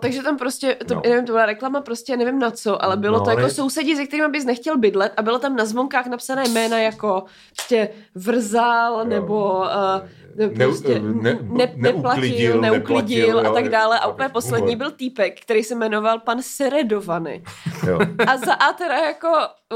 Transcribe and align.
Takže 0.00 0.22
tam 0.22 0.36
prostě, 0.38 0.76
to, 0.88 0.94
No. 0.94 1.02
nevím, 1.08 1.26
to 1.26 1.32
byla 1.32 1.46
reklama 1.46 1.80
prostě, 1.80 2.16
nevím 2.16 2.38
na 2.38 2.50
co, 2.50 2.84
ale 2.84 2.96
bylo 2.96 3.18
No, 3.18 3.24
to 3.24 3.30
jako 3.30 3.48
sousedí, 3.48 3.96
se 3.96 4.06
kterými 4.06 4.28
bys 4.28 4.44
nechtěl 4.44 4.78
bydlet 4.78 5.12
a 5.16 5.22
bylo 5.22 5.38
tam 5.38 5.56
na 5.56 5.64
zvonkách 5.64 6.06
napsané 6.06 6.44
jména 6.48 6.78
jako 6.78 7.24
prostě 7.56 7.88
Vrzal 8.14 9.04
nebo 9.04 9.58
uh, 9.60 10.08
Ne- 10.36 10.48
prostě 10.48 11.00
ne- 11.00 11.22
ne, 11.32 11.38
ne, 11.42 11.72
neuklidil, 11.76 12.60
neplatil, 12.60 12.60
neuklidil 12.60 13.38
a 13.40 13.52
tak 13.54 13.64
jo, 13.64 13.70
dále. 13.70 13.98
A 13.98 14.06
jo, 14.06 14.12
úplně 14.12 14.28
poslední 14.28 14.76
byl 14.76 14.90
týpek, 14.90 15.40
který 15.40 15.62
se 15.62 15.74
jmenoval 15.74 16.18
pan 16.18 16.42
Seredovany. 16.42 17.42
Jo. 17.88 17.98
A 18.26 18.36
za 18.36 18.52
A 18.54 18.72
teda 18.72 18.94
jako 18.94 19.28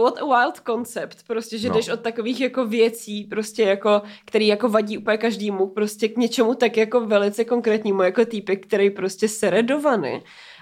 what 0.03 0.19
a 0.23 0.25
wild 0.25 0.61
concept, 0.67 1.17
prostě, 1.27 1.59
že 1.59 1.69
no. 1.69 1.75
jdeš 1.75 1.89
od 1.89 2.01
takových 2.01 2.41
jako 2.41 2.67
věcí, 2.67 3.25
prostě 3.25 3.63
jako, 3.63 4.03
který 4.25 4.47
jako 4.47 4.69
vadí 4.69 4.99
úplně 4.99 5.17
každému, 5.17 5.67
prostě 5.67 6.09
k 6.09 6.17
něčemu 6.17 6.55
tak 6.55 6.77
jako 6.77 7.01
velice 7.01 7.45
konkrétnímu, 7.45 8.03
jako 8.03 8.25
týpek, 8.25 8.67
který 8.67 8.91
prostě 8.91 9.29
seredovany. 9.29 10.14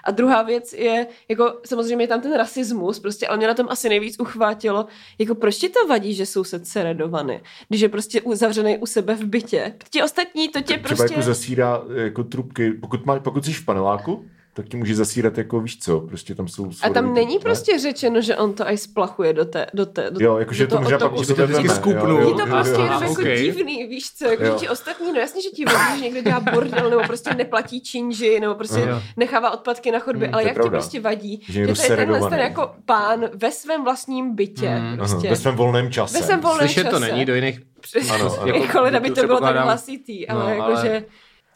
A 0.05 0.11
druhá 0.11 0.43
věc 0.43 0.73
je, 0.73 1.07
jako 1.29 1.61
samozřejmě 1.67 2.05
je 2.05 2.09
tam 2.09 2.21
ten 2.21 2.37
rasismus, 2.37 2.99
prostě, 2.99 3.27
ale 3.27 3.37
mě 3.37 3.47
na 3.47 3.55
tom 3.55 3.67
asi 3.71 3.89
nejvíc 3.89 4.21
uchvátilo, 4.21 4.87
jako 5.19 5.35
proč 5.35 5.57
ti 5.57 5.69
to 5.69 5.87
vadí, 5.87 6.15
že 6.15 6.27
soused 6.27 6.67
seredovany, 6.67 7.41
když 7.69 7.81
je 7.81 7.89
prostě 7.89 8.21
uzavřený 8.21 8.79
u 8.79 8.87
sebe 8.87 9.15
v 9.15 9.25
bytě. 9.25 9.75
Ti 9.91 10.03
ostatní, 10.03 10.49
to 10.49 10.61
tě 10.61 10.65
Třeba 10.65 10.89
prostě... 10.89 11.15
jako 11.15 11.23
zasírá 11.23 11.83
jako 11.95 12.25
trubky, 12.25 12.73
pokud, 12.73 13.07
má, 13.07 13.21
pokud 13.21 13.45
jsi 13.45 13.53
v 13.53 13.65
paneláku, 13.65 14.27
tak 14.55 14.69
ti 14.69 14.77
může 14.77 14.95
zasírat 14.97 15.39
jako 15.39 15.61
víš 15.61 15.79
co, 15.79 16.01
prostě 16.01 16.35
tam 16.35 16.49
jsou 16.49 16.71
A 16.83 16.89
tam 16.91 17.15
není 17.15 17.35
ne? 17.35 17.41
prostě 17.41 17.79
řečeno, 17.79 18.21
že 18.21 18.37
on 18.37 18.53
to 18.55 18.67
aj 18.67 18.79
splachuje 18.79 19.33
do 19.33 19.45
té, 19.45 19.67
do 19.75 19.87
té, 19.87 20.11
do, 20.11 20.25
Jo, 20.25 20.37
jakože 20.39 20.67
to 20.67 20.81
možná 20.81 20.99
pak 20.99 21.19
že 21.19 21.35
to 21.35 21.47
vždycky 21.47 21.69
skupnu. 21.69 22.11
jo, 22.11 22.19
jo, 22.21 22.29
Je 22.29 22.35
to 22.35 22.41
jo, 22.41 22.47
prostě 22.47 22.73
jo, 22.75 22.81
jenom 22.85 23.03
jo. 23.03 23.09
jako 23.09 23.21
ok. 23.23 23.27
divný, 23.29 23.87
víš 23.87 24.13
co, 24.15 24.25
jako 24.29 24.45
Jo. 24.45 24.53
že 24.53 24.59
ti 24.59 24.69
ostatní, 24.69 25.13
no 25.13 25.19
jasně, 25.21 25.43
že 25.43 25.49
ti 25.49 25.65
vadí, 25.65 25.99
že 25.99 26.05
někdo 26.05 26.21
dělá 26.23 26.41
bordel, 26.41 26.91
nebo 26.91 27.03
prostě 27.07 27.35
neplatí 27.35 27.81
činži, 27.81 28.41
nebo 28.41 28.55
prostě 28.55 28.83
Aha. 28.83 29.03
nechává 29.17 29.51
odpadky 29.51 29.91
na 29.91 29.99
chodbě, 29.99 30.29
Mm, 30.29 30.35
ale 30.35 30.43
to 30.43 30.49
jak 30.49 30.63
ti 30.63 30.69
prostě 30.71 31.01
vadí, 31.01 31.41
Že 31.49 31.53
že, 31.67 31.75
to 31.75 31.83
je 31.83 31.97
tenhle 31.97 32.31
ten 32.31 32.39
jako 32.39 32.71
pán 32.85 33.25
ve 33.35 33.51
svém 33.51 33.85
vlastním 33.85 34.35
bytě, 34.35 34.69
Mm. 34.71 34.87
Aha, 34.87 34.97
prostě. 34.97 35.31
ve 35.31 35.37
svém 35.37 35.57
volném 35.57 35.91
čase. 35.93 36.19
Ve 36.19 36.25
svém 36.27 36.41
volném 36.41 36.69
Slyšet 36.69 36.85
to 36.85 36.91
čase. 36.91 37.13
není, 37.13 37.25
do 37.25 37.35
jiných... 37.35 37.61
Přesně. 37.81 38.11
Ano, 38.13 38.37
ano. 38.41 38.53
Jako 38.63 38.81
leda 38.83 39.01
by 39.01 39.11
to 39.11 39.27
bylo 39.27 39.41
tak 39.41 39.57
hlasitý, 39.57 40.29
ale 40.29 40.45
No, 40.45 40.65
jako 40.65 40.97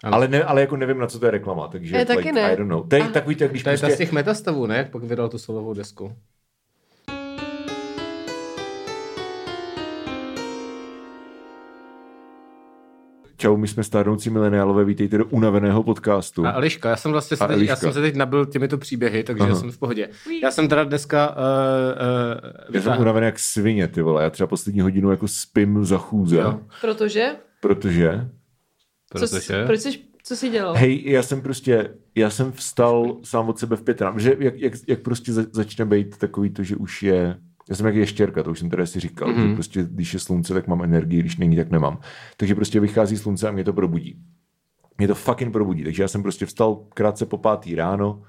ale- 0.03 0.11
že... 0.13 0.17
Ale, 0.17 0.29
ne, 0.29 0.45
ale 0.45 0.61
jako 0.61 0.77
nevím, 0.77 0.99
na 0.99 1.07
co 1.07 1.19
to 1.19 1.25
je 1.25 1.31
reklama, 1.31 1.69
takže 1.69 1.97
Já 1.97 2.05
taky 2.05 2.19
like, 2.19 2.33
ne. 2.33 2.53
I 2.53 2.57
don't 2.57 2.71
know. 2.71 2.89
To 2.89 2.97
je 2.97 3.05
takový, 3.09 3.35
tak 3.37 3.51
když 3.51 3.63
To 3.63 3.69
je 3.71 3.75
ta 3.75 3.79
z 3.79 3.81
prostě... 3.81 3.97
těch 4.05 4.13
metastavů, 4.13 4.67
ne? 4.67 4.77
Jak 4.77 4.91
pak 4.91 5.03
vydal 5.03 5.29
tu 5.29 5.39
solovou 5.39 5.75
desku. 5.75 6.13
Čau, 13.39 13.57
my 13.57 13.69
jsme 13.69 13.85
stárnoucí 13.85 14.31
mileniálové, 14.31 14.85
vítejte 14.85 15.19
do 15.19 15.25
unaveného 15.27 15.83
podcastu. 15.83 16.47
A 16.47 16.53
Eliška, 16.53 16.89
já 16.91 16.97
jsem 16.97 17.13
vlastně 17.13 17.37
se 17.37 17.47
teď, 17.47 17.61
já 17.69 17.77
jsem 17.77 17.93
se 17.93 18.01
teď 18.01 18.15
nabil 18.15 18.47
těmito 18.47 18.79
příběhy, 18.79 19.23
takže 19.25 19.43
Aha. 19.43 19.49
já 19.49 19.55
jsem 19.57 19.71
v 19.71 19.79
pohodě. 19.79 20.09
Já 20.43 20.51
jsem 20.51 20.69
teda 20.69 20.85
dneska 20.85 21.31
uh, 21.31 21.37
uh, 22.69 22.75
Já 22.75 22.83
jsem 22.83 23.01
unavený 23.01 23.25
jak 23.27 23.39
svině, 23.39 23.89
ty 23.89 24.03
vole. 24.03 24.23
Já 24.23 24.31
třeba 24.31 24.47
poslední 24.47 24.81
hodinu 24.81 25.11
jako 25.11 25.29
spím 25.29 25.85
za 25.85 25.99
chůze, 25.99 26.37
Jo. 26.37 26.61
Protože? 26.81 27.31
protože... 27.61 28.29
Co, 29.15 29.27
jsi- 29.27 29.35
Protože... 29.35 29.65
proč 29.67 29.81
jsi, 29.81 29.99
co 30.23 30.37
jsi 30.37 30.51
dělal? 30.51 30.75
Hej, 30.75 31.03
já 31.07 31.23
jsem 31.23 31.41
prostě, 31.41 31.95
já 32.15 32.31
jsem 32.31 32.53
vstal 32.53 33.17
sám 33.25 33.49
od 33.49 33.59
sebe 33.59 33.77
v 33.77 33.83
pět 33.83 34.01
ráno, 34.01 34.19
že 34.19 34.37
jak, 34.39 34.55
jak, 34.57 34.73
jak 34.89 35.01
prostě 35.01 35.33
za, 35.33 35.45
začne 35.53 35.85
být 35.85 36.17
takový 36.17 36.51
to, 36.51 36.63
že 36.63 36.77
už 36.77 37.03
je, 37.03 37.37
já 37.71 37.77
jsem 37.77 37.87
jak 37.87 37.95
ještěrka, 37.95 38.43
to 38.43 38.51
už 38.51 38.59
jsem 38.59 38.71
tady 38.71 38.87
si 38.87 39.01
říkal, 39.01 39.29
mm-hmm. 39.29 39.49
že 39.49 39.55
prostě 39.55 39.87
když 39.91 40.15
je 40.15 40.21
slunce, 40.21 40.55
tak 40.55 40.67
mám 40.67 40.83
energii, 40.83 41.21
když 41.21 41.37
není, 41.37 41.57
tak 41.57 41.71
nemám. 41.71 41.99
Takže 42.37 42.55
prostě 42.55 42.81
vychází 42.81 43.17
slunce 43.17 43.49
a 43.49 43.53
mě 43.53 43.65
to 43.65 43.73
probudí. 43.73 44.19
Mě 44.99 45.09
to 45.09 45.15
fucking 45.15 45.53
probudí, 45.53 45.85
takže 45.85 46.03
já 46.03 46.09
jsem 46.09 46.23
prostě 46.23 46.47
vstal 46.47 46.75
krátce 46.95 47.27
po 47.27 47.39
pátý 47.39 47.75
ráno 47.75 48.23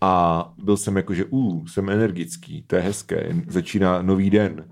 a 0.00 0.54
byl 0.58 0.76
jsem 0.76 0.96
jako, 0.96 1.14
že 1.14 1.24
uh, 1.24 1.66
jsem 1.66 1.90
energický, 1.90 2.62
to 2.62 2.76
je 2.76 2.82
hezké, 2.82 3.36
začíná 3.48 4.02
nový 4.02 4.30
den. 4.30 4.64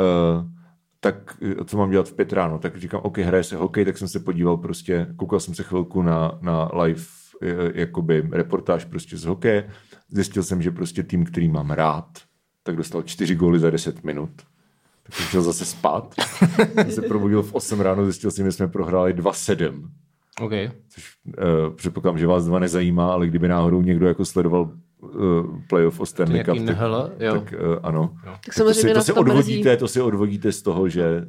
Uh, 0.00 0.55
tak 1.06 1.36
eh, 1.42 1.64
co 1.64 1.76
mám 1.76 1.90
dělat 1.90 2.08
v 2.08 2.14
pět 2.14 2.32
ráno? 2.32 2.58
Tak 2.58 2.76
říkám, 2.76 3.00
OK, 3.04 3.18
hraje 3.18 3.44
se 3.44 3.56
hokej, 3.56 3.84
tak 3.84 3.98
jsem 3.98 4.08
se 4.08 4.20
podíval 4.20 4.56
prostě, 4.56 5.06
koukal 5.16 5.40
jsem 5.40 5.54
se 5.54 5.62
chvilku 5.62 6.02
na, 6.02 6.38
na 6.42 6.70
live 6.82 7.02
eh, 7.42 7.80
jakoby 7.80 8.28
reportáž 8.32 8.84
prostě 8.84 9.16
z 9.16 9.24
hokeje. 9.24 9.70
Zjistil 10.10 10.42
jsem, 10.42 10.62
že 10.62 10.70
prostě 10.70 11.02
tým, 11.02 11.24
který 11.24 11.48
mám 11.48 11.70
rád, 11.70 12.06
tak 12.62 12.76
dostal 12.76 13.02
čtyři 13.02 13.34
góly 13.34 13.58
za 13.58 13.70
10 13.70 14.04
minut. 14.04 14.30
Tak 15.02 15.14
jsem 15.14 15.26
šel 15.26 15.42
zase 15.42 15.64
spát. 15.64 16.14
Jsem 16.74 16.90
se 16.90 17.02
probudil 17.02 17.42
v 17.42 17.54
8 17.54 17.80
ráno, 17.80 18.04
zjistil 18.04 18.30
jsem, 18.30 18.46
že 18.46 18.52
jsme 18.52 18.68
prohráli 18.68 19.14
2-7 19.14 19.88
OK. 20.40 20.52
což 20.88 21.04
uh, 21.26 21.74
předpokládám, 21.74 22.18
že 22.18 22.26
vás 22.26 22.44
dva 22.44 22.58
nezajímá, 22.58 23.12
ale 23.12 23.26
kdyby 23.26 23.48
náhodou 23.48 23.82
někdo 23.82 24.06
jako 24.06 24.24
sledoval 24.24 24.70
playoff 25.68 26.00
o 26.00 26.06
Stanley 26.06 26.44
Cup, 26.44 26.56
tak, 26.66 26.76
jo. 27.20 27.32
tak 27.32 27.54
uh, 27.60 27.78
ano. 27.82 28.14
Tak 28.24 28.40
to 28.44 28.52
si, 28.52 28.58
samozřejmě 28.58 28.94
to 28.94 29.02
si 29.02 29.12
to 29.12 29.22
mrzí. 29.22 29.30
odvodíte, 29.30 29.76
to 29.76 29.88
si 29.88 30.00
odvodíte 30.00 30.52
z 30.52 30.62
toho, 30.62 30.88
že 30.88 31.28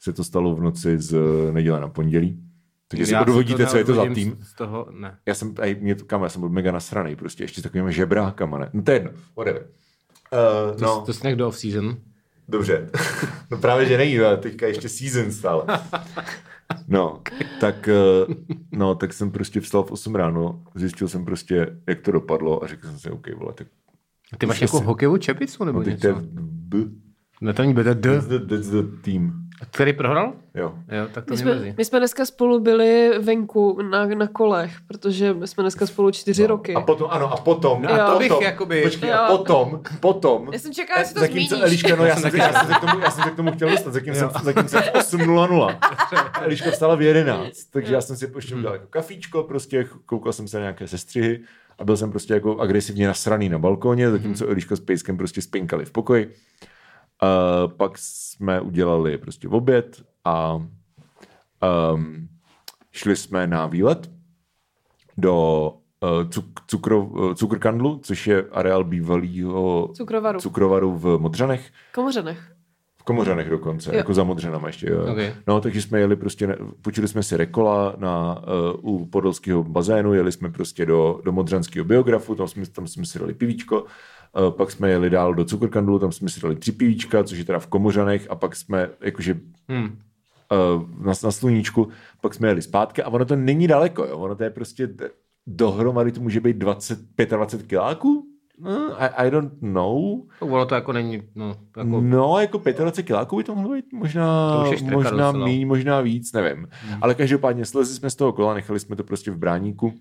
se 0.00 0.12
to 0.12 0.24
stalo 0.24 0.54
v 0.54 0.62
noci 0.62 0.98
z 0.98 1.12
uh, 1.12 1.52
neděle 1.52 1.80
na 1.80 1.88
pondělí. 1.88 2.42
Takže 2.88 3.06
si 3.06 3.10
si 3.10 3.16
odvodíte, 3.16 3.66
co 3.66 3.76
je 3.76 3.84
to 3.84 3.94
za 3.94 4.14
tým. 4.14 4.38
Z 4.42 4.54
toho, 4.54 4.86
ne. 4.90 5.16
Já 5.26 5.34
jsem, 5.34 5.54
aj, 5.60 5.76
mě 5.80 5.94
to, 5.94 6.04
kam, 6.04 6.22
já 6.22 6.28
jsem 6.28 6.40
byl 6.40 6.48
mega 6.48 6.72
nasranej, 6.72 7.16
prostě 7.16 7.44
ještě 7.44 7.60
s 7.60 7.64
takovými 7.64 7.92
žebrákama, 7.92 8.58
ne? 8.58 8.70
No 8.72 8.82
to 8.82 8.90
je 8.90 8.94
jedno, 8.96 9.10
whatever. 9.36 9.66
Uh, 10.32 10.76
To, 10.76 10.84
no, 10.84 11.02
to 11.06 11.12
jsi 11.12 11.26
někdo 11.26 11.48
off-season. 11.48 11.96
Dobře. 12.48 12.90
No 13.50 13.58
právě, 13.58 13.86
že 13.86 13.98
není, 13.98 14.20
ale 14.20 14.36
teďka 14.36 14.66
ještě 14.66 14.88
season 14.88 15.32
stále. 15.32 15.64
No, 16.88 17.20
tak, 17.60 17.88
eh, 17.88 18.34
no, 18.72 18.94
tak 18.94 19.12
jsem 19.12 19.30
prostě 19.30 19.60
vstal 19.60 19.82
v 19.84 19.92
8 19.92 20.14
ráno, 20.14 20.62
zjistil 20.74 21.08
jsem 21.08 21.24
prostě, 21.24 21.80
jak 21.88 22.00
to 22.00 22.12
dopadlo 22.12 22.64
a 22.64 22.66
řekl 22.66 22.86
jsem 22.88 22.98
si, 22.98 23.10
OK, 23.10 23.26
vole, 23.36 23.52
tak 23.54 23.66
Ty 24.38 24.46
máš 24.46 24.56
Už 24.56 24.60
nějakou 24.60 24.76
asi- 24.76 24.86
hokejovou 24.86 25.16
čepicu 25.16 25.64
nebo 25.64 25.78
no, 25.78 25.84
teď 25.84 26.00
to 26.00 26.06
je 26.06 26.12
něco? 26.14 26.26
B, 26.42 26.78
Ne, 27.40 27.52
to 27.52 27.62
není 27.62 27.74
BT 27.74 27.84
D. 27.94 27.94
that's 28.14 28.26
the, 28.26 28.38
that's 28.38 28.68
the 28.68 28.82
team. 29.02 29.47
Který 29.70 29.92
prohrál? 29.92 30.32
Jo. 30.54 30.74
Jo, 30.88 31.06
tak 31.12 31.24
to 31.24 31.30
My 31.34 31.36
jsme, 31.38 31.74
my 31.76 31.84
jsme 31.84 31.98
dneska 31.98 32.24
spolu 32.24 32.60
byli 32.60 33.18
venku 33.18 33.82
na, 33.82 34.06
na 34.06 34.26
kolech, 34.26 34.72
protože 34.88 35.34
my 35.34 35.48
jsme 35.48 35.62
dneska 35.62 35.86
spolu 35.86 36.10
čtyři 36.10 36.46
roky. 36.46 36.74
A 36.74 36.80
potom, 36.80 37.08
ano, 37.10 37.32
a 37.32 37.36
potom, 37.36 37.82
No 37.82 37.92
a 37.92 38.06
to 38.06 38.12
Jo. 38.12 38.18
bych 38.18 38.28
potom, 38.28 38.44
jakoby- 38.44 38.82
počkej, 38.82 39.08
Jo. 39.10 39.16
a 39.16 39.28
potom, 39.36 39.80
potom, 40.00 40.48
Já 40.52 40.58
jsem 40.58 40.72
čekala, 40.72 41.02
že 41.02 41.14
to 41.14 41.20
zatímco 41.20 41.48
zmíníš. 41.56 41.64
Eliška, 41.68 41.96
no 41.96 42.04
já 42.04 42.16
jsem, 42.16 42.30
já, 42.36 42.52
jsem 42.52 42.66
se 42.66 42.74
k 42.74 42.80
tomu, 42.80 43.00
já 43.00 43.10
jsem 43.10 43.24
se 43.24 43.30
k 43.30 43.36
tomu 43.36 43.52
chtěl 43.52 43.70
dostat, 43.70 43.92
zatím 43.92 44.14
jsem, 44.14 44.30
zatím 44.42 44.68
jsem 44.68 44.82
v 44.82 44.86
8.00. 44.86 45.78
Eliška 46.42 46.70
vstala 46.70 46.94
v 46.94 47.02
11, 47.02 47.58
takže 47.70 47.94
já 47.94 48.00
jsem 48.00 48.16
si 48.16 48.30
ještě 48.36 48.54
udělal 48.54 48.74
jako 48.74 48.86
kafíčko, 48.90 49.42
prostě 49.42 49.86
koukal 50.06 50.32
jsem 50.32 50.48
se 50.48 50.56
na 50.56 50.60
nějaké 50.60 50.88
sestřihy 50.88 51.40
a 51.78 51.84
byl 51.84 51.96
jsem 51.96 52.10
prostě 52.10 52.34
jako 52.34 52.58
agresivně 52.60 53.06
nasraný 53.06 53.48
na 53.48 53.58
balkóně, 53.58 54.10
zatímco 54.10 54.48
Eliška 54.48 54.76
s 54.76 54.80
Pejskem 54.80 55.16
prostě 55.16 55.42
spinkali 55.42 55.84
v 55.84 55.90
pokoji. 55.90 56.34
Uh, 57.22 57.72
pak 57.72 57.92
jsme 57.98 58.60
udělali 58.60 59.18
prostě 59.18 59.48
oběd 59.48 60.02
a 60.24 60.54
um, 60.54 62.28
šli 62.92 63.16
jsme 63.16 63.46
na 63.46 63.66
výlet 63.66 64.10
do 65.16 65.70
uh, 66.00 66.28
cuk, 66.30 66.46
cukro, 66.66 67.04
uh, 67.04 67.34
cukrkandlu, 67.34 68.00
což 68.02 68.26
je 68.26 68.44
areál 68.52 68.84
bývalého 68.84 69.90
Cukrovaru. 69.94 70.40
cukrovaru 70.40 70.98
v 70.98 71.18
Modřanech. 71.18 71.70
Komořanech. 71.94 72.52
V 72.96 73.02
Komořanech 73.02 73.50
dokonce, 73.50 73.90
Jo. 73.90 73.96
jako 73.96 74.14
za 74.14 74.24
Modřanama 74.24 74.66
ještě. 74.66 74.90
Jo. 74.90 75.02
Ok. 75.12 75.18
No, 75.46 75.60
takže 75.60 75.82
jsme 75.82 76.00
jeli 76.00 76.16
prostě, 76.16 76.56
počuli 76.82 77.08
jsme 77.08 77.22
si 77.22 77.36
rekola 77.36 77.94
na, 77.98 78.42
uh, 78.82 78.94
u 78.94 79.06
podolského 79.06 79.64
bazénu, 79.64 80.14
jeli 80.14 80.32
jsme 80.32 80.50
prostě 80.50 80.86
do, 80.86 81.20
do 81.24 81.32
Modřanského 81.32 81.84
biografu, 81.84 82.34
tam 82.34 82.48
jsme, 82.48 82.66
tam 82.66 82.86
jsme 82.86 83.06
si 83.06 83.18
dali 83.18 83.34
pivíčko, 83.34 83.82
uh, 83.82 83.88
pak 84.50 84.70
jsme 84.70 84.90
jeli 84.90 85.10
dál 85.10 85.34
do 85.34 85.44
Cukrkandlu, 85.44 85.98
tam 85.98 86.12
jsme 86.12 86.28
si 86.28 86.40
dali 86.40 86.56
tři 86.56 86.72
pivíčka, 86.72 87.24
což 87.24 87.38
je 87.38 87.44
teda 87.44 87.58
v 87.58 87.66
Komořanech, 87.66 88.26
a 88.30 88.34
pak 88.34 88.56
jsme 88.56 88.88
jakože 89.00 89.40
Hmm. 89.68 89.84
uh, 89.84 91.04
na, 91.06 91.12
na 91.24 91.30
sluníčku, 91.30 91.88
pak 92.20 92.34
jsme 92.34 92.48
jeli 92.48 92.62
zpátky 92.62 93.02
a 93.02 93.08
ono 93.08 93.24
to 93.24 93.36
není 93.36 93.66
daleko, 93.68 94.04
jo? 94.04 94.18
ono 94.18 94.34
to 94.36 94.44
je 94.44 94.50
prostě 94.50 94.88
dohromady 95.46 96.12
to 96.12 96.20
může 96.20 96.40
být 96.40 96.56
20, 96.56 96.98
25 97.28 97.66
kiláků? 97.66 98.24
No, 98.60 99.02
I, 99.02 99.08
I 99.26 99.30
don't 99.30 99.52
know. 99.62 100.20
Ono 100.40 100.66
to 100.66 100.74
jako 100.74 100.92
není, 100.92 101.22
no, 101.34 101.56
jako, 101.76 102.00
No, 102.00 102.38
jako 102.40 102.58
25 102.58 103.06
kiláků 103.06 103.36
by 103.36 103.44
to 103.44 103.54
mohlo 103.54 103.74
být 103.74 103.92
možná, 103.92 104.64
možná 104.82 105.30
docela. 105.30 105.32
míň, 105.46 105.66
možná 105.66 106.00
víc, 106.00 106.32
nevím. 106.32 106.68
Hmm. 106.70 106.98
Ale 107.00 107.14
každopádně 107.14 107.64
slezli 107.64 107.94
jsme 107.94 108.10
z 108.10 108.14
toho 108.16 108.32
kola, 108.32 108.54
nechali 108.54 108.80
jsme 108.80 108.96
to 108.96 109.04
prostě 109.04 109.30
v 109.30 109.36
bráníku. 109.36 109.94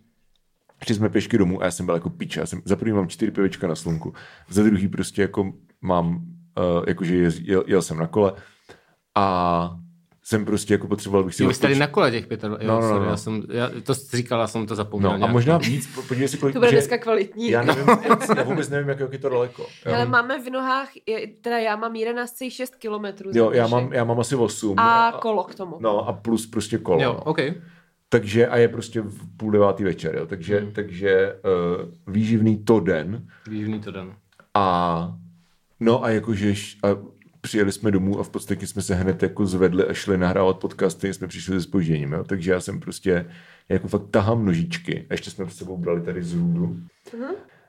Šli 0.85 0.95
jsme 0.95 1.09
pěšky 1.09 1.37
domů 1.37 1.61
a 1.61 1.65
já 1.65 1.71
jsem 1.71 1.85
byl 1.85 1.95
jako 1.95 2.09
piča. 2.09 2.39
Já 2.39 2.45
jsem, 2.45 2.61
za 2.65 2.75
první 2.75 2.93
mám 2.93 3.07
čtyři 3.07 3.31
pivička 3.31 3.67
na 3.67 3.75
slunku, 3.75 4.13
za 4.49 4.63
druhý 4.63 4.87
prostě 4.87 5.21
jako 5.21 5.53
mám, 5.81 6.15
uh, 6.15 6.83
jakože 6.87 7.15
jel, 7.15 7.31
jel, 7.41 7.63
jel, 7.67 7.81
jsem 7.81 7.97
na 7.97 8.07
kole 8.07 8.33
a 9.15 9.77
jsem 10.23 10.45
prostě 10.45 10.73
jako 10.73 10.87
potřeboval 10.87 11.23
bych 11.23 11.35
si 11.35 11.43
Jo, 11.43 11.53
jste 11.53 11.61
tady 11.61 11.75
na 11.79 11.87
kole 11.87 12.11
těch 12.11 12.27
pět, 12.27 12.43
jo, 12.43 12.49
No, 12.49 12.57
no, 12.67 12.81
no, 12.81 12.81
sorry, 12.89 13.05
no. 13.05 13.11
já 13.11 13.17
jsem, 13.17 13.43
já, 13.49 13.69
to 13.83 13.95
jsi 13.95 14.17
říkal, 14.17 14.39
já 14.39 14.47
jsem 14.47 14.65
to 14.67 14.75
zapomněl. 14.75 15.17
No 15.17 15.27
a 15.27 15.31
možná 15.31 15.57
víc, 15.57 15.95
po- 15.95 16.01
podívej 16.01 16.27
se, 16.27 16.37
kolik, 16.37 16.53
To 16.53 16.59
bude 16.59 16.71
dneska 16.71 16.97
kvalitní. 16.97 17.49
já 17.49 17.63
nevím, 17.63 17.85
já 18.37 18.43
vůbec 18.43 18.69
nevím, 18.69 18.89
jak, 18.89 18.99
je 19.13 19.19
to 19.19 19.29
daleko. 19.29 19.65
Ale 19.85 20.05
máme 20.05 20.41
v 20.43 20.49
nohách, 20.49 20.89
teda 21.41 21.57
já 21.59 21.75
mám 21.75 21.93
11,6 21.93 22.65
kilometrů. 22.79 23.29
jo 23.33 23.51
já, 23.51 23.67
mám, 23.67 23.93
já 23.93 24.03
mám 24.03 24.19
asi 24.19 24.35
8. 24.35 24.79
A 24.79 25.11
kolo 25.21 25.43
k 25.43 25.55
tomu. 25.55 25.77
No 25.79 26.07
a 26.07 26.13
plus 26.13 26.47
prostě 26.47 26.77
kolo. 26.77 27.01
Jo, 27.03 27.13
no. 27.13 27.19
OK. 27.23 27.37
Takže 28.09 28.47
a 28.47 28.57
je 28.57 28.67
prostě 28.67 29.01
v 29.01 29.37
půl 29.37 29.51
devátý 29.51 29.83
večer, 29.83 30.15
jo, 30.15 30.25
takže, 30.25 30.59
hmm. 30.59 30.71
takže 30.71 31.33
uh, 31.33 32.13
výživný 32.13 32.63
to 32.63 32.79
den 32.79 33.27
Výživný 33.47 33.79
to 33.79 33.91
den. 33.91 34.15
a 34.53 35.17
no 35.79 36.03
a 36.03 36.09
jakože 36.09 36.53
a 36.83 36.87
přijeli 37.41 37.71
jsme 37.71 37.91
domů 37.91 38.19
a 38.19 38.23
v 38.23 38.29
podstatě 38.29 38.67
jsme 38.67 38.81
se 38.81 38.95
hned 38.95 39.23
jako 39.23 39.45
zvedli 39.45 39.87
a 39.87 39.93
šli 39.93 40.17
nahrávat 40.17 40.59
podcasty, 40.59 41.13
jsme 41.13 41.27
přišli 41.27 41.53
se 41.53 41.61
spožděním, 41.61 42.11
jo, 42.11 42.23
takže 42.23 42.51
já 42.51 42.59
jsem 42.59 42.79
prostě 42.79 43.25
jako 43.69 43.87
fakt 43.87 44.09
tahám 44.11 44.45
nožičky 44.45 45.05
a 45.09 45.13
ještě 45.13 45.31
jsme 45.31 45.49
s 45.49 45.55
sebou 45.55 45.77
brali 45.77 46.01
tady 46.01 46.23
z 46.23 46.33
růdu. 46.33 46.77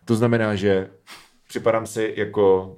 To 0.04 0.14
znamená, 0.16 0.54
že 0.54 0.90
připadám 1.48 1.86
si 1.86 2.14
jako 2.16 2.76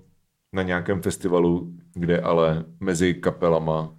na 0.53 0.63
nějakém 0.63 1.03
festivalu, 1.03 1.73
kde 1.95 2.21
ale 2.21 2.65
mezi 2.81 3.15
kapelama 3.15 3.97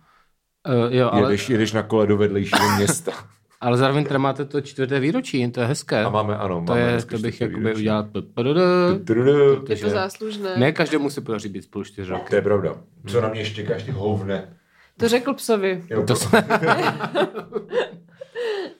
Uh, 0.68 0.94
jo, 0.94 1.10
ale, 1.12 1.22
jedeš, 1.22 1.50
jedeš 1.50 1.74
na 1.74 1.84
kole 1.84 2.08
do 2.08 2.18
vedlejšího 2.18 2.76
města. 2.76 3.12
ale 3.62 3.78
zároveň 3.78 4.06
teda 4.06 4.20
máte 4.20 4.46
to 4.46 4.62
čtvrté 4.62 5.00
výročí, 5.00 5.52
to 5.52 5.62
je 5.62 5.68
hezké. 5.68 6.04
A 6.04 6.10
máme, 6.10 6.38
ano, 6.38 6.56
to, 6.56 6.74
máme 6.74 6.82
je, 6.82 7.06
to 7.06 7.18
bych 7.18 7.42
jakoby 7.42 7.76
udělal... 7.76 8.08
Je 9.70 9.76
to 9.76 9.90
záslužné. 9.90 10.58
ne 10.58 10.72
každému 10.72 11.10
se 11.10 11.22
podaří 11.22 11.50
být 11.50 11.62
spolu 11.64 11.84
čtyři 11.84 12.10
roky. 12.10 12.30
To 12.30 12.36
je 12.36 12.42
pravda. 12.42 12.76
Co 13.08 13.22
na 13.22 13.30
mě 13.30 13.46
čekáš, 13.46 13.84
ty 13.84 13.92
hovne. 13.92 14.58
To 14.98 15.08
řekl 15.08 15.34
psovi. 15.34 15.84
Jo, 15.90 16.06
To 16.06 16.14
to... 16.16 16.26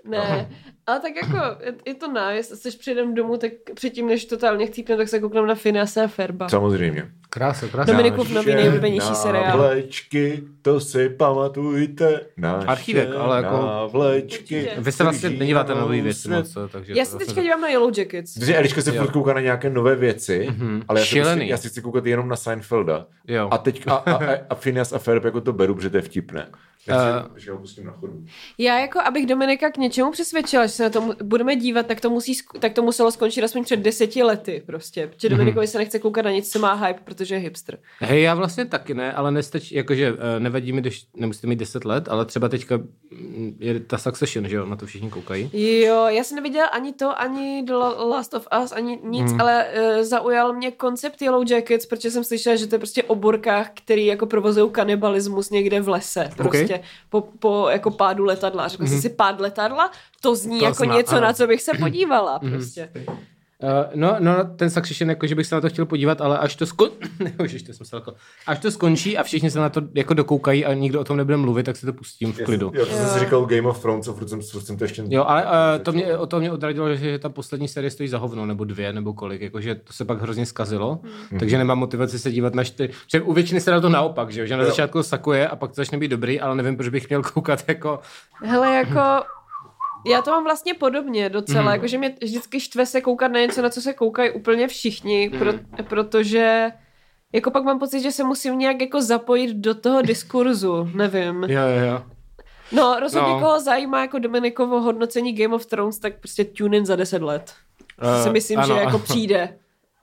Ne, 0.06 0.50
ale 0.88 1.00
tak 1.00 1.16
jako, 1.16 1.38
je, 1.66 1.76
je 1.86 1.94
to 1.94 2.12
nájezd, 2.12 2.62
když 2.62 2.76
přijdem 2.76 3.16
domů, 3.16 3.38
tak 3.38 3.52
předtím, 3.74 4.08
než 4.08 4.26
totálně 4.26 4.68
chcípne, 4.68 4.98
tak 4.98 5.10
se 5.10 5.20
kouknem 5.20 5.46
na 5.46 5.56
Finasa 5.56 6.04
a 6.04 6.08
Ferba. 6.08 6.50
Samozřejmě. 6.50 7.12
Krása, 7.34 7.68
krása. 7.68 7.92
Dominikův 7.92 8.30
nový 8.30 8.54
nejoblíbenější 8.56 9.08
na 9.10 9.16
seriál. 9.16 9.58
vlečky, 9.58 10.44
to 10.62 10.80
si 10.80 11.10
pamatujte. 11.10 12.20
Naše 12.38 12.68
Archívek, 12.68 13.10
ale 13.18 13.38
jako- 13.44 13.58
Na 13.58 13.86
vlečky. 13.86 14.70
Vy 14.78 14.92
se 14.92 15.04
vlastně 15.04 15.30
nedíváte 15.30 15.76
na 15.76 15.82
nový 15.82 16.02
věci 16.02 16.30
moc, 16.30 16.58
takže... 16.72 16.94
Já 16.98 17.06
se 17.06 17.12
zase- 17.12 17.26
teďka 17.26 17.42
dívám 17.42 17.62
na 17.62 17.68
Yellow 17.68 17.92
Jackets. 17.98 18.34
Protože 18.34 18.56
Eliška 18.58 18.82
se 18.82 18.92
furt 18.92 19.12
kouká 19.12 19.34
na 19.34 19.42
nějaké 19.42 19.70
nové 19.70 19.96
věci, 19.96 20.48
Mhm. 20.50 20.82
ale 20.88 21.00
já, 21.00 21.06
se 21.06 21.10
Šílený. 21.10 21.36
prostě, 21.40 21.52
já 21.52 21.58
si 21.58 21.70
chci 21.70 21.82
koukat 21.82 22.06
jenom 22.06 22.28
na 22.30 22.36
Seinfelda. 22.36 23.06
Jo. 23.28 23.48
A 23.52 23.58
teď 23.58 23.84
a, 23.88 23.94
a, 23.94 24.12
a, 24.14 24.38
a 24.50 24.56
Phineas 24.56 24.94
a 24.94 25.00
Ferb 25.00 25.26
jako 25.26 25.42
to 25.42 25.54
beru, 25.54 25.76
protože 25.76 25.90
to 25.90 25.98
je 25.98 26.02
vtipné. 26.02 26.48
Já 26.88 27.20
Eh. 27.20 27.40
si, 27.40 27.46
že 27.46 27.52
ho 27.52 27.58
pustím 27.58 27.86
na 27.86 27.92
chodu. 27.92 28.24
Já 28.58 28.80
jako, 28.80 29.00
abych 29.00 29.26
Dominika 29.26 29.72
k 29.72 29.78
něčemu 29.78 30.12
přesvědčila, 30.12 30.66
že 30.66 30.72
se 30.72 30.84
na 30.84 30.90
to 30.90 31.14
budeme 31.24 31.56
dívat, 31.56 31.86
tak 31.86 32.02
to, 32.02 32.10
musí, 32.10 32.34
tak 32.60 32.74
to 32.74 32.82
muselo 32.82 33.12
skončit 33.12 33.44
aspoň 33.44 33.64
před 33.64 33.80
deseti 33.80 34.24
lety 34.24 34.64
prostě. 34.66 35.08
Protože 35.08 35.30
Dominikovi 35.30 35.68
se 35.68 35.78
nechce 35.78 36.00
koukat 36.00 36.26
na 36.26 36.32
nic, 36.32 36.52
co 36.52 36.60
má 36.60 36.74
hype, 36.74 37.00
protože 37.04 37.36
je 37.36 37.40
hipster. 37.40 37.78
Hej, 38.00 38.22
já 38.22 38.36
vlastně 38.36 38.66
taky 38.66 38.94
ne, 38.94 39.14
ale 39.14 39.32
nestačí, 39.32 39.76
jakože 39.76 40.14
eh, 40.36 40.40
nevadí 40.40 40.72
mi, 40.74 40.82
když 40.82 41.06
nemusíte 41.16 41.48
mít 41.48 41.56
10 41.56 41.86
let, 41.86 42.10
ale 42.10 42.26
třeba 42.26 42.50
teďka 42.50 42.78
mm, 43.12 43.56
je 43.60 43.80
ta 43.80 43.98
Succession, 43.98 44.48
že 44.48 44.56
jo, 44.56 44.66
na 44.66 44.76
to 44.76 44.86
všichni 44.86 45.10
koukají. 45.10 45.50
Jo, 45.54 46.06
já 46.08 46.24
jsem 46.24 46.36
neviděla 46.36 46.66
ani 46.68 46.94
to, 46.94 47.20
ani 47.22 47.64
The 47.64 47.74
La- 47.74 48.04
Last 48.06 48.34
of 48.34 48.48
Us, 48.64 48.72
ani 48.72 49.00
nic, 49.04 49.32
Hmm. 49.32 49.42
ale 49.42 49.66
uh, 49.98 50.04
zaujal 50.04 50.54
mě 50.54 50.72
koncept 50.72 51.22
Yellow 51.22 51.52
Jackets, 51.52 51.86
protože 51.86 52.12
jsem 52.12 52.24
slyšela, 52.24 52.56
že 52.56 52.68
to 52.68 52.76
je 52.76 52.80
prostě 52.80 53.04
o 53.04 53.16
borkách, 53.16 53.70
který 53.74 54.06
jako 54.06 54.26
provozují 54.26 54.72
kanibalismus 54.72 55.50
někde 55.50 55.82
v 55.82 55.90
lese, 55.90 56.30
prostě 56.38 56.71
po, 57.10 57.22
po 57.22 57.68
jako 57.70 57.92
pádu 57.92 58.26
letadla. 58.26 58.68
Řekla 58.68 58.88
jsem 58.88 59.02
si 59.02 59.10
pád 59.10 59.40
letadla, 59.40 59.92
to 60.22 60.36
zní. 60.36 60.60
To 60.60 60.66
jako 60.66 60.84
zná, 60.84 60.96
něco, 60.96 61.12
ano. 61.16 61.22
na 61.22 61.34
co 61.34 61.48
bych 61.48 61.62
se 61.62 61.72
podívala, 61.80 62.40
Mhm. 62.42 62.52
prostě. 62.54 62.90
Uh, 63.64 63.70
no, 63.96 64.16
no, 64.20 64.34
ten 64.56 64.70
Succession, 64.70 65.10
jako, 65.10 65.28
že 65.28 65.36
bych 65.36 65.48
se 65.48 65.56
na 65.56 65.62
to 65.62 65.70
chtěl 65.70 65.86
podívat, 65.86 66.22
ale 66.22 66.38
až 66.38 66.56
to 66.56 66.66
skončí, 66.66 66.96
Ježiš, 67.42 67.64
to 67.64 67.74
jsem 67.74 67.86
se 67.86 67.96
jako, 67.96 68.14
až 68.48 68.60
to 68.60 68.72
skončí 68.72 69.18
a 69.18 69.24
všichni 69.24 69.52
se 69.52 69.60
na 69.60 69.70
to 69.70 69.82
jako 69.96 70.14
dokoukají 70.14 70.66
a 70.66 70.74
nikdo 70.74 71.02
o 71.02 71.04
tom 71.04 71.18
nebude 71.18 71.38
mluvit, 71.38 71.64
tak 71.64 71.78
si 71.78 71.86
to 71.86 71.94
pustím 71.94 72.34
v 72.34 72.42
klidu. 72.44 72.72
Jo, 72.76 72.86
to 72.86 72.92
jsem 72.92 73.08
si 73.08 73.20
říkal 73.20 73.46
Game 73.46 73.68
of 73.68 73.82
Thrones, 73.82 74.08
a 74.08 74.14
furt 74.14 74.28
jsem, 74.30 74.42
furt 74.42 74.62
jsem 74.62 74.78
to 74.78 74.84
ještě... 74.84 75.04
Jo, 75.10 75.24
ale 75.28 75.44
uh, 75.44 75.50
to 75.84 75.92
mě, 75.92 76.18
o 76.18 76.26
to 76.28 76.40
mě 76.40 76.52
odradilo, 76.52 76.96
že 76.96 77.20
ta 77.20 77.30
poslední 77.30 77.68
série 77.68 77.92
stojí 77.92 78.10
za 78.10 78.18
hovno, 78.18 78.46
nebo 78.46 78.64
dvě, 78.64 78.94
nebo 78.94 79.14
kolik, 79.14 79.42
jakože 79.42 79.76
to 79.76 79.94
se 79.94 80.06
pak 80.06 80.22
hrozně 80.22 80.46
zkazilo, 80.46 81.00
Hmm. 81.30 81.40
takže 81.40 81.58
nemám 81.58 81.78
motivaci 81.80 82.20
se 82.20 82.32
dívat 82.32 82.56
na 82.56 82.64
čtyři. 82.64 82.94
Že 83.12 83.22
u 83.22 83.34
většiny 83.34 83.62
se 83.62 83.72
dá 83.72 83.82
to 83.82 83.90
naopak, 83.90 84.32
že, 84.32 84.42
jo? 84.42 84.48
že 84.48 84.58
na 84.58 84.64
Jo. 84.64 84.70
začátku 84.70 85.04
sakuje 85.04 85.48
a 85.48 85.56
pak 85.56 85.70
to 85.72 85.76
začne 85.76 85.98
být 85.98 86.08
dobrý, 86.08 86.40
ale 86.40 86.56
nevím, 86.56 86.76
proč 86.78 86.90
bych 86.90 87.10
měl 87.10 87.24
koukat 87.24 87.64
jako... 87.68 88.00
Hele, 88.44 88.76
jako... 88.76 89.00
Já 90.08 90.22
to 90.22 90.32
mám 90.32 90.44
vlastně 90.44 90.74
podobně 90.74 91.30
docela, 91.30 91.62
mm. 91.62 91.68
jakože 91.72 91.98
mě 91.98 92.16
vždycky 92.24 92.60
štve 92.60 92.86
se 92.86 93.02
koukat 93.02 93.32
na 93.32 93.40
něco, 93.40 93.62
na 93.62 93.70
co 93.70 93.82
se 93.82 93.94
koukají 93.94 94.32
úplně 94.32 94.68
všichni, 94.68 95.30
mm. 95.34 95.40
pro, 95.40 95.54
protože 95.90 96.70
jako 97.34 97.52
pak 97.52 97.64
mám 97.64 97.80
pocit, 97.80 98.02
že 98.02 98.12
se 98.12 98.24
musím 98.24 98.60
nějak 98.60 98.82
jako 98.82 99.02
zapojit 99.02 99.54
do 99.54 99.76
toho 99.76 100.02
diskurzu, 100.02 100.84
nevím. 100.96 101.44
Jo, 101.44 101.62
jo, 101.62 101.86
jo. 101.86 102.04
No, 102.72 103.00
rozhodně 103.00 103.30
No. 103.34 103.40
koho 103.40 103.60
zajímá 103.62 104.02
jako 104.02 104.20
Dominikovo 104.20 104.82
hodnocení 104.82 105.34
Game 105.34 105.56
of 105.56 105.66
Thrones, 105.66 106.00
tak 106.00 106.20
prostě 106.20 106.46
tune 106.46 106.78
in 106.78 106.86
za 106.86 106.96
10 106.96 107.22
let. 107.22 107.54
Uh, 108.04 108.10
Eh, 108.10 108.24
si 108.24 108.30
myslím, 108.30 108.60
ano. 108.60 108.68
že 108.76 108.82
jako 108.82 109.00
přijde. 109.10 109.58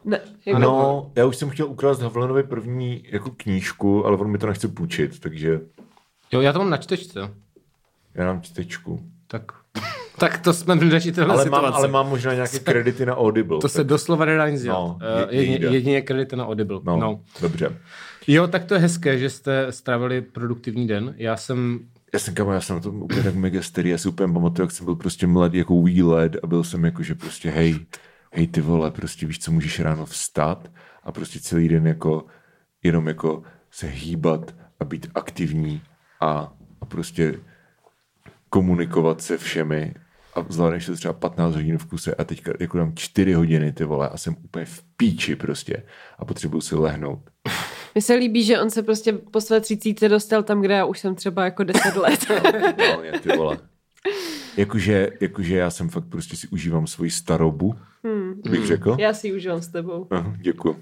Ne, 0.04 0.20
jako, 0.46 0.58
No, 0.60 1.10
já 1.16 1.26
už 1.26 1.36
jsem 1.36 1.50
chtěl 1.50 1.66
ukrást 1.66 2.00
Havlanovi 2.00 2.42
první 2.42 3.02
jako 3.10 3.30
knížku, 3.36 4.06
ale 4.06 4.16
on 4.16 4.30
mi 4.30 4.38
to 4.38 4.46
nechce 4.46 4.68
půjčit, 4.68 5.20
takže 5.20 5.60
Jo, 6.32 6.40
já 6.40 6.52
to 6.52 6.58
mám 6.58 6.70
na 6.70 6.76
čtečce. 6.76 7.20
já 8.14 8.24
dám 8.24 8.42
čtečku. 8.42 9.00
Tak, 9.26 9.52
tak 10.18 10.38
to 10.38 10.52
jsme 10.52 10.74
v 10.76 10.84
nečitelné 10.84 11.34
Ale 11.34 11.42
situaci. 11.44 11.64
mám, 11.66 11.74
ale 11.74 11.88
mám 11.88 12.08
možná 12.08 12.34
nějaké 12.34 12.58
kredity 12.58 13.06
na 13.06 13.16
Audible. 13.16 13.58
To 13.58 13.68
se 13.68 13.84
doslova 13.84 14.24
nedá 14.24 14.48
nic 14.48 14.62
dělat. 14.62 14.78
No, 14.78 14.98
No, 15.00 15.06
je- 15.30 15.36
jedině, 15.40 15.58
jde. 15.58 15.68
jedině 15.68 16.02
kredity 16.02 16.36
na 16.36 16.46
Audible. 16.48 16.80
No, 16.84 16.96
No. 16.96 17.00
no, 17.00 17.20
dobře. 17.40 17.76
Jo, 18.26 18.46
tak 18.46 18.64
to 18.64 18.74
je 18.74 18.80
hezké, 18.80 19.18
že 19.18 19.30
jste 19.30 19.66
strávili 19.72 20.20
produktivní 20.22 20.86
den. 20.88 21.14
Já 21.16 21.36
jsem... 21.36 21.80
Já 22.12 22.18
jsem, 22.18 22.34
kamo, 22.34 22.52
já 22.52 22.60
jsem 22.60 22.76
na 22.76 22.82
tom 22.82 23.02
úplně 23.02 23.22
tak 23.22 23.34
mega 23.34 23.62
starý, 23.62 23.90
já 23.90 23.98
si 23.98 24.08
úplně 24.08 24.32
pamatuju, 24.32 24.64
jak 24.66 24.70
jsem 24.72 24.84
byl 24.84 24.94
prostě 24.96 25.26
mladý 25.26 25.58
jako 25.58 25.84
lad 26.04 26.32
a 26.42 26.46
byl 26.46 26.64
jsem 26.64 26.84
jako, 26.84 27.02
že 27.02 27.14
prostě 27.14 27.50
hej, 27.50 27.78
hej 28.32 28.46
ty 28.46 28.60
vole, 28.60 28.90
prostě 28.90 29.26
víš, 29.26 29.38
co 29.38 29.52
můžeš 29.52 29.80
ráno 29.80 30.06
vstat 30.06 30.70
a 31.02 31.12
prostě 31.12 31.40
celý 31.40 31.68
den 31.68 31.86
jako 31.86 32.24
jenom 32.82 33.08
jako 33.08 33.42
se 33.70 33.86
hýbat 33.86 34.54
a 34.80 34.84
být 34.84 35.06
aktivní 35.14 35.82
a, 36.20 36.52
a 36.80 36.84
prostě 36.86 37.34
komunikovat 38.50 39.20
se 39.22 39.38
všemi 39.38 39.94
a 40.34 40.46
zvládneš 40.48 40.86
to 40.86 40.94
třeba 40.94 41.12
15 41.12 41.54
hodin 41.54 41.78
v 41.78 41.86
kuse 41.86 42.14
a 42.14 42.24
teďka 42.24 42.52
jako 42.60 42.78
dám 42.78 42.92
4 42.94 43.32
hodiny 43.32 43.72
ty 43.72 43.84
vole 43.84 44.08
a 44.08 44.16
jsem 44.16 44.36
úplně 44.44 44.64
v 44.64 44.82
píči 44.96 45.36
prostě 45.36 45.82
a 46.18 46.24
potřebuju 46.24 46.60
si 46.60 46.76
lehnout. 46.76 47.20
Mně 47.94 48.02
se 48.02 48.14
líbí, 48.14 48.44
že 48.44 48.60
on 48.60 48.70
se 48.70 48.82
prostě 48.82 49.12
po 49.12 49.40
své 49.40 49.60
třicíce 49.60 50.08
dostal 50.08 50.42
tam, 50.42 50.60
kde 50.60 50.74
já 50.74 50.84
už 50.84 50.98
jsem 50.98 51.14
třeba 51.14 51.44
jako 51.44 51.64
10 51.64 51.96
let. 51.96 52.20
Reálně, 52.78 53.12
ty 53.12 53.36
vole. 53.36 53.58
Jakože, 54.56 55.10
jakože 55.20 55.56
já 55.56 55.70
jsem 55.70 55.88
fakt 55.88 56.04
prostě 56.04 56.36
si 56.36 56.48
užívám 56.48 56.86
svoji 56.86 57.10
starobu, 57.10 57.74
hmm. 58.04 58.40
bych 58.50 58.66
řekl. 58.66 58.96
já 58.98 59.14
si 59.14 59.26
ji 59.26 59.34
užívám 59.34 59.62
s 59.62 59.68
tebou. 59.68 60.06
Aha, 60.10 60.34
děkuji. 60.40 60.76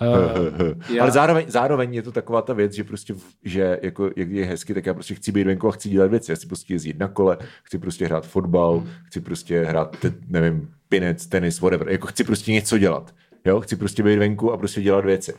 Uh, 0.00 0.72
já- 0.94 1.02
Ale 1.02 1.10
zároveň, 1.12 1.44
zároveň 1.48 1.94
je 1.94 2.02
to 2.02 2.12
taková 2.12 2.42
ta 2.42 2.52
věc, 2.52 2.72
že 2.72 2.84
prostě, 2.84 3.14
že 3.44 3.78
jako, 3.82 4.10
jak 4.16 4.30
je 4.30 4.44
hezky, 4.46 4.74
tak 4.74 4.86
já 4.86 4.94
prostě 4.94 5.14
chci 5.14 5.32
být 5.32 5.44
venku 5.46 5.68
a 5.68 5.70
chci 5.72 5.88
dělat 5.88 6.10
věci. 6.10 6.32
Já 6.32 6.36
chci 6.36 6.46
prostě 6.46 6.74
jezdit 6.74 6.98
na 6.98 7.08
kole, 7.08 7.38
chci 7.62 7.78
prostě 7.78 8.06
hrát 8.06 8.26
fotbal, 8.26 8.84
chci 9.06 9.20
prostě 9.20 9.64
hrát, 9.64 9.96
te, 10.00 10.12
nevím, 10.28 10.68
pinec, 10.88 11.26
tenis, 11.26 11.60
whatever. 11.60 11.88
Jako 11.88 12.06
chci 12.06 12.24
prostě 12.24 12.52
něco 12.52 12.78
dělat. 12.78 13.14
Jo? 13.44 13.60
Chci 13.60 13.76
prostě 13.76 14.02
být 14.02 14.18
venku 14.18 14.52
a 14.52 14.56
prostě 14.56 14.82
dělat 14.82 15.04
věci. 15.04 15.34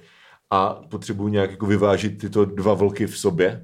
A 0.52 0.70
potřebuji 0.90 1.28
nějak 1.28 1.52
jako 1.52 1.66
vyvážit 1.66 2.18
tyto 2.18 2.46
dva 2.46 2.74
vlky 2.74 3.08
v 3.08 3.18
sobě. 3.18 3.64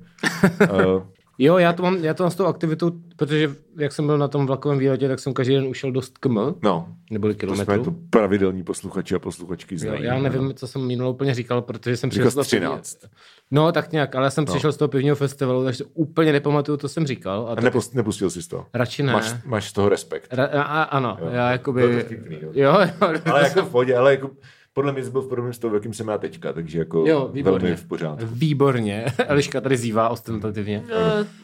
uh, 0.62 1.04
Jo, 1.38 1.58
já 1.58 1.74
to, 1.74 1.84
mám, 1.84 1.96
já 1.98 2.14
to 2.14 2.24
mám 2.24 2.32
s 2.32 2.36
tou 2.36 2.46
aktivitou, 2.46 2.92
protože 3.16 3.52
jak 3.78 3.92
jsem 3.92 4.06
byl 4.06 4.18
na 4.18 4.28
tom 4.28 4.46
vlakovém 4.46 4.78
výletě, 4.80 5.08
tak 5.08 5.20
jsem 5.20 5.34
každý 5.34 5.54
den 5.54 5.68
ušel 5.68 5.92
dost 5.92 6.18
km, 6.18 6.38
no, 6.64 6.88
neboli 7.12 7.34
to 7.36 7.56
jsme 7.56 7.66
kilometrů. 7.66 7.84
to 7.92 7.98
pravidelní 8.10 8.64
posluchači 8.64 9.16
a 9.16 9.20
posluchačky 9.20 9.76
Jo, 9.76 9.80
znají. 9.80 10.04
já 10.04 10.20
nevím, 10.20 10.54
co 10.54 10.68
jsem 10.68 10.88
minule 10.88 11.10
úplně 11.10 11.34
říkal, 11.36 11.62
protože 11.62 11.98
jsem 11.98 12.12
Říkal 12.12 12.28
přišel 12.28 12.44
jsi 12.44 12.48
z 12.50 12.52
toho 12.52 12.60
13. 12.60 12.94
pivního- 13.00 13.14
No, 13.52 13.72
tak 13.72 13.92
nějak, 13.92 14.16
ale 14.16 14.26
já 14.26 14.30
jsem 14.30 14.46
přišel 14.46 14.72
z 14.72 14.78
toho 14.78 14.90
pivního 14.90 15.16
festivalu, 15.16 15.64
takže 15.64 15.84
úplně 15.94 16.32
nepamatuju, 16.32 16.78
to 16.78 16.88
jsem 16.88 17.08
říkal. 17.08 17.48
A 17.48 17.52
A 17.52 17.56
tak 17.56 17.64
nepust, 17.64 17.94
nepustil 17.96 18.30
jsi 18.30 18.50
to. 18.50 18.66
radši 18.74 19.04
ne. 19.04 19.14
Máš, 19.14 19.34
máš 19.46 19.70
z 19.70 19.74
toho 19.74 19.90
respekt. 19.90 20.34
Ra, 20.34 20.46
a, 20.46 20.84
ano, 20.84 21.18
Jo. 21.22 21.28
já 21.32 21.52
jakoby... 21.52 21.82
To 22.00 22.06
vtipný, 22.06 22.38
jo. 22.42 22.52
jo, 22.54 22.78
jo, 23.02 23.10
Ale 23.34 23.44
jako 23.44 23.62
v 23.62 23.70
pohodě, 23.70 23.96
ale 23.98 24.12
jako 24.12 24.30
podle 24.74 24.92
mě 24.94 25.02
byl 25.10 25.22
v 25.22 25.28
podobném 25.30 25.54
stavu, 25.54 25.76
jakým 25.76 25.94
jsem 25.94 26.08
já 26.08 26.18
teďka, 26.18 26.54
takže 26.54 26.80
jako 26.80 27.04
jo, 27.08 27.30
výborně. 27.34 27.60
velmi 27.60 27.76
v 27.76 27.88
pořádku. 27.88 28.26
Výborně. 28.32 29.06
Eliška 29.28 29.62
tady 29.62 29.78
zývá 29.78 30.10
ostentativně. 30.10 30.84
No, 30.90 30.96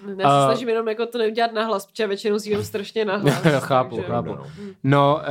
já 0.09 0.15
se 0.17 0.23
A- 0.23 0.45
snažím 0.45 0.69
jenom 0.69 0.87
jako 0.87 1.05
to 1.05 1.17
neudělat 1.17 1.53
nahlas, 1.53 1.85
protože 1.85 2.07
většinou 2.07 2.37
zjím 2.37 2.63
strašně 2.63 3.05
nahlas. 3.05 3.45
Jo, 3.53 3.59
chápu, 3.59 3.95
takže- 3.95 4.07
chápu. 4.11 4.29
No, 4.29 4.43
No, 4.83 5.15
uh, 5.15 5.21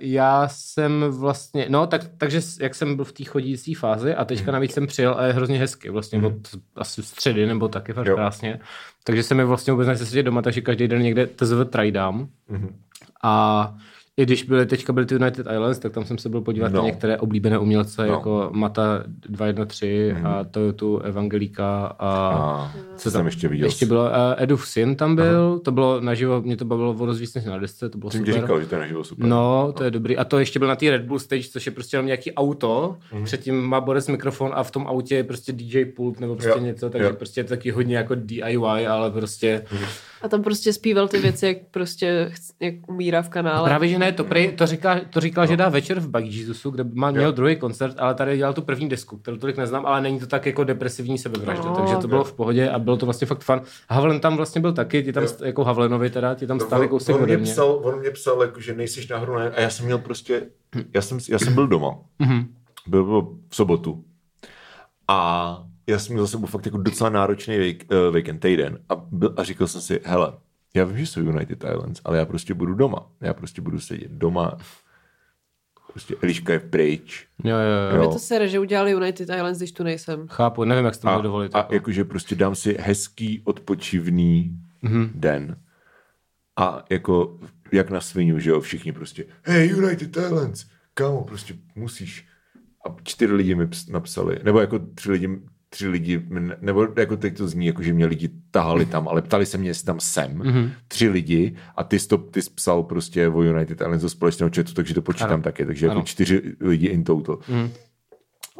já 0.00 0.48
jsem 0.50 1.04
vlastně, 1.10 1.66
no, 1.68 1.86
tak, 1.86 2.00
takže 2.18 2.40
jak 2.60 2.74
jsem 2.74 2.96
byl 2.96 3.04
v 3.04 3.12
té 3.12 3.24
chodící 3.24 3.74
fázi 3.74 4.14
a 4.14 4.24
teďka 4.24 4.52
navíc 4.52 4.72
jsem 4.72 4.86
přijel 4.86 5.14
a 5.18 5.24
je 5.26 5.32
hrozně 5.32 5.58
hezky, 5.58 5.90
vlastně 5.90 6.22
od 6.26 6.32
asi 6.76 7.02
středy 7.02 7.46
nebo 7.46 7.68
taky 7.68 7.92
fakt 7.92 8.04
krásně. 8.06 8.60
Takže 9.04 9.22
se 9.22 9.34
mi 9.34 9.44
vlastně 9.44 9.72
vůbec 9.72 9.88
nechce 9.88 10.06
sedět 10.06 10.22
doma, 10.22 10.42
takže 10.42 10.60
každý 10.60 10.88
den 10.88 11.02
někde 11.02 11.26
tzv 11.26 11.62
trajdám. 11.64 12.28
Mhm. 12.48 12.76
A 13.22 13.74
I 14.20 14.26
když 14.26 14.42
byly 14.42 14.66
teďka 14.66 14.92
byly 14.92 15.06
ty 15.06 15.14
United 15.14 15.46
Islands, 15.52 15.78
tak 15.78 15.92
tam 15.92 16.04
jsem 16.04 16.18
se 16.18 16.28
byl 16.28 16.40
podívat 16.40 16.72
No. 16.72 16.78
na 16.80 16.86
některé 16.86 17.18
oblíbené 17.18 17.58
umělce, 17.58 18.06
No. 18.06 18.12
Jako 18.12 18.48
Mata 18.52 19.02
213 19.28 20.16
a 20.24 20.44
Toyotu 20.44 20.98
Evangelika 20.98 21.86
a... 21.98 22.08
A 22.08 22.72
co 22.96 23.10
jsem 23.10 23.26
ještě 23.26 23.48
viděl? 23.48 23.66
Ještě 23.66 23.86
bylo, 23.86 24.02
uh, 24.04 24.08
Edův 24.36 24.68
syn 24.68 24.96
tam 24.96 25.16
byl, 25.16 25.58
to 25.58 25.72
bylo 25.72 26.00
naživo, 26.00 26.40
mě 26.42 26.56
to 26.56 26.64
bavilo 26.64 26.92
o 26.98 27.06
rozvíc 27.06 27.34
než 27.34 27.44
na 27.44 27.58
desce, 27.58 27.88
to 27.88 27.98
bylo 27.98 28.10
Jsem 28.10 28.20
super. 28.26 28.40
říkal, 28.40 28.60
že 28.60 28.66
to 28.66 28.74
je 28.74 28.80
naživo 28.80 29.04
super. 29.04 29.26
No, 29.26 29.72
to 29.76 29.84
je 29.84 29.90
dobrý. 29.90 30.16
A 30.16 30.24
to 30.24 30.38
ještě 30.38 30.58
byl 30.58 30.68
na 30.68 30.76
té 30.76 30.90
Red 30.90 31.02
Bull 31.02 31.18
stage, 31.18 31.48
což 31.52 31.66
je 31.66 31.72
prostě 31.72 31.96
jenom 31.96 32.06
nějaký 32.06 32.32
auto, 32.34 32.96
Mhm. 33.12 33.24
předtím 33.24 33.60
má 33.62 33.80
Boris 33.80 34.08
mikrofon 34.08 34.50
a 34.54 34.62
v 34.62 34.70
tom 34.70 34.86
autě 34.86 35.14
je 35.14 35.24
prostě 35.24 35.52
DJ 35.52 35.84
pult 35.84 36.20
nebo 36.20 36.34
prostě 36.34 36.50
Jo, 36.58 36.64
něco, 36.64 36.90
takže 36.90 37.08
jo. 37.08 37.14
prostě 37.16 37.40
je 37.40 37.44
to 37.44 37.48
taky 37.50 37.70
hodně 37.70 37.96
jako 37.96 38.14
DIY, 38.14 38.56
ale 38.86 39.10
prostě... 39.10 39.64
A 40.22 40.28
tam 40.28 40.42
prostě 40.42 40.72
zpíval 40.72 41.08
ty 41.08 41.18
věci, 41.18 41.46
jak 41.46 41.56
prostě 41.70 42.32
jak 42.60 42.74
umírá 42.88 43.22
v 43.22 43.28
kanále. 43.28 43.68
Právě, 43.68 43.88
že 43.88 43.98
ne, 43.98 44.12
to, 44.12 44.24
prej, 44.24 44.52
to, 44.52 44.66
říká, 44.66 45.00
to 45.10 45.20
říkal, 45.20 45.46
že 45.46 45.56
dá 45.56 45.68
večer 45.68 46.00
v 46.00 46.08
Bug 46.08 46.24
Jesusu, 46.24 46.70
kde 46.70 46.84
má, 46.92 47.10
měl 47.10 47.32
druhý 47.32 47.56
koncert, 47.56 47.94
ale 47.98 48.14
tady 48.14 48.36
dělal 48.36 48.52
tu 48.52 48.62
první 48.62 48.88
desku, 48.88 49.16
kterou 49.16 49.36
tolik 49.36 49.56
neznám, 49.56 49.86
ale 49.86 50.00
není 50.00 50.20
to 50.20 50.26
tak 50.26 50.46
jako 50.46 50.64
depresivní 50.64 51.18
sebevražda, 51.18 51.64
No. 51.64 51.76
takže 51.76 51.96
to 51.96 52.08
bylo 52.08 52.24
v 52.24 52.32
pohodě 52.32 52.70
a 52.70 52.78
bylo 52.78 52.96
to 52.96 53.06
vlastně 53.06 53.26
fakt 53.26 53.42
fun. 53.42 53.60
Havlen 53.90 54.20
tam 54.20 54.36
vlastně 54.36 54.60
byl 54.60 54.72
taky, 54.72 55.02
ti 55.02 55.12
tam, 55.12 55.22
Jo. 55.22 55.30
jako 55.44 55.64
Havlenovi 55.64 56.10
teda, 56.10 56.34
ti 56.34 56.46
tam 56.46 56.58
No, 56.58 56.66
stáli 56.66 56.82
on, 56.82 56.88
kousek 56.88 57.16
on, 57.16 57.22
mě 57.24 57.36
mě. 57.36 57.52
psal, 57.52 57.80
on 57.82 57.98
mě 58.00 58.10
psal, 58.10 58.42
jako, 58.42 58.60
že 58.60 58.74
nejsiš 58.74 59.08
na 59.08 59.18
hru, 59.18 59.38
ne? 59.38 59.50
A 59.50 59.60
já 59.60 59.70
jsem 59.70 59.84
měl 59.86 59.98
prostě, 59.98 60.42
já 60.94 61.02
jsem, 61.02 61.18
já 61.30 61.38
jsem 61.38 61.54
byl 61.54 61.66
doma. 61.66 61.90
Mhm. 62.18 62.46
Byl, 62.86 63.04
byl 63.04 63.28
v 63.48 63.56
sobotu. 63.56 64.04
A 65.08 65.62
já 65.90 65.98
jsem 65.98 66.12
měl 66.12 66.26
za 66.26 66.30
sebou 66.30 66.46
fakt 66.46 66.66
jako 66.66 66.78
docela 66.78 67.10
náročný 67.10 67.56
uh, 67.56 68.14
weekend, 68.14 68.40
týden. 68.40 68.78
A, 68.88 68.96
byl, 68.96 69.34
a 69.36 69.44
říkal 69.44 69.66
jsem 69.66 69.80
si, 69.80 70.00
hele, 70.04 70.32
já 70.74 70.84
vím, 70.84 70.98
že 70.98 71.06
jsou 71.06 71.20
United 71.20 71.64
Islands, 71.64 72.00
ale 72.04 72.18
já 72.18 72.24
prostě 72.26 72.54
budu 72.54 72.74
doma. 72.74 73.06
Já 73.20 73.34
prostě 73.34 73.62
budu 73.62 73.80
sedět 73.80 74.10
doma. 74.10 74.58
Prostě 75.92 76.16
Eliška 76.22 76.52
je 76.52 76.58
pryč. 76.60 77.26
Jo, 77.44 77.56
jo, 77.56 77.96
jo. 77.96 78.02
Jo. 78.04 78.12
to 78.12 78.18
sere, 78.18 78.48
že 78.48 78.58
udělali 78.58 78.92
United 78.92 79.28
Islands, 79.30 79.58
když 79.58 79.72
tu 79.72 79.82
nejsem. 79.82 80.28
Chápu, 80.28 80.64
nevím, 80.64 80.84
jak 80.84 80.94
jsi 80.94 81.00
to 81.00 81.08
A, 81.08 81.10
mohl 81.10 81.22
dovolit. 81.22 81.54
a 81.54 81.58
jako. 81.58 81.74
jakože 81.74 82.04
prostě 82.04 82.34
dám 82.34 82.54
si 82.54 82.76
hezký, 82.80 83.42
odpočivný 83.44 84.58
Mhm. 84.82 85.10
den. 85.14 85.56
A 86.56 86.84
jako, 86.90 87.38
jak 87.72 87.90
na 87.90 88.00
svinu, 88.00 88.38
že 88.38 88.50
jo, 88.50 88.60
všichni 88.60 88.92
prostě, 88.92 89.24
hey, 89.42 89.68
United 89.68 90.16
Islands, 90.16 90.64
kámo, 90.94 91.24
prostě 91.24 91.54
musíš. 91.74 92.26
A 92.88 92.96
čtyři 93.02 93.32
lidi 93.34 93.54
mi 93.54 93.66
ps- 93.66 93.92
napsali, 93.92 94.38
nebo 94.42 94.60
jako 94.60 94.78
tři 94.78 95.12
lidi, 95.12 95.28
tři 95.72 95.88
lidi, 95.88 96.22
nebo 96.60 96.86
jako 96.96 97.16
teď 97.16 97.36
to 97.36 97.48
zní, 97.48 97.66
jako 97.66 97.82
že 97.82 97.92
mě 97.92 98.06
lidi 98.06 98.30
tahali 98.50 98.86
tam, 98.86 99.08
ale 99.08 99.22
ptali 99.22 99.46
se 99.46 99.58
mě, 99.58 99.70
jestli 99.70 99.86
tam 99.86 100.00
jsem. 100.00 100.34
Mhm. 100.38 100.48
Mm-hmm. 100.54 100.70
Tři 100.88 101.08
lidi 101.08 101.56
a 101.76 101.84
ty 101.84 101.98
jsi, 101.98 102.08
to, 102.08 102.18
ty 102.18 102.42
jsi 102.42 102.50
psal 102.50 102.82
prostě 102.82 103.28
o 103.28 103.42
United 103.42 103.80
Islands 103.80 104.02
do 104.02 104.08
společného 104.08 104.50
chatu, 104.56 104.72
takže 104.74 104.94
to 104.94 105.02
počítám 105.02 105.32
Ano. 105.32 105.42
taky, 105.42 105.66
takže 105.66 105.86
Ano. 105.86 105.94
jako 105.94 106.06
čtyři 106.06 106.42
lidi 106.60 106.86
in 106.86 107.04
total. 107.04 107.38
Mhm. 107.48 107.70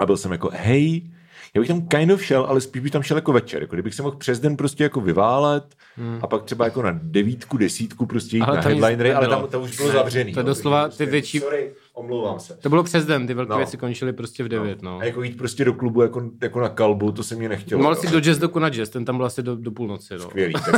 A 0.00 0.07
byl 0.07 0.17
jsem 0.17 0.33
jako, 0.33 0.50
hej, 0.55 1.11
já 1.55 1.61
bych 1.61 1.69
tam 1.69 1.88
kind 1.88 2.12
of 2.12 2.25
šel, 2.25 2.45
ale 2.49 2.61
spíš 2.61 2.83
bych 2.83 2.93
tam 2.93 3.02
šel 3.02 3.17
jako 3.17 3.33
večer. 3.33 3.62
Jako 3.62 3.76
kdybych 3.76 3.95
se 3.95 4.02
mohl 4.02 4.17
přes 4.17 4.40
den 4.40 4.57
prostě 4.57 4.83
jako 4.85 5.00
vyválet 5.00 5.75
a 6.21 6.26
pak 6.26 6.43
třeba 6.45 6.64
jako 6.64 6.83
na 6.83 6.99
devítku, 7.02 7.57
desítku 7.57 8.07
prostě 8.07 8.37
jít 8.37 8.40
Hmm. 8.40 8.49
Ale 8.49 8.57
na 8.57 8.62
tam 8.62 8.73
headlinery, 8.73 9.12
ale 9.12 9.29
tam 9.29 9.47
to 9.49 9.61
už 9.61 9.76
bylo 9.76 9.93
zavřený. 9.93 10.33
to 10.33 10.40
je 10.40 10.45
no, 10.45 10.47
doslova 10.50 10.88
ty 10.88 11.07
větší- 11.07 11.38
Sorry, 11.40 11.71
omlouvám 11.94 12.40
se. 12.40 12.56
To 12.56 12.68
bylo 12.68 12.82
přes 12.82 13.06
den, 13.06 13.26
ty 13.26 13.35
velké 13.35 13.50
No. 13.50 13.56
věci 13.56 13.76
končily 13.76 14.12
prostě 14.12 14.44
v 14.44 14.49
9, 14.49 14.82
no. 14.82 14.99
A 14.99 15.04
jako 15.04 15.23
jít 15.23 15.37
prostě 15.38 15.64
do 15.64 15.73
klubu 15.75 16.02
jako, 16.02 16.30
jako 16.42 16.61
na 16.61 16.68
kalbu, 16.68 17.12
to 17.12 17.23
se 17.23 17.35
mě 17.37 17.49
nechtělo. 17.49 17.82
Mohl 17.82 17.94
no. 17.94 18.00
si 18.00 18.06
do 18.09 18.20
jazz 18.20 18.38
doku 18.38 18.59
na 18.59 18.68
jazz, 18.70 18.88
ten 18.88 19.04
tam 19.04 19.16
byl 19.16 19.26
asi 19.26 19.42
do, 19.42 19.56
do 19.56 19.70
půlnoci, 19.70 20.14
no. 20.14 20.20
Skvělý, 20.20 20.54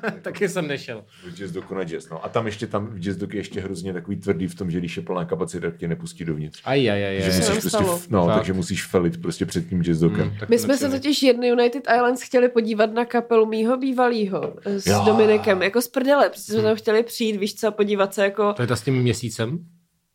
tak 0.00 0.14
Taky 0.22 0.48
jsem 0.48 0.68
nešel. 0.68 1.04
do 1.24 1.30
jazz 1.36 1.50
doku 1.50 1.74
na 1.74 1.84
jazz. 1.84 2.08
No. 2.10 2.24
A 2.24 2.28
tam 2.28 2.46
ještě 2.46 2.66
tam 2.66 2.86
v 2.86 2.98
jazz 3.00 3.16
doku 3.16 3.32
je 3.32 3.40
ještě 3.40 3.60
hrozně 3.60 3.92
takový 3.92 4.16
tvrdý 4.16 4.46
v 4.46 4.54
tom, 4.54 4.70
že 4.70 4.78
když 4.78 4.96
je 4.96 5.02
plná 5.02 5.24
kapacita, 5.24 5.70
tak 5.70 5.76
tě 5.78 5.88
nepustí 5.88 6.24
dovnitř. 6.24 6.60
Aj, 6.64 6.90
aj, 6.90 7.06
aj, 7.06 7.20
že 7.20 7.24
aj, 7.26 7.32
se 7.32 7.38
musíš 7.38 7.52
prostě, 7.52 7.68
stalo. 7.68 8.00
no, 8.10 8.26
Fakt. 8.26 8.36
takže 8.36 8.52
musíš 8.52 8.86
felit 8.86 9.22
prostě 9.22 9.46
před 9.46 9.68
tím 9.68 9.82
jazz 9.82 9.98
dokem. 9.98 10.36
Tak 10.40 10.48
My 10.48 10.58
jsme 10.58 10.76
se 10.76 10.90
totiž 10.90 11.22
jedny 11.22 11.48
United 11.48 11.82
Islands 11.94 12.22
chtěli 12.22 12.48
podívat 12.48 12.92
na 12.92 13.04
kapelu 13.04 13.46
mýho 13.46 13.76
bývalýho 13.76 14.54
s 14.64 14.86
Jo. 14.86 15.02
Dominikem, 15.06 15.62
jako 15.62 15.82
z 15.82 15.88
prdele, 15.88 16.30
protože 16.30 16.42
jsme 16.52 16.62
tam 16.62 16.76
chtěli 16.76 17.02
přijít, 17.02 17.36
víš 17.36 17.54
co, 17.54 17.72
podívat 17.72 18.14
se 18.14 18.22
jako... 18.22 18.52
To 18.52 18.62
je 18.62 18.68
ta 18.68 18.76
s 18.76 18.82
tím 18.82 18.94
měsícem? 18.94 19.58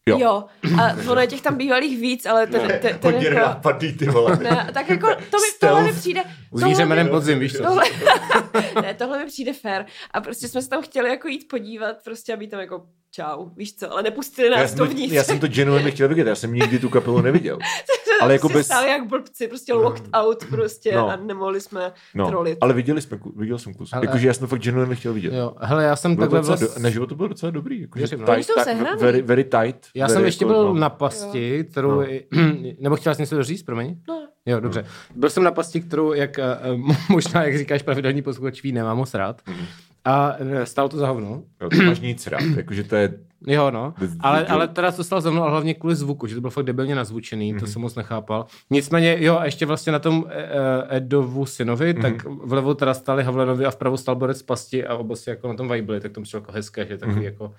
Jo. 0.09 0.17
Jo, 0.19 0.43
a 0.81 1.11
ono 1.11 1.21
je 1.21 1.27
těch 1.27 1.41
tam 1.41 1.55
bývalých 1.55 1.99
víc, 1.99 2.25
ale 2.25 2.47
ten, 2.47 2.61
ten, 2.61 2.79
ten 2.79 3.13
Hodně 3.13 3.27
jako... 3.27 3.39
nápadný, 3.39 3.93
ty 3.93 4.05
vole. 4.05 4.37
Ne, 4.41 4.69
tak 4.73 4.89
jako 4.89 5.07
to 5.07 5.37
mi, 5.37 5.47
tohle 5.59 5.83
mi 5.83 5.93
přijde... 5.93 6.23
Zvíře 6.53 6.85
jménem 6.85 7.09
podzim, 7.09 7.39
víš 7.39 7.53
co? 7.53 7.63
Tohle, 7.63 7.83
ne, 8.81 8.93
tohle 8.93 9.19
mi 9.19 9.25
přijde 9.25 9.53
fér. 9.53 9.85
A 10.11 10.21
prostě 10.21 10.47
jsme 10.47 10.61
se 10.61 10.69
tam 10.69 10.81
chtěli 10.81 11.09
jako 11.09 11.27
jít 11.27 11.47
podívat, 11.49 11.95
prostě 12.03 12.33
aby 12.33 12.47
tam 12.47 12.59
jako 12.59 12.85
čau, 13.11 13.49
víš 13.55 13.75
co, 13.75 13.91
ale 13.91 14.03
nepustili 14.03 14.49
nás 14.49 14.73
to, 14.73 14.85
dovnitř. 14.85 15.13
já 15.13 15.23
jsem 15.23 15.39
to 15.39 15.47
genuinely 15.47 15.91
chtěl 15.91 16.07
vidět, 16.07 16.27
já 16.27 16.35
jsem 16.35 16.53
nikdy 16.53 16.79
tu 16.79 16.89
kapelu 16.89 17.21
neviděl. 17.21 17.57
ale 18.21 18.33
jako 18.33 18.47
prostě 18.47 18.57
bez... 18.59 18.65
stáli 18.65 18.89
jak 18.89 19.07
blbci, 19.07 19.47
prostě 19.47 19.73
locked 19.73 20.07
out 20.13 20.45
prostě 20.49 20.95
No. 20.95 21.09
a 21.09 21.15
nemohli 21.15 21.61
jsme 21.61 21.91
No, 22.15 22.27
trolit. 22.27 22.57
ale 22.61 22.73
viděli 22.73 23.01
jsme, 23.01 23.19
viděl 23.35 23.57
jsem 23.57 23.73
kus. 23.73 23.89
Jakože 24.03 24.27
já 24.27 24.33
jsem 24.33 24.41
to 24.41 24.47
fakt 24.47 24.61
genuinely 24.61 24.95
chtěl 24.95 25.13
vidět. 25.13 25.33
Jo, 25.33 25.53
hele, 25.59 25.83
já 25.83 25.95
jsem 25.95 26.15
Bylo 26.15 26.27
takhle 26.27 26.41
vlastně... 26.41 26.67
do, 26.67 26.73
na 26.83 26.89
život 26.89 27.05
to 27.07 27.15
bylo 27.15 27.27
docela 27.27 27.49
dobrý. 27.51 27.81
Jakože 27.81 28.01
Věřím, 28.01 28.19
no. 28.19 28.25
tight, 28.35 28.47
jsou 28.47 28.53
tak, 28.55 28.99
very, 28.99 29.21
very 29.21 29.43
tight. 29.43 29.87
Já 29.95 30.05
very 30.07 30.13
jsem 30.17 30.25
ještě 30.25 30.45
jako, 30.45 30.53
byl 30.53 30.65
no. 30.65 30.73
na 30.73 30.89
pasti, 30.89 31.63
kterou... 31.71 31.91
No. 31.91 32.05
Nebo 32.79 32.95
chtěla 32.95 33.15
jsi 33.15 33.21
něco 33.21 33.35
doříct, 33.35 33.65
promiň? 33.65 33.95
No. 34.07 34.27
Jo, 34.45 34.59
dobře. 34.59 34.85
Byl 35.15 35.29
jsem 35.29 35.43
na 35.43 35.51
pasti, 35.51 35.81
kterou, 35.81 36.13
jak 36.13 36.39
eh, 36.39 36.57
možná, 37.09 37.43
jak 37.43 37.57
říkáš, 37.57 37.81
pravidelný 37.81 38.21
posluchač 38.21 38.63
ví, 38.63 38.71
nemám 38.71 38.97
moc 38.97 39.13
rád. 39.13 39.41
Mhm. 39.47 39.65
A 40.05 40.35
stalo 40.63 40.89
to 40.89 40.97
za 40.97 41.07
hovno. 41.07 41.43
Jo, 41.61 41.69
to 41.69 41.83
máš 41.83 41.99
nic 41.99 42.27
rád. 42.27 42.41
Jakože 42.57 42.83
to 42.83 42.95
je... 42.95 43.13
Jo, 43.47 43.71
no. 43.71 43.93
Ale, 44.19 44.45
ale 44.47 44.67
teda 44.67 44.91
to 44.91 45.03
stalo 45.03 45.21
za 45.21 45.31
mnou, 45.31 45.41
ale 45.41 45.51
hlavně 45.51 45.73
kvůli 45.73 45.95
zvuku, 45.95 46.27
že 46.27 46.35
to 46.35 46.41
bylo 46.41 46.51
fakt 46.51 46.65
debilně 46.65 46.95
nazvučený, 46.95 47.51
Mhm. 47.53 47.59
to 47.59 47.67
jsem 47.67 47.81
moc 47.81 47.95
nechápal. 47.95 48.45
Nicméně, 48.69 49.17
jo, 49.19 49.37
a 49.37 49.45
ještě 49.45 49.65
vlastně 49.65 49.91
na 49.91 49.99
tom 49.99 50.25
eh, 50.29 50.43
eh, 50.89 50.97
Edovu 50.97 51.45
synovi, 51.45 51.93
Mhm. 51.93 52.01
tak 52.01 52.23
vlevo 52.25 52.75
teda 52.75 52.93
stali 52.93 53.23
Havlenovi 53.23 53.65
a 53.65 53.71
vpravo 53.71 53.97
stal 53.97 54.15
Borec 54.15 54.41
pasti 54.43 54.85
a 54.85 54.95
oba 54.95 55.15
si 55.15 55.29
jako 55.29 55.47
na 55.47 55.53
tom 55.53 55.69
vibili, 55.69 55.99
tak 55.99 56.11
to 56.11 56.21
přišlo 56.21 56.37
jako 56.37 56.51
hezké, 56.51 56.85
že 56.85 56.97
takový 56.97 57.15
Mhm. 57.15 57.25
jako... 57.25 57.53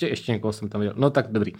Že 0.00 0.08
ještě 0.08 0.32
někoho 0.32 0.52
jsem 0.52 0.68
tam 0.68 0.80
viděl. 0.80 0.94
No 0.96 1.10
tak 1.10 1.26
dobrý. 1.32 1.52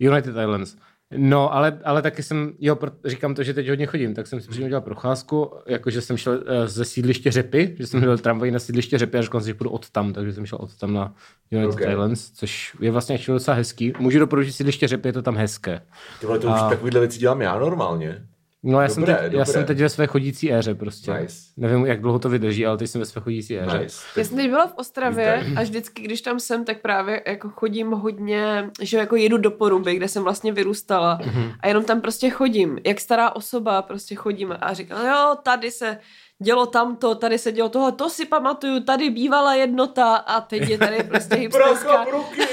United 0.00 0.34
Islands. 0.42 0.76
No, 1.16 1.54
ale, 1.54 1.80
ale 1.84 2.02
taky 2.02 2.22
jsem, 2.22 2.52
jo, 2.58 2.78
říkám 3.04 3.34
to, 3.34 3.42
že 3.42 3.54
teď 3.54 3.68
hodně 3.68 3.86
chodím, 3.86 4.14
tak 4.14 4.26
jsem 4.26 4.40
si 4.40 4.48
přímo 4.48 4.68
dělal 4.68 4.82
procházku, 4.82 5.50
jakože 5.66 6.00
jsem 6.00 6.16
šel 6.16 6.32
uh, 6.32 6.40
ze 6.66 6.84
sídliště 6.84 7.30
Řepy, 7.30 7.76
že 7.78 7.86
jsem 7.86 8.00
měl 8.00 8.18
tramvaj 8.18 8.50
na 8.50 8.58
sídliště 8.58 8.98
Řepy 8.98 9.18
a 9.18 9.22
řekl 9.22 9.40
jsem, 9.40 9.46
že 9.46 9.54
půjdu 9.54 9.70
od 9.70 9.90
tam, 9.90 10.12
takže 10.12 10.32
jsem 10.32 10.46
šel 10.46 10.58
od 10.62 10.76
tam 10.76 10.92
na 10.94 11.14
United 11.50 11.74
Okay. 11.74 11.92
Islands, 11.92 12.30
což 12.30 12.76
je 12.80 12.90
vlastně 12.90 13.14
ještě 13.14 13.32
docela 13.32 13.56
hezký. 13.56 13.92
Můžu 13.98 14.18
doporučit 14.18 14.52
sídliště 14.52 14.88
Řepy, 14.88 15.08
je 15.08 15.12
to 15.12 15.22
tam 15.22 15.36
hezké. 15.36 15.80
Ty 16.20 16.26
vole, 16.26 16.38
to 16.38 16.46
už 16.46 16.52
A- 16.56 16.68
takovýhle 16.68 17.00
věci 17.00 17.18
dělám 17.18 17.40
já 17.42 17.58
normálně. 17.58 18.26
No 18.68 18.80
já, 18.80 18.88
jsem, 18.88 19.02
Dobré, 19.02 19.14
teď, 19.14 19.22
já 19.24 19.28
dobré. 19.38 19.46
jsem 19.52 19.64
teď 19.64 19.78
ve 19.80 19.88
své 19.88 20.06
chodící 20.06 20.52
éře 20.52 20.74
prostě. 20.74 21.12
Nice. 21.20 21.36
Nevím, 21.56 21.86
jak 21.86 22.00
dlouho 22.00 22.18
to 22.18 22.28
vydrží, 22.28 22.66
ale 22.66 22.78
teď 22.78 22.90
jsem 22.90 22.98
ve 23.00 23.04
své 23.04 23.20
chodící 23.22 23.58
éře. 23.58 23.78
Nice. 23.78 23.96
Já 24.16 24.24
jsem 24.24 24.36
teď 24.36 24.48
byla 24.50 24.66
v 24.66 24.74
Ostravě 24.76 25.44
a 25.56 25.62
vždycky, 25.62 26.02
když 26.02 26.20
tam 26.20 26.40
jsem, 26.40 26.64
tak 26.64 26.80
právě 26.80 27.22
jako 27.26 27.48
chodím 27.48 27.90
hodně, 27.90 28.70
že 28.80 28.96
jako 28.98 29.16
jedu 29.16 29.38
do 29.38 29.50
Poruby, 29.50 29.94
kde 29.96 30.08
jsem 30.08 30.22
vlastně 30.22 30.52
vyrůstala 30.52 31.18
Mhm. 31.26 31.52
a 31.60 31.68
jenom 31.68 31.84
tam 31.84 32.00
prostě 32.00 32.30
chodím. 32.30 32.78
Jak 32.86 33.00
stará 33.00 33.36
osoba 33.36 33.82
prostě 33.82 34.14
chodím 34.14 34.54
a 34.60 34.72
říkám, 34.74 35.06
jo, 35.06 35.36
tady 35.42 35.70
se 35.70 35.98
dělo 36.42 36.66
tamto, 36.66 37.14
tady 37.14 37.38
se 37.38 37.52
dělo 37.52 37.68
tohle, 37.68 37.92
to 37.92 38.10
si 38.10 38.26
pamatuju, 38.26 38.80
tady 38.80 39.10
bývala 39.10 39.54
jednota 39.54 40.16
a 40.16 40.40
teď 40.40 40.68
je 40.68 40.78
tady 40.78 41.02
prostě 41.02 41.36
hipsterská, 41.36 42.04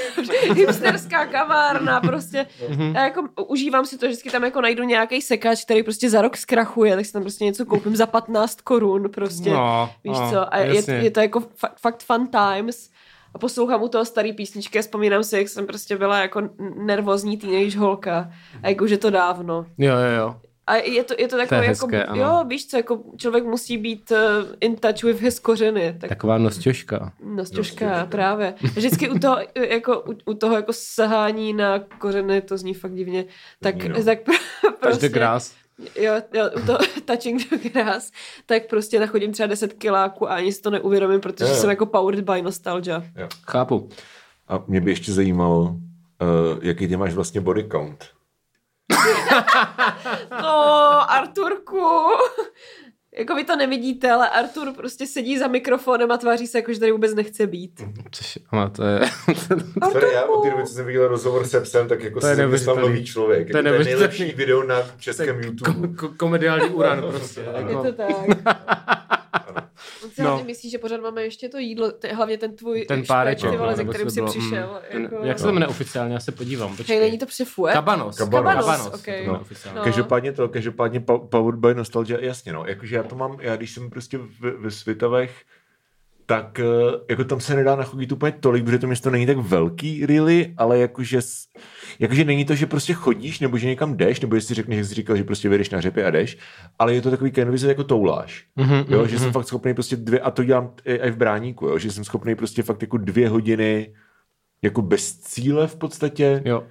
hipsterská 0.54 1.26
kavárna 1.26 2.00
prostě. 2.00 2.46
Mhm. 2.68 2.96
A 2.96 3.00
jako 3.00 3.22
užívám 3.46 3.86
si 3.86 3.98
to, 3.98 4.06
že 4.06 4.10
vždycky 4.10 4.30
tam 4.30 4.44
jako 4.44 4.60
najdu 4.60 4.82
nějaký 4.84 5.22
sekač, 5.22 5.64
který 5.64 5.82
prostě 5.82 6.10
za 6.10 6.22
rok 6.22 6.36
zkrachuje, 6.36 6.96
tak 6.96 7.06
si 7.06 7.12
tam 7.12 7.22
prostě 7.22 7.44
něco 7.44 7.66
koupím 7.66 7.96
za 7.96 8.06
15 8.06 8.60
korun 8.60 9.10
prostě. 9.10 9.50
No, 9.50 9.90
Víš 10.04 10.18
no, 10.20 10.30
co? 10.30 10.54
A 10.54 10.58
je, 10.58 10.76
jasně. 10.76 10.94
je 10.94 11.10
to 11.10 11.20
jako 11.20 11.40
fa- 11.40 11.72
fakt 11.80 12.02
fun 12.02 12.28
times. 12.28 12.90
A 13.34 13.38
poslouchám 13.38 13.82
u 13.82 13.88
toho 13.88 14.04
starý 14.04 14.32
písničky 14.32 14.78
a 14.78 14.82
vzpomínám 14.82 15.24
si, 15.24 15.36
jak 15.36 15.48
jsem 15.48 15.66
prostě 15.66 15.96
byla 15.96 16.18
jako 16.18 16.42
nervózní 16.76 17.36
teenage 17.36 17.78
holka. 17.78 18.30
A 18.62 18.68
jako, 18.68 18.86
že 18.86 18.98
to 18.98 19.10
dávno. 19.10 19.66
Jo, 19.78 19.96
jo, 19.96 20.16
jo. 20.18 20.36
A 20.66 20.74
je 20.76 21.04
to, 21.04 21.14
je 21.18 21.28
to 21.28 21.36
takové, 21.36 21.56
je 21.64 21.68
jako, 21.68 21.86
hezké, 21.86 22.04
ano. 22.04 22.22
jo, 22.22 22.44
víš 22.48 22.66
co, 22.66 22.76
jako 22.76 23.02
člověk 23.16 23.44
musí 23.44 23.78
být 23.78 24.10
uh, 24.10 24.18
in 24.60 24.76
touch 24.76 25.02
with 25.02 25.20
his 25.20 25.38
kořeny. 25.38 25.96
Tak 26.00 26.08
Taková 26.08 26.38
nosťoška. 26.38 27.12
Nostěžka, 27.24 27.84
Nostěžka. 27.86 28.06
právě. 28.06 28.54
Vždycky 28.74 29.08
u 29.08 29.18
toho, 29.18 29.38
jako, 29.68 30.00
u, 30.00 30.14
u 30.24 30.34
toho 30.34 30.56
jako 30.56 30.72
sahání 30.72 31.52
na 31.52 31.78
kořeny, 31.78 32.40
to 32.40 32.58
zní 32.58 32.74
fakt 32.74 32.94
divně, 32.94 33.24
tak, 33.62 33.80
Zní, 33.82 33.88
no. 33.88 34.04
tak 34.04 34.22
pro, 34.22 34.34
Touch 34.62 34.78
prostě, 34.80 35.08
grass. 35.08 35.54
Jo, 36.00 36.14
jo, 36.34 36.50
u 36.56 36.66
toho 36.66 36.78
touching 37.04 37.50
the 37.50 37.68
grass, 37.68 38.12
tak 38.46 38.66
prostě 38.68 39.00
nachodím 39.00 39.32
třeba 39.32 39.46
10 39.46 39.72
kiláků 39.72 40.30
a 40.30 40.34
ani 40.34 40.52
si 40.52 40.62
to 40.62 40.70
neuvědomím, 40.70 41.20
protože 41.20 41.44
Jo, 41.44 41.50
jo. 41.50 41.60
jsem 41.60 41.70
jako 41.70 41.86
powered 41.86 42.24
by 42.30 42.42
nostalgia. 42.42 43.04
Jo. 43.16 43.28
Chápu. 43.50 43.88
A 44.48 44.64
mě 44.66 44.80
by 44.80 44.90
ještě 44.90 45.12
zajímalo, 45.12 45.62
uh, 45.62 45.78
jaký 46.62 46.88
ty 46.88 46.96
máš 46.96 47.14
vlastně 47.14 47.40
body 47.40 47.68
count. 47.72 48.04
No, 50.42 51.10
Arturku, 51.12 51.86
Jako 53.18 53.34
vy 53.34 53.44
to 53.44 53.56
nevidíte, 53.56 54.10
ale 54.10 54.28
Artur 54.30 54.72
prostě 54.72 55.06
sedí 55.06 55.38
za 55.38 55.46
mikrofonem 55.46 56.10
a 56.12 56.16
tváří 56.18 56.46
se 56.46 56.58
jako, 56.58 56.72
že 56.72 56.80
tady 56.80 56.92
vůbec 56.92 57.14
nechce 57.14 57.46
být. 57.46 57.82
Což, 58.12 58.38
ale 58.50 58.70
to 58.70 58.84
je... 58.84 59.00
Sorry, 59.92 60.12
já 60.12 60.22
od 60.24 60.42
té 60.42 60.50
doby, 60.50 60.62
co 60.66 60.74
jsem 60.74 60.86
viděl 60.86 61.08
rozhovor 61.08 61.46
se 61.46 61.60
psem, 61.60 61.88
tak 61.88 62.02
jako 62.02 62.20
To 62.20 62.26
jsem 62.26 62.38
neuvěřitelný. 62.38 62.80
nový 62.82 63.04
člověk. 63.04 63.50
To 63.50 63.56
je 63.56 63.62
To 63.62 63.68
je, 63.68 63.72
jako 63.72 63.84
to 63.84 63.88
je 63.88 63.96
nejlepší 63.96 64.24
video 64.32 64.62
na 64.62 64.76
českém 64.98 65.40
YouTube. 65.40 65.70
Ko- 65.88 65.94
ko- 65.94 66.16
komediální 66.16 66.68
uran 66.74 67.00
prostě. 67.10 67.40
Je 67.40 67.46
Jako. 67.56 67.82
to 67.82 67.92
tak. 67.92 68.06
On 70.54 70.60
si 70.60 70.66
No. 70.66 70.70
hlavně 70.70 70.70
myslí, 70.70 70.70
že 70.70 70.78
pořád 70.78 71.00
máme 71.00 71.22
ještě 71.22 71.48
to 71.48 71.58
jídlo, 71.58 71.92
t- 71.92 72.12
hlavně 72.14 72.38
ten 72.38 72.56
tvůj 72.56 72.84
Ten 72.84 73.02
páreček, 73.06 73.50
ty 73.50 73.56
vole, 73.56 73.70
no, 73.70 73.76
ze 73.76 73.82
nebo 73.82 73.92
kterým 73.92 74.10
jsi 74.10 74.14
bylo, 74.14 74.30
přišel. 74.30 74.68
mm, 74.68 74.78
ten, 74.92 75.02
jako... 75.02 75.16
Jak 75.24 75.38
se 75.38 75.44
to 75.44 75.52
jmenuje 75.52 75.68
oficiálně? 75.68 76.14
Já 76.14 76.20
se 76.20 76.32
podívám. 76.32 76.76
Počkej. 76.76 76.96
Hej, 76.96 77.06
není 77.06 77.18
to 77.18 77.26
přefuet? 77.26 77.72
Kabanos. 77.74 78.16
Kabanos. 78.16 78.64
Kabanos, 78.64 78.94
okej. 78.94 79.14
jmenuje 79.20 79.32
No. 79.32 79.40
oficiálně. 79.40 79.78
No. 79.78 79.84
Každopádně 79.84 80.32
to, 80.32 80.48
každopádně 80.48 81.00
Powered 81.00 81.60
by 81.60 81.74
Nostalgia, 81.74 82.18
jasně 82.20 82.52
no, 82.52 82.64
jakože 82.66 82.96
já 82.96 83.02
to 83.02 83.14
mám, 83.16 83.36
já 83.40 83.56
když 83.56 83.70
jsem 83.74 83.90
prostě 83.90 84.18
ve, 84.40 84.50
ve 84.50 84.70
Svitavech, 84.70 85.42
tak 86.26 86.60
eh, 86.60 86.64
jako 87.10 87.24
tam 87.24 87.40
se 87.40 87.54
nedá 87.54 87.76
nachodit 87.76 88.12
úplně 88.12 88.32
tolik, 88.32 88.64
protože 88.64 88.78
to 88.78 88.86
město 88.86 89.10
není 89.10 89.26
tak 89.26 89.36
velký, 89.36 90.06
really, 90.06 90.54
ale 90.56 90.78
jakože, 90.78 91.20
jakože 91.98 92.24
není 92.24 92.44
to, 92.44 92.54
že 92.54 92.66
prostě 92.66 92.92
chodíš, 92.92 93.40
nebo 93.40 93.58
že 93.58 93.66
někam 93.66 93.96
jdeš, 93.96 94.20
nebo 94.20 94.34
jestli 94.34 94.54
řekneš, 94.54 94.76
jak 94.76 94.86
jsi 94.86 94.94
říkal, 94.94 95.16
že 95.16 95.24
prostě 95.24 95.48
vyjdeš 95.48 95.70
na 95.70 95.80
řepy 95.80 96.04
a 96.04 96.10
jdeš, 96.10 96.38
ale 96.78 96.94
je 96.94 97.02
to 97.02 97.10
takový 97.10 97.32
canvas 97.32 97.62
jako 97.62 97.84
touláš. 97.84 98.46
Mhm, 98.56 98.84
jo, 98.88 98.98
mhm, 98.98 99.08
že 99.08 99.18
jsem 99.18 99.32
fakt 99.32 99.46
schopný 99.46 99.74
prostě 99.74 99.96
dvě, 99.96 100.20
a 100.20 100.30
to 100.30 100.44
dělám 100.44 100.72
i 100.84 100.94
i 100.94 101.10
v 101.10 101.16
bráníku, 101.16 101.66
jo, 101.66 101.78
že 101.78 101.92
jsem 101.92 102.04
schopný 102.04 102.34
prostě 102.34 102.62
fakt 102.62 102.82
jako 102.82 102.96
dvě 102.96 103.28
hodiny 103.28 103.94
jako 104.62 104.82
bez 104.82 105.18
cíle 105.18 105.66
v 105.66 105.76
podstatě, 105.76 106.42
Jo. 106.44 106.64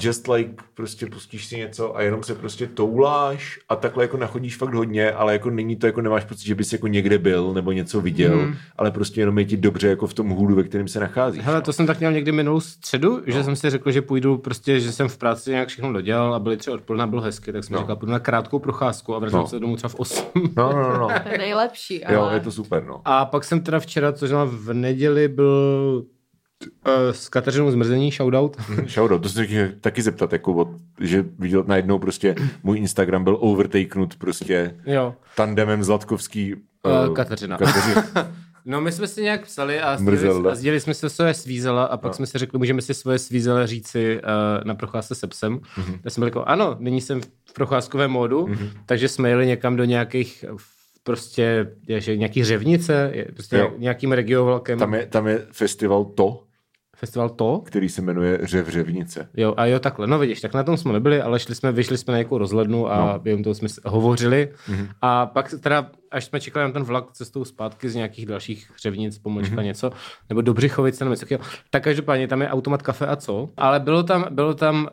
Just 0.00 0.28
like 0.28 0.50
prostě 0.74 1.06
pustíš 1.06 1.46
si 1.46 1.56
něco 1.56 1.96
a 1.96 2.02
jenom 2.02 2.22
se 2.22 2.34
prostě 2.34 2.66
touláš 2.66 3.58
a 3.68 3.76
takhle 3.76 4.04
jako 4.04 4.16
nachodíš 4.16 4.56
fakt 4.56 4.74
hodně, 4.74 5.12
ale 5.12 5.32
jako 5.32 5.50
není 5.50 5.76
to 5.76 5.86
jako 5.86 6.00
nemáš 6.00 6.24
pocit, 6.24 6.46
že 6.46 6.54
bys 6.54 6.72
jako 6.72 6.86
někde 6.86 7.18
byl 7.18 7.52
nebo 7.54 7.72
něco 7.72 8.00
viděl, 8.00 8.36
mm. 8.36 8.54
ale 8.76 8.90
prostě 8.90 9.20
jenom 9.20 9.38
je 9.38 9.44
ti 9.44 9.56
dobře 9.56 9.88
jako 9.88 10.06
v 10.06 10.14
tom 10.14 10.28
hůlu, 10.28 10.54
ve 10.54 10.62
kterém 10.62 10.88
se 10.88 11.00
nacházíš. 11.00 11.44
Hele, 11.44 11.56
no. 11.58 11.62
to 11.62 11.72
jsem 11.72 11.86
tak 11.86 11.98
měl 11.98 12.12
někdy 12.12 12.32
minulou 12.32 12.60
středu, 12.60 13.16
no. 13.16 13.22
že 13.32 13.44
jsem 13.44 13.56
si 13.56 13.70
řekl, 13.70 13.90
že 13.90 14.02
půjdu 14.02 14.38
prostě, 14.38 14.80
že 14.80 14.92
jsem 14.92 15.08
v 15.08 15.18
práci 15.18 15.50
nějak 15.50 15.68
všechno 15.68 15.92
dodělal 15.92 16.34
a 16.34 16.38
byly 16.38 16.56
třeba 16.56 16.74
odpoledne, 16.74 17.06
bylo 17.06 17.22
hezky, 17.22 17.52
tak 17.52 17.64
jsem 17.64 17.74
No. 17.74 17.80
říkal, 17.80 17.96
půjdu 17.96 18.12
na 18.12 18.18
krátkou 18.18 18.58
procházku 18.58 19.14
a 19.14 19.18
vrátím 19.18 19.38
No. 19.38 19.46
se 19.46 19.58
domů 19.60 19.76
třeba 19.76 19.88
v 19.88 19.94
8. 19.94 20.24
No, 20.56 20.72
no, 20.72 20.82
no, 20.82 20.98
no. 20.98 21.08
To 21.22 21.28
je 21.32 21.38
nejlepší, 21.38 22.04
ale... 22.04 22.14
Jo, 22.14 22.30
je 22.34 22.40
to 22.40 22.52
super, 22.52 22.84
no. 22.84 23.00
A 23.04 23.24
pak 23.24 23.44
jsem 23.44 23.60
teda 23.60 23.80
včera, 23.80 24.12
což 24.12 24.30
v 24.44 24.72
neděli, 24.72 25.28
byl 25.28 26.04
s 27.12 27.28
Kateřinou 27.28 27.70
Zmrzení, 27.70 28.10
shoutout. 28.10 28.56
Shoutout, 28.86 29.22
to 29.22 29.28
se 29.28 29.46
chtěl 29.46 29.68
taky 29.80 30.02
zeptat, 30.02 30.32
jako 30.32 30.54
od, 30.54 30.68
že 31.00 31.24
viděl 31.38 31.64
najednou 31.66 31.98
prostě 31.98 32.34
můj 32.62 32.78
Instagram 32.78 33.24
byl 33.24 33.36
overtakenut 33.40 34.16
prostě 34.16 34.74
jo. 34.86 35.14
tandemem 35.36 35.84
Zlatkovský 35.84 36.54
Uh, 37.08 37.14
Kateřina. 37.14 37.58
Kateřina. 37.58 38.04
No 38.64 38.80
my 38.80 38.92
jsme 38.92 39.06
si 39.06 39.22
nějak 39.22 39.44
psali 39.44 39.80
a 39.80 39.96
sdělili, 39.96 40.48
a 40.50 40.54
sdělili 40.54 40.80
jsme 40.80 40.94
si 40.94 41.10
svoje 41.10 41.34
svízela 41.34 41.84
a 41.84 41.96
pak 41.96 42.10
No. 42.10 42.14
jsme 42.16 42.26
si 42.26 42.38
řekli, 42.38 42.58
můžeme 42.58 42.82
si 42.82 42.94
svoje 42.94 43.18
svízele 43.18 43.66
říci 43.66 44.20
uh, 44.22 44.64
na 44.64 44.74
procházce 44.74 45.14
se 45.14 45.26
psem. 45.26 45.52
Mhm. 45.52 45.62
Mm-hmm. 45.78 45.98
Tak 46.02 46.12
jsme 46.12 46.26
jako, 46.26 46.44
ano, 46.44 46.76
nyní 46.78 47.00
jsem 47.00 47.20
v 47.20 47.52
procházkovém 47.54 48.10
módu, 48.10 48.46
mm-hmm. 48.46 48.70
takže 48.86 49.08
jsme 49.08 49.28
jeli 49.28 49.46
někam 49.46 49.76
do 49.76 49.84
nějakých 49.84 50.44
prostě 51.02 51.70
je, 51.88 52.00
že 52.00 52.16
nějaký 52.16 52.44
řevnice, 52.44 53.10
je, 53.14 53.24
prostě 53.34 53.56
Jo. 53.56 53.72
nějakým 53.78 54.12
regionálkem. 54.12 54.78
Tam 54.78 54.94
je, 54.94 55.06
tam 55.06 55.26
je 55.26 55.46
festival 55.52 56.04
To, 56.04 56.44
Festival 56.98 57.28
to. 57.28 57.62
který 57.64 57.88
se 57.88 58.02
jmenuje 58.02 58.38
Řev 58.42 58.68
Řevnice. 58.68 59.28
Jo, 59.36 59.54
a 59.56 59.66
jo, 59.66 59.78
takhle. 59.78 60.06
No 60.06 60.18
vidíš, 60.18 60.40
tak 60.40 60.54
na 60.54 60.62
tom 60.62 60.76
jsme 60.76 60.92
nebyli, 60.92 61.22
ale 61.22 61.38
šli 61.38 61.54
jsme, 61.54 61.72
vyšli 61.72 61.98
jsme 61.98 62.12
na 62.12 62.16
nějakou 62.18 62.38
rozhlednu 62.38 62.88
a 62.92 63.12
No. 63.12 63.18
během 63.18 63.42
toho 63.42 63.54
jsme 63.54 63.68
hovořili. 63.84 64.48
Mhm. 64.68 64.78
Mm-hmm. 64.78 64.88
A 65.02 65.26
pak 65.26 65.54
teda, 65.60 65.90
až 66.10 66.24
jsme 66.24 66.40
čekali 66.40 66.66
na 66.66 66.72
ten 66.72 66.82
vlak 66.82 67.12
cestou 67.12 67.44
zpátky 67.44 67.88
z 67.88 67.94
nějakých 67.94 68.26
dalších 68.26 68.70
řevnic, 68.82 69.18
pomlčka 69.18 69.50
Mhm. 69.54 69.60
mm-hmm. 69.60 69.64
něco, 69.66 69.90
nebo 70.28 70.40
do 70.40 70.54
Břichovice, 70.54 71.04
nebo 71.04 71.12
něco 71.12 71.26
tak 71.70 71.82
každopádně 71.82 72.28
tam 72.28 72.42
je 72.42 72.48
automat 72.48 72.82
kafe 72.82 73.06
a 73.06 73.16
co. 73.16 73.48
Ale 73.56 73.80
bylo 73.80 74.02
tam, 74.02 74.26
bylo 74.30 74.54
tam 74.54 74.76
uh, 74.84 74.88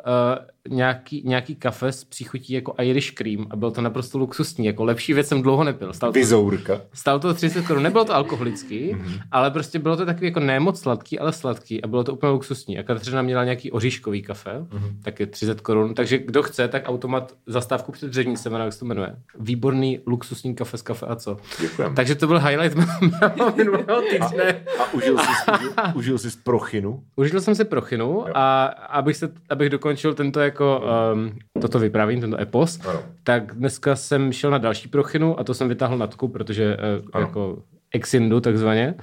nějaký, 0.69 1.21
nějaký 1.25 1.55
kafe 1.55 1.91
s 1.91 2.03
příchutí 2.03 2.53
jako 2.53 2.75
Irish 2.81 3.11
cream 3.11 3.47
a 3.49 3.55
bylo 3.55 3.71
to 3.71 3.81
naprosto 3.81 4.17
luxusní, 4.17 4.65
jako 4.65 4.83
lepší 4.83 5.13
věc 5.13 5.27
jsem 5.27 5.41
dlouho 5.41 5.63
nepil. 5.63 5.93
Stalo 5.93 6.13
to, 6.13 6.19
Vizourka. 6.19 6.81
Stalo 6.93 7.19
to 7.19 7.33
30 7.33 7.65
korun, 7.67 7.83
nebylo 7.83 8.05
to 8.05 8.13
alkoholický, 8.15 8.93
Mhm. 8.93 9.01
mm-hmm. 9.05 9.21
ale 9.31 9.51
prostě 9.51 9.79
bylo 9.79 9.97
to 9.97 10.05
takový 10.05 10.27
jako 10.27 10.39
ne 10.39 10.59
moc 10.59 10.79
sladký, 10.79 11.19
ale 11.19 11.33
sladký 11.33 11.81
a 11.83 11.87
bylo 11.87 12.03
to 12.03 12.13
úplně 12.13 12.31
luxusní. 12.31 12.79
A 12.79 12.83
Kateřina 12.83 13.21
měla 13.21 13.43
nějaký 13.43 13.71
oříškový 13.71 14.21
kafe, 14.21 14.51
Mhm. 14.59 14.67
mm-hmm. 14.83 15.03
taky 15.03 15.27
30 15.27 15.61
korun, 15.61 15.93
takže 15.93 16.17
kdo 16.17 16.43
chce, 16.43 16.67
tak 16.67 16.83
automat 16.89 17.33
zastávku 17.47 17.91
před 17.91 18.07
Dřevnicem, 18.09 18.53
jak 18.53 18.73
se 18.73 18.79
to 18.79 18.85
jmenuje. 18.85 19.15
Výborný 19.39 19.99
luxusní 20.07 20.55
kafe 20.55 20.77
z 20.77 20.81
kafe 20.81 21.05
a 21.05 21.15
co. 21.15 21.37
Děkujem. 21.61 21.95
Takže 21.95 22.15
to 22.15 22.27
byl 22.27 22.39
highlight 22.39 22.75
mého 23.01 23.55
minulého 23.55 24.01
týdne. 24.01 24.63
A 24.79 24.93
užil 24.93 25.17
jsi, 25.17 25.51
užil, 25.55 25.71
užil 25.95 26.17
jsi 26.17 26.29
prochinu? 26.43 27.03
Užil 27.15 27.41
jsem 27.41 27.55
si 27.55 27.65
prochinu 27.65 28.25
a 28.37 28.65
abych, 28.65 29.17
se, 29.17 29.31
abych 29.49 29.69
dokončil 29.69 30.13
tento 30.13 30.39
jako 30.55 30.83
um, 31.13 31.31
toto 31.61 31.79
vyprávění, 31.79 32.21
tento 32.21 32.39
epos, 32.41 32.79
Ano. 32.87 33.03
tak 33.23 33.55
dneska 33.55 33.95
jsem 33.95 34.31
šel 34.31 34.51
na 34.51 34.57
další 34.57 34.87
prochinu 34.87 35.39
a 35.39 35.43
to 35.43 35.53
jsem 35.53 35.69
vytáhl 35.69 35.97
natku, 35.97 36.27
protože 36.27 36.77
uh, 36.77 37.09
Ano. 37.13 37.25
jako 37.25 37.57
exindu 37.93 38.39
takzvaně, 38.41 38.95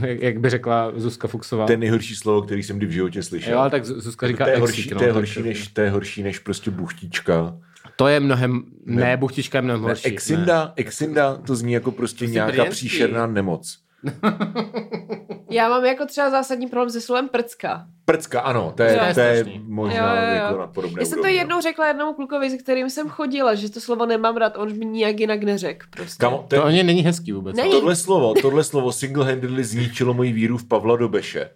jak, 0.00 0.22
jak 0.22 0.40
by 0.40 0.50
řekla 0.50 0.92
Zuzka 0.96 1.28
Fuxová. 1.28 1.66
To 1.66 1.72
je 1.72 1.78
nejhorší 1.78 2.14
slovo, 2.16 2.42
který 2.42 2.62
jsem 2.62 2.76
kdy 2.76 2.86
v 2.86 2.90
životě 2.90 3.22
slyšel. 3.22 3.52
Jo, 3.52 3.58
ale 3.58 3.70
tak 3.70 3.84
Zuzka 3.84 4.28
říká 4.28 4.44
to 4.44 4.50
je 4.50 4.56
exit, 4.56 4.66
horší, 4.66 4.90
no, 4.92 4.98
to 4.98 5.04
je 5.04 5.12
horší, 5.12 5.42
než, 5.42 5.68
to 5.68 5.80
je 5.80 5.90
horší 5.90 6.22
než 6.22 6.38
prostě 6.38 6.70
buchtička. 6.70 7.56
To 7.96 8.08
je 8.08 8.20
mnohem, 8.20 8.62
ne, 8.86 9.02
ne 9.02 9.16
buchtička 9.16 9.58
je 9.58 9.62
mnohem 9.62 9.82
Ne, 9.82 9.88
horší. 9.88 10.06
exinda, 10.08 10.72
exinda, 10.76 11.36
to 11.36 11.56
zní 11.56 11.72
jako 11.72 11.90
prostě, 11.92 12.26
nějaká 12.26 12.52
brněnský. 12.52 12.74
příšerná 12.88 13.26
nemoc. 13.26 13.78
Já 15.50 15.68
mám 15.68 15.84
jako 15.84 16.06
třeba 16.06 16.30
zásadní 16.30 16.66
problém 16.66 16.90
se 16.90 17.00
slovem 17.00 17.28
prcka. 17.28 17.86
Prcka, 18.04 18.40
ano, 18.40 18.72
to 18.76 18.82
je, 18.82 18.92
Jo. 18.96 19.14
to 19.14 19.20
je 19.20 19.44
možná 19.64 20.14
Jo, 20.16 20.22
jo, 20.22 20.28
jo. 20.28 20.34
jako 20.44 20.58
na 20.58 20.66
podobné 20.66 21.02
Já 21.02 21.06
jsem 21.06 21.20
to 21.20 21.26
jednou 21.26 21.56
no. 21.56 21.62
řekla 21.62 21.88
jednomu 21.88 22.12
klukovi, 22.14 22.50
se 22.50 22.56
kterým 22.58 22.90
jsem 22.90 23.08
chodila, 23.08 23.54
že 23.54 23.70
to 23.70 23.80
slovo 23.80 24.06
nemám 24.06 24.36
rád, 24.36 24.56
on 24.56 24.78
mi 24.78 24.84
nijak 24.86 25.20
jinak 25.20 25.42
neřekl. 25.42 25.86
Prostě. 25.90 26.20
Kamo, 26.20 26.38
to 26.38 26.44
To 26.48 26.54
je, 26.56 26.62
ani 26.62 26.82
není 26.82 27.00
hezký 27.02 27.32
vůbec. 27.32 27.56
Není. 27.56 27.70
tohle 27.72 27.96
slovo, 27.96 28.34
tohle 28.42 28.64
slovo 28.64 28.90
single-handedly 28.92 29.64
zničilo 29.64 30.14
moji 30.14 30.32
víru 30.32 30.58
v 30.58 30.64
Pavla 30.64 30.96
Dobeše. 30.96 31.50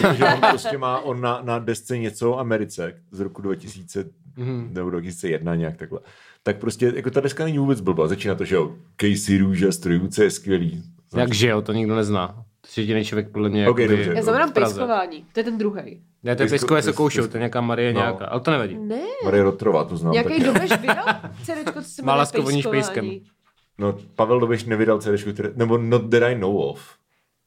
Protože 0.00 0.24
on 0.34 0.40
prostě 0.50 0.78
má 0.78 0.98
on 1.00 1.20
na, 1.20 1.40
na 1.42 1.58
desce 1.58 1.98
něco 1.98 2.30
o 2.30 2.38
Americe 2.38 2.94
z 3.10 3.20
roku 3.20 3.42
2000 3.42 4.04
Mhm. 4.36 4.68
nebo 4.72 4.90
2001 4.90 5.54
nějak 5.54 5.76
takhle. 5.76 6.00
Tak 6.42 6.58
prostě 6.58 6.92
jako 6.96 7.10
ta 7.10 7.20
deska 7.20 7.44
není 7.44 7.58
vůbec 7.58 7.80
blbá. 7.80 8.08
Začíná 8.08 8.34
to, 8.34 8.44
že 8.44 8.54
jo, 8.54 8.74
Casey 9.00 9.38
Růže, 9.38 9.72
strojůce 9.72 10.24
je 10.24 10.30
skvělý. 10.30 10.82
Jak 11.16 11.34
že 11.34 11.48
jo, 11.48 11.62
to 11.62 11.72
nikdo 11.72 11.96
nezná. 11.96 12.44
To 12.60 12.80
je 12.80 12.82
jediný 12.82 13.04
člověk 13.04 13.28
podle 13.32 13.48
mě. 13.48 13.68
Ok, 13.68 13.78
jakoby. 13.78 14.10
Já 14.14 14.22
znamenám 14.22 14.50
v 14.50 14.52
Praze. 14.52 14.74
pejskování, 14.74 15.24
to 15.32 15.40
je 15.40 15.44
ten 15.44 15.58
druhý. 15.58 16.02
Ne, 16.22 16.36
to 16.36 16.42
je 16.42 16.46
Pejsko- 16.46 16.50
pejskové 16.50 16.80
pejs- 16.80 16.84
sokoušou, 16.84 17.22
pejs- 17.22 17.28
to 17.28 17.36
je 17.36 17.40
nějaká 17.40 17.60
Marie 17.60 17.92
No. 17.92 18.00
nějaká, 18.00 18.24
ale 18.26 18.40
to 18.40 18.50
nevadí. 18.50 18.78
Ne, 18.78 19.00
Marie 19.24 19.42
Rotrová, 19.42 19.84
to 19.84 19.96
znám 19.96 20.12
nějaký 20.12 20.28
taky. 20.28 20.44
dobeš 20.44 20.70
vydal 20.80 21.04
CDčko, 21.44 21.82
co 21.82 21.88
se 21.88 22.02
Má 22.02 22.06
jmenuje 22.06 22.18
lásko 22.18 22.42
voníš 22.42 22.66
pejskování. 22.66 23.10
pejskem. 23.10 23.30
No, 23.78 23.98
Pavel 24.16 24.40
Dobeš 24.40 24.64
nevydal 24.64 24.98
CD, 25.00 25.32
které, 25.32 25.50
nebo 25.56 25.78
Not 25.78 26.10
That 26.10 26.22
I 26.22 26.34
Know 26.38 26.56
Of. 26.58 26.94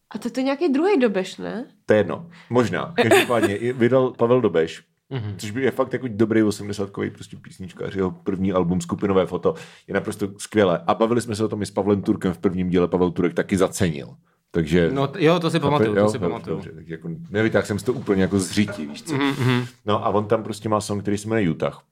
A 0.09 0.17
to 0.17 0.29
je 0.37 0.43
nějaký 0.43 0.69
druhý 0.69 0.99
dobeš, 0.99 1.37
ne? 1.37 1.65
To 1.85 1.93
je 1.93 1.99
jedno. 1.99 2.29
Možná. 2.49 2.93
Každopádně 3.09 3.73
vydal 3.73 4.11
Pavel 4.11 4.41
Dobeš, 4.41 4.83
Mhm. 5.09 5.35
což 5.37 5.51
by 5.51 5.63
je 5.63 5.71
fakt 5.71 5.93
jako 5.93 6.05
dobrý 6.09 6.41
80-kový 6.43 7.09
prostě 7.09 7.37
písničkář. 7.37 7.95
Jeho 7.95 8.11
první 8.11 8.53
album 8.53 8.81
Skupinové 8.81 9.25
foto 9.25 9.55
je 9.87 9.93
naprosto 9.93 10.27
skvělé. 10.37 10.83
A 10.87 10.93
bavili 10.93 11.21
jsme 11.21 11.35
se 11.35 11.45
o 11.45 11.47
tom 11.47 11.61
i 11.61 11.65
s 11.65 11.71
Pavlem 11.71 12.01
Turkem 12.01 12.33
v 12.33 12.37
prvním 12.37 12.69
díle. 12.69 12.87
Pavel 12.87 13.11
Turek 13.11 13.33
taky 13.33 13.57
zacenil. 13.57 14.07
Takže... 14.55 14.89
No 14.91 15.11
jo, 15.17 15.39
to 15.39 15.49
si 15.49 15.59
pamatuju, 15.59 15.95
jo, 15.95 16.05
to 16.05 16.11
si 16.11 16.19
pamatuju. 16.19 16.55
Dobře, 16.55 16.71
tak 16.71 16.87
jako, 16.87 17.09
nevytáhl 17.29 17.65
jsem 17.65 17.79
si 17.79 17.85
to 17.85 17.93
úplně 17.93 18.21
jako 18.21 18.39
zřítí, 18.39 18.85
víš 18.85 19.03
co. 19.03 19.13
Mhm. 19.13 19.65
No 19.85 20.05
a 20.05 20.09
on 20.09 20.25
tam 20.25 20.43
prostě 20.43 20.69
má 20.69 20.81
song, 20.81 21.01
který 21.01 21.17
se 21.17 21.27
jmenuje 21.27 21.49
Utah. 21.49 21.83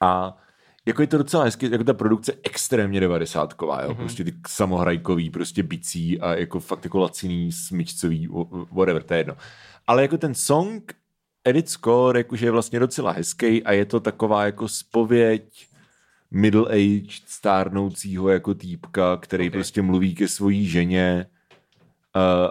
A 0.00 0.38
jako 0.86 1.02
je 1.02 1.06
to 1.06 1.18
docela 1.18 1.44
hezky, 1.44 1.70
jako 1.70 1.84
ta 1.84 1.94
produkce 1.94 2.32
extrémně 2.42 3.00
devadesátková, 3.00 3.82
jo, 3.82 3.90
mm-hmm. 3.90 3.96
prostě 3.96 4.24
ty 4.24 4.34
samohrajkový, 4.48 5.30
prostě 5.30 5.62
bicí 5.62 6.20
a 6.20 6.34
jako 6.34 6.60
fakt 6.60 6.84
jako 6.84 6.98
laciný, 6.98 7.52
smyčcový, 7.52 8.28
wh- 8.28 8.66
whatever, 8.72 9.02
to 9.02 9.14
je 9.14 9.20
jedno. 9.20 9.36
Ale 9.86 10.02
jako 10.02 10.18
ten 10.18 10.34
song, 10.34 10.92
edit 11.44 11.68
score, 11.68 12.20
jakože 12.20 12.46
je 12.46 12.50
vlastně 12.50 12.80
docela 12.80 13.12
hezký 13.12 13.64
a 13.64 13.72
je 13.72 13.84
to 13.84 14.00
taková 14.00 14.44
jako 14.44 14.68
spověď 14.68 15.66
middle-aged 16.32 17.22
stárnoucího 17.26 18.28
jako 18.28 18.54
týpka, 18.54 19.16
který 19.16 19.44
okay. 19.48 19.58
prostě 19.58 19.82
mluví 19.82 20.14
ke 20.14 20.28
svojí 20.28 20.66
ženě 20.66 21.26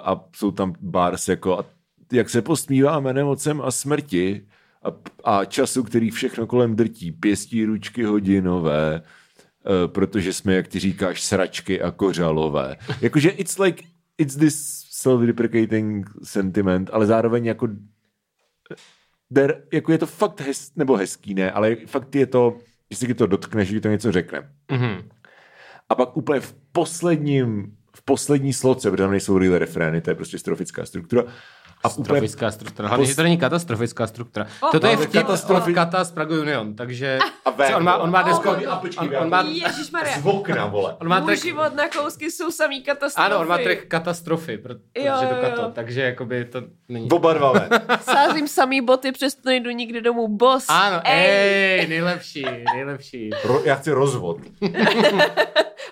a 0.03 0.25
jsou 0.35 0.51
tam 0.51 0.73
bars 0.81 1.27
jako 1.27 1.59
a 1.59 1.65
jak 2.11 2.29
se 2.29 2.41
posmíváme 2.41 3.13
nemocem 3.13 3.61
a 3.61 3.71
smrti 3.71 4.47
a, 4.83 4.93
a 5.23 5.45
času, 5.45 5.83
který 5.83 6.11
všechno 6.11 6.47
kolem 6.47 6.75
drtí, 6.75 7.11
pěstí 7.11 7.65
ručky 7.65 8.03
hodinové, 8.03 9.01
uh, 9.01 9.91
protože 9.91 10.33
jsme, 10.33 10.55
jak 10.55 10.67
ty 10.67 10.79
říkáš, 10.79 11.21
sračky 11.21 11.81
a 11.81 11.91
kořalové. 11.91 12.75
Jakože 13.01 13.29
it's 13.29 13.57
like, 13.57 13.83
it's 14.17 14.35
this 14.35 14.87
self-deprecating 14.91 16.05
sentiment, 16.23 16.89
ale 16.93 17.05
zároveň 17.05 17.45
jako 17.45 17.67
der, 19.31 19.63
jako 19.73 19.91
je 19.91 19.97
to 19.97 20.05
fakt 20.05 20.41
hez, 20.41 20.75
nebo 20.75 20.95
hezký, 20.95 21.33
ne, 21.33 21.51
ale 21.51 21.75
fakt 21.75 22.15
je 22.15 22.25
to, 22.25 22.57
že 22.91 22.97
si 22.97 23.13
to 23.13 23.27
dotkne, 23.27 23.65
že 23.65 23.73
ti 23.73 23.81
to 23.81 23.89
něco 23.89 24.11
řekne. 24.11 24.51
Mhm. 24.71 25.09
A 25.89 25.95
pak 25.95 26.17
úplně 26.17 26.39
v 26.39 26.55
posledním, 26.71 27.76
v 27.97 28.01
poslední 28.01 28.53
sloce, 28.53 28.91
protože 28.91 29.03
tam 29.03 29.11
nejsou 29.11 29.37
real 29.37 29.57
refrény, 29.57 30.01
to 30.01 30.09
je 30.09 30.15
prostě 30.15 30.39
strofická 30.39 30.85
struktura. 30.85 31.23
A 31.83 31.89
úplně 31.89 32.03
Strofická 32.05 32.51
struktura. 32.51 32.87
Hlavně, 32.87 33.05
pos- 33.05 33.09
že 33.09 33.15
to 33.15 33.23
není 33.23 33.37
katastrofická 33.37 34.07
struktura. 34.07 34.47
Oh, 34.61 34.71
Toto 34.71 34.87
je 34.87 34.95
no, 34.95 35.01
vtip 35.01 35.21
katastrofi- 35.27 35.69
od 35.71 35.75
Kata 35.75 36.03
z 36.03 36.11
Prague 36.11 36.39
Union, 36.39 36.75
takže 36.75 37.19
A 37.45 37.49
ven, 37.49 37.75
on 37.75 37.83
má, 37.83 37.97
on 37.97 38.11
má 38.11 38.19
A 38.19 38.75
počkej, 38.79 39.07
on, 39.07 39.13
já- 39.13 39.19
on 39.21 39.29
má, 39.29 39.41
Ježišmarja. 39.41 40.19
z 40.21 40.25
okna, 40.25 40.65
vole. 40.65 40.95
on 40.99 41.07
má 41.07 41.21
track, 41.21 41.41
život 41.43 41.75
na 41.75 41.87
kousky 41.87 42.31
jsou 42.31 42.51
samý 42.51 42.81
katastrofy. 42.81 43.25
ano, 43.31 43.39
on 43.39 43.47
má 43.47 43.57
track 43.57 43.79
katastrofy, 43.87 44.57
protože 44.57 44.79
Jo, 45.07 45.13
to 45.19 45.23
jo, 45.35 45.41
kato, 45.41 45.61
jo. 45.61 45.71
takže 45.75 46.01
jakoby 46.01 46.45
to 46.45 46.61
není. 46.89 47.09
Oba 47.11 47.33
dva 47.33 47.51
ven. 47.51 47.69
Sázím 48.01 48.47
samý 48.47 48.81
boty, 48.81 49.11
přesto 49.11 49.41
nejdu 49.45 49.69
nikdy 49.69 50.01
domů. 50.01 50.27
Boss. 50.27 50.65
Ano, 50.69 51.01
ej. 51.05 51.79
ej, 51.79 51.87
nejlepší, 51.87 52.45
nejlepší. 52.73 53.29
Ro, 53.43 53.61
já 53.65 53.75
chci 53.75 53.91
rozvod. 53.91 54.37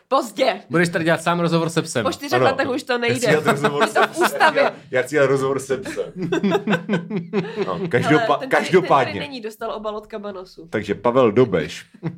Pozdě. 0.08 0.62
Budeš 0.70 0.90
tady 0.90 1.06
dělat 1.06 1.22
sám 1.24 1.40
rozhovor 1.40 1.70
se 1.70 1.82
psem. 1.82 2.04
Po 2.04 2.12
čtyřech 2.12 2.42
letech 2.42 2.70
už 2.70 2.84
to 2.84 2.94
Já 2.94 2.98
chci 3.00 3.10
nejde. 3.10 3.28
dělat 3.28 3.46
rozhovor 3.46 3.88
se 3.88 4.08
v 4.08 4.18
ústavě. 4.20 4.72
Já 4.92 5.02
chci 5.02 5.16
dělat 5.16 5.26
rozhovor 5.28 5.60
se 5.60 5.75
psem. 5.78 6.14
No, 7.66 7.72
Ale 7.74 7.88
každopa, 7.88 8.26
ten 8.26 8.28
tady- 8.28 8.40
Ten 8.40 8.50
tady 8.50 8.50
každopádně. 8.50 9.20
není, 9.20 9.42
dostal 9.42 9.72
obal 9.72 9.98
od 9.98 10.08
kabanosu. 10.08 10.68
Takže 10.70 10.96
Pavel 10.96 11.32
Dobeš. 11.32 11.86
uh, 12.04 12.10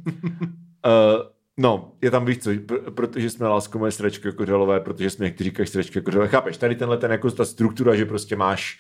no, 1.58 1.91
je 2.02 2.12
tam 2.12 2.26
víš 2.26 2.38
co, 2.38 2.50
pr- 2.50 2.91
protože 2.91 3.30
jsme 3.30 3.48
lásko 3.48 3.80
moje 3.80 3.91
sračky 3.91 4.32
kořalové, 4.32 4.80
protože 4.80 5.10
jsme 5.10 5.26
někteří 5.26 5.50
říkají 5.50 5.67
sračky 5.67 6.02
kořalové. 6.02 6.28
Chápeš, 6.30 6.58
tady 6.58 6.76
tenhle 6.76 6.98
ten 6.98 7.12
jako 7.12 7.32
ta 7.32 7.46
struktura, 7.46 7.96
že 7.96 8.06
prostě 8.06 8.36
máš 8.36 8.80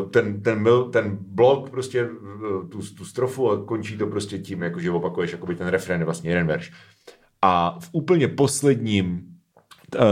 uh, 0.00 0.10
ten, 0.10 0.42
ten, 0.42 0.58
mil, 0.62 0.84
ten 0.84 1.18
blok, 1.20 1.70
prostě 1.70 2.04
uh, 2.08 2.68
tu, 2.68 2.80
tu 2.94 3.04
strofu 3.04 3.50
a 3.50 3.64
končí 3.64 3.98
to 3.98 4.06
prostě 4.06 4.38
tím, 4.38 4.62
jako 4.62 4.80
že 4.80 4.90
opakuješ 4.90 5.32
jakoby 5.32 5.54
ten 5.54 5.66
refrén, 5.68 6.04
vlastně 6.04 6.30
jeden 6.30 6.46
verš. 6.46 6.72
A 7.42 7.78
v 7.80 7.88
úplně 7.92 8.28
posledním 8.28 9.20
uh, 9.96 10.02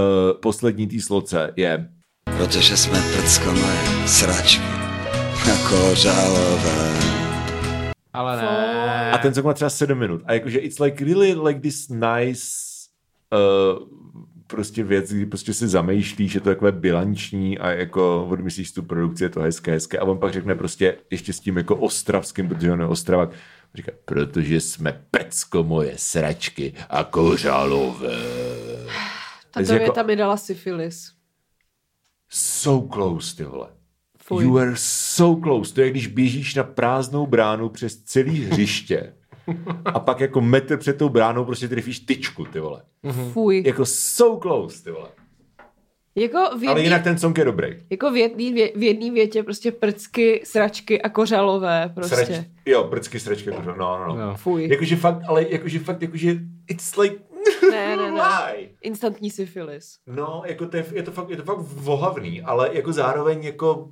poslední 0.42 0.86
té 0.86 1.00
sloce 1.00 1.52
je 1.56 1.88
Protože 2.36 2.76
jsme 2.76 3.02
prcko 3.16 3.52
moje 3.52 4.06
sračky 4.06 4.62
jako 5.48 5.94
žálové. 5.94 6.98
Ale 8.12 8.36
ne. 8.36 9.10
A 9.12 9.18
ten 9.18 9.34
song 9.34 9.46
má 9.46 9.52
třeba 9.54 9.70
7 9.70 9.98
minut. 9.98 10.22
A 10.24 10.32
jakože 10.32 10.58
it's 10.58 10.78
like 10.78 11.04
really 11.04 11.34
like 11.34 11.60
this 11.60 11.88
nice 11.88 12.42
uh, 13.32 13.88
prostě 14.46 14.84
věc, 14.84 15.12
kdy 15.12 15.26
prostě 15.26 15.54
si 15.54 15.68
zamýšlíš, 15.68 16.34
je 16.34 16.40
to 16.40 16.48
takové 16.48 16.72
bilanční 16.72 17.58
a 17.58 17.70
jako 17.70 18.26
odmyslíš 18.30 18.72
tu 18.72 18.82
produkci, 18.82 19.24
je 19.24 19.28
to 19.28 19.40
hezké, 19.40 19.70
hezké. 19.70 19.98
A 19.98 20.04
on 20.04 20.18
pak 20.18 20.32
řekne 20.32 20.54
prostě 20.54 20.96
ještě 21.10 21.32
s 21.32 21.40
tím 21.40 21.56
jako 21.56 21.76
ostravským, 21.76 22.48
protože 22.48 22.72
on 22.72 22.80
je 22.80 22.86
ostravak, 22.86 23.30
říká, 23.74 23.92
protože 24.04 24.60
jsme 24.60 25.04
pecko 25.10 25.62
moje 25.62 25.92
sračky 25.96 26.72
a 26.90 27.04
kořalové. 27.04 28.16
Tato 29.50 29.72
jako- 29.72 29.84
věta 29.84 30.02
mi 30.02 30.16
dala 30.16 30.36
syfilis. 30.36 31.17
So 32.30 32.94
close, 32.94 33.36
ty 33.36 33.44
vole. 33.44 33.68
Fuj. 34.18 34.44
You 34.44 34.58
are 34.58 34.72
so 34.76 35.42
close. 35.42 35.74
To 35.74 35.80
je, 35.80 35.90
když 35.90 36.06
běžíš 36.06 36.54
na 36.54 36.62
prázdnou 36.64 37.26
bránu 37.26 37.68
přes 37.68 38.02
celý 38.02 38.44
hřiště 38.44 39.14
a 39.84 40.00
pak 40.00 40.20
jako 40.20 40.40
metr 40.40 40.76
před 40.76 40.96
tou 40.98 41.08
bránou 41.08 41.44
prostě 41.44 41.68
trefíš 41.68 42.00
tyčku, 42.00 42.44
ty 42.44 42.60
vole. 42.60 42.82
Fuj. 43.32 43.62
Jako 43.66 43.86
so 43.86 44.40
close, 44.42 44.84
ty 44.84 44.90
vole. 44.90 45.08
Jako 46.14 46.38
v 46.38 46.52
Ale 46.52 46.70
jedný, 46.70 46.84
jinak 46.84 47.04
ten 47.04 47.18
song 47.18 47.38
je 47.38 47.44
dobrý. 47.44 47.68
jako 47.90 48.10
v 48.10 48.16
jedný, 48.16 48.52
vě, 48.52 48.72
v 48.76 48.82
jedný 48.82 49.10
větě 49.10 49.42
prostě 49.42 49.72
prcky, 49.72 50.42
sračky 50.44 51.02
a 51.02 51.08
kořalové 51.08 51.90
prostě. 51.94 52.16
Srač, 52.16 52.44
jo, 52.66 52.84
prcky, 52.84 53.20
sračky, 53.20 53.50
jako, 53.50 53.62
no, 53.62 53.74
no, 53.76 54.06
no. 54.16 54.22
Jo. 54.22 54.34
Fuj. 54.36 54.68
Jakože 54.68 54.96
fakt, 54.96 55.22
ale 55.28 55.46
jakože 55.50 55.78
fakt, 55.78 56.02
jakože 56.02 56.36
it's 56.68 56.96
like, 56.96 57.16
Ne, 57.70 57.96
ne, 57.96 58.10
ne. 58.12 58.20
Instantní 58.82 59.30
syfilis. 59.30 59.98
No, 60.06 60.42
jako 60.46 60.66
to 60.66 60.76
je, 60.76 60.86
je, 60.92 61.02
to 61.02 61.10
fakt, 61.12 61.30
je 61.30 61.36
to 61.36 61.42
fakt 61.42 61.58
vohavný, 61.58 62.42
ale 62.42 62.70
jako 62.72 62.92
zároveň 62.92 63.44
jako 63.44 63.90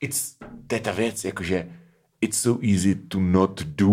it's, 0.00 0.36
to 0.66 0.74
je 0.74 0.80
ta 0.80 0.92
věc, 0.92 1.24
jakože 1.24 1.68
it's 2.20 2.38
so 2.42 2.66
easy 2.66 2.94
to 2.94 3.20
not 3.20 3.62
do. 3.62 3.90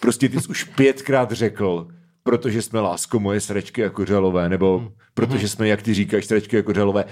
Prostě 0.00 0.28
ty 0.28 0.40
jsi 0.40 0.48
už 0.48 0.64
pětkrát 0.64 1.32
řekl, 1.32 1.88
protože 2.22 2.62
jsme 2.62 2.80
lásko 2.80 3.20
moje 3.20 3.40
sračky 3.40 3.80
jako 3.80 4.04
řalové, 4.04 4.48
nebo 4.48 4.78
Hmm. 4.78 4.88
protože 5.14 5.48
jsme, 5.48 5.68
jak 5.68 5.82
ty 5.82 5.94
říkáš, 5.94 6.24
sračky 6.26 6.56
jako 6.56 6.72
řalové. 6.72 7.04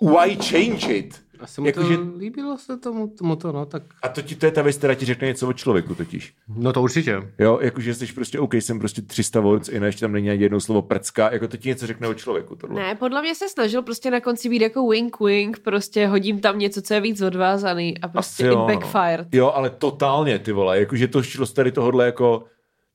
Why 0.00 0.36
change 0.36 0.94
it? 0.94 1.22
Asi 1.40 1.60
mu 1.60 1.64
to 1.64 1.80
Jakože, 1.80 1.98
líbilo 2.18 2.58
se 2.58 2.76
tomu, 2.76 3.08
tomu 3.08 3.36
to, 3.36 3.52
no 3.52 3.66
tak. 3.66 3.82
a 4.02 4.08
to, 4.08 4.22
ti, 4.22 4.34
to 4.34 4.46
je 4.46 4.52
ta 4.52 4.62
věc, 4.62 4.76
která 4.76 4.94
ti 4.94 5.04
řekne 5.04 5.28
něco 5.28 5.48
o 5.48 5.52
člověku 5.52 5.94
totiž. 5.94 6.34
No 6.56 6.72
to 6.72 6.82
určitě. 6.82 7.22
Jo, 7.38 7.58
jakože 7.62 7.94
jsi 7.94 8.06
prostě 8.06 8.40
OK, 8.40 8.54
jsem 8.54 8.78
prostě 8.78 9.02
300 9.02 9.40
volts, 9.40 9.68
i 9.68 9.80
ještě 9.84 10.00
tam 10.00 10.12
není 10.12 10.30
ani 10.30 10.42
jedno 10.42 10.60
slovo 10.60 10.82
prcka, 10.82 11.32
jako 11.32 11.48
to 11.48 11.56
ti 11.56 11.68
něco 11.68 11.86
řekne 11.86 12.08
o 12.08 12.14
člověku. 12.14 12.56
Tohle. 12.56 12.82
Ne, 12.82 12.94
podle 12.94 13.22
mě 13.22 13.34
se 13.34 13.48
snažil 13.48 13.82
prostě 13.82 14.10
na 14.10 14.20
konci 14.20 14.48
být 14.48 14.62
jako 14.62 14.88
wink 14.88 15.20
wink, 15.20 15.58
prostě 15.58 16.06
hodím 16.06 16.40
tam 16.40 16.58
něco, 16.58 16.82
co 16.82 16.94
je 16.94 17.00
víc 17.00 17.22
odvázaný 17.22 17.98
a 17.98 18.08
prostě 18.08 18.42
Asi 18.42 18.42
i 18.42 18.46
jo, 18.46 18.58
no. 18.58 18.66
backfired. 18.66 19.28
Jo, 19.32 19.52
ale 19.54 19.70
totálně, 19.70 20.38
ty 20.38 20.52
vole, 20.52 20.78
jakože 20.80 21.08
to 21.08 21.22
šlo 21.22 21.46
z 21.46 21.52
tady 21.52 21.72
tohohle 21.72 22.06
jako, 22.06 22.44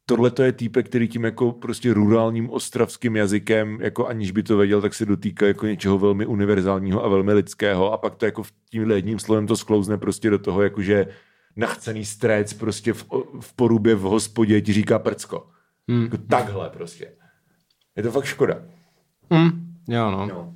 tohle 0.06 0.32
to 0.32 0.44
je 0.44 0.52
týpek, 0.52 0.86
který 0.86 1.08
tím 1.08 1.24
jako 1.24 1.52
prostě 1.52 1.94
rurálním 1.94 2.50
ostravským 2.50 3.16
jazykem, 3.16 3.78
jako 3.82 4.08
aniž 4.08 4.32
by 4.32 4.44
to 4.44 4.58
věděl, 4.58 4.82
tak 4.82 4.94
se 4.94 5.06
dotýká 5.06 5.48
jako 5.48 5.66
něčeho 5.66 6.00
velmi 6.00 6.26
univerzálního 6.26 7.06
a 7.06 7.08
velmi 7.08 7.34
lidského 7.34 7.94
a 7.94 7.98
pak 7.98 8.16
to 8.16 8.26
jako 8.26 8.44
v 8.44 8.52
tímhle 8.70 8.96
jedním 8.96 9.20
slovem 9.20 9.48
to 9.48 9.56
sklouzne 9.56 9.98
prostě 9.98 10.30
do 10.30 10.40
toho, 10.40 10.62
jakože 10.62 11.08
nachcený 11.56 12.06
stréc 12.06 12.54
prostě 12.54 12.94
v, 12.94 13.06
v 13.40 13.54
porubě 13.54 13.96
v 13.96 14.02
hospodě 14.02 14.62
ti 14.62 14.74
říká 14.74 15.00
prcko. 15.00 15.48
Hmm. 15.90 16.04
Jako 16.04 16.18
takhle 16.18 16.70
prostě. 16.70 17.12
Je 17.96 18.04
to 18.04 18.12
fakt 18.12 18.26
škoda. 18.26 18.56
Hm, 19.34 19.76
jo, 19.88 20.12
no. 20.12 20.26
No. 20.26 20.54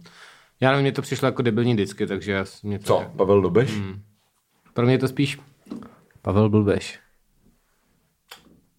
Já 0.61 0.71
nevím, 0.71 0.83
mně 0.83 0.91
to 0.91 1.01
přišlo 1.01 1.25
jako 1.25 1.41
debilní 1.41 1.75
disky, 1.75 2.07
takže 2.07 2.31
já, 2.31 2.45
mě 2.63 2.79
to, 2.79 2.85
Co, 2.85 3.11
Pavel 3.17 3.41
Dobeš? 3.41 3.77
Hmm. 3.77 4.01
Pro 4.73 4.85
mě 4.85 4.93
je 4.93 4.99
to 4.99 5.07
spíš 5.07 5.39
Pavel 6.21 6.49
Blbeš. 6.49 6.99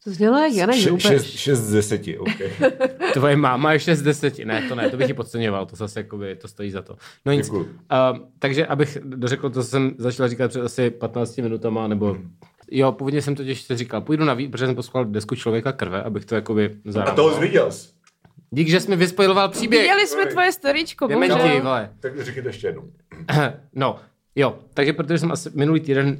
To 0.06 0.12
znělo 0.12 0.38
jak 0.38 0.52
Hrubeš. 0.86 1.02
šest, 1.02 1.24
šest 1.26 1.58
z 1.58 1.72
deseti, 1.72 2.18
OK. 2.18 2.28
Tvoje 3.12 3.36
máma 3.36 3.72
je 3.72 3.78
6 3.80 3.98
z 3.98 4.02
10. 4.02 4.38
Ne, 4.38 4.62
to 4.68 4.74
ne, 4.74 4.90
to 4.90 4.96
bych 4.96 5.08
ji 5.08 5.14
podceňoval, 5.14 5.66
to 5.66 5.76
zase 5.76 6.00
jakoby, 6.00 6.36
to 6.36 6.48
stojí 6.48 6.70
za 6.70 6.82
to. 6.82 6.96
No 7.26 7.32
nic. 7.32 7.46
Děkuju. 7.46 7.62
Uh, 7.62 7.68
takže 8.38 8.66
abych 8.66 8.98
dořekl 9.04 9.50
to, 9.50 9.62
co 9.62 9.68
jsem 9.68 9.94
začal 9.98 10.28
říkat 10.28 10.48
před 10.48 10.62
asi 10.62 10.90
15 10.90 11.36
minutama, 11.36 11.88
nebo 11.88 12.06
Hmm. 12.12 12.30
jo, 12.70 12.92
původně 12.92 13.22
jsem 13.22 13.34
totiž 13.34 13.62
si 13.62 13.76
říkal, 13.76 14.00
půjdu 14.00 14.24
na 14.24 14.34
vý, 14.34 14.48
protože 14.48 14.66
jsem 14.66 14.74
poslouchal 14.74 15.04
desku 15.04 15.34
Člověka 15.34 15.72
krve, 15.72 16.02
abych 16.02 16.24
to 16.24 16.34
jakoby 16.34 16.76
A 16.88 16.92
zarámoval. 16.92 17.16
toho 17.16 17.34
jsi 17.34 17.40
viděl 17.40 17.72
jsi. 17.72 17.88
Dík, 18.50 18.68
že 18.68 18.80
jsi 18.80 18.90
mi 18.90 18.96
vyspojiloval 18.96 19.48
příběh. 19.48 19.82
Viděli 19.82 20.06
jsme 20.06 20.26
tvoje 20.26 20.50
Dementi, 21.08 21.34
bohužel. 21.34 21.62
Tak 22.00 22.20
řekni 22.24 22.42
to 22.42 22.48
ještě 22.48 22.66
jednou. 22.66 22.82
No, 23.74 23.96
jo, 24.36 24.58
takže 24.74 24.92
protože 24.92 25.18
jsem 25.18 25.32
asi 25.32 25.50
minulý 25.54 25.80
týden 25.80 26.18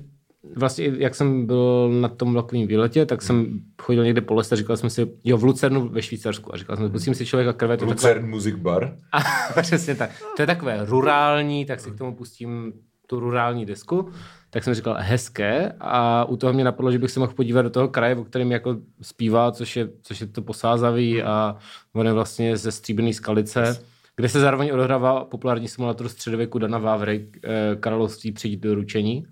vlastně, 0.56 0.92
jak 0.98 1.14
jsem 1.14 1.46
byl 1.46 1.90
na 2.00 2.08
tom 2.08 2.32
vlakovém 2.32 2.66
výletě, 2.66 3.06
tak 3.06 3.22
jsem 3.22 3.60
chodil 3.82 4.04
někde 4.04 4.20
po 4.20 4.34
lese 4.34 4.54
a 4.54 4.58
říkal 4.58 4.76
jsem 4.76 4.90
si, 4.90 5.06
jo, 5.24 5.36
v 5.36 5.44
Lucernu 5.44 5.88
ve 5.88 6.02
Švýcarsku 6.02 6.54
a 6.54 6.56
říkal 6.56 6.76
jsem, 6.76 6.90
pustím 6.90 7.14
si 7.14 7.26
člověka 7.26 7.52
krve, 7.52 7.76
to 7.76 7.84
je 7.84 7.88
takové, 7.88 8.08
Lucern 8.08 8.30
Music 8.30 8.56
Bar. 8.56 8.96
a, 9.12 9.18
přesně 9.62 9.94
tak, 9.94 10.10
to 10.36 10.42
je 10.42 10.46
takové 10.46 10.84
rurální, 10.84 11.64
tak 11.64 11.80
si 11.80 11.90
k 11.90 11.98
tomu 11.98 12.14
pustím 12.14 12.72
tu 13.06 13.20
rurální 13.20 13.66
desku, 13.66 14.10
tak 14.50 14.64
jsem 14.64 14.74
říkal 14.74 14.96
hezké 14.98 15.72
a 15.80 16.24
u 16.24 16.36
toho 16.36 16.52
mě 16.52 16.64
napadlo, 16.64 16.92
že 16.92 16.98
bych 16.98 17.10
se 17.10 17.20
mohl 17.20 17.32
podívat 17.32 17.62
do 17.62 17.70
toho 17.70 17.88
kraje, 17.88 18.16
o 18.16 18.24
kterém 18.24 18.52
jako 18.52 18.76
zpívá, 19.02 19.52
což 19.52 19.76
je, 19.76 19.88
což 20.02 20.20
je 20.20 20.26
to 20.26 20.42
posázavý 20.42 21.22
a 21.22 21.56
on 21.92 22.06
je 22.06 22.12
vlastně 22.12 22.56
ze 22.56 22.72
stříbrné 22.72 23.12
skalice, 23.12 23.82
kde 24.16 24.28
se 24.28 24.40
zároveň 24.40 24.70
odehrává 24.72 25.24
populární 25.24 25.68
simulátor 25.68 26.08
středověku 26.08 26.58
Dana 26.58 26.78
Vávry, 26.78 27.28
eh, 27.44 27.76
království 27.80 28.32
přijít 28.32 28.60
do 28.60 28.74
ručení. 28.74 29.26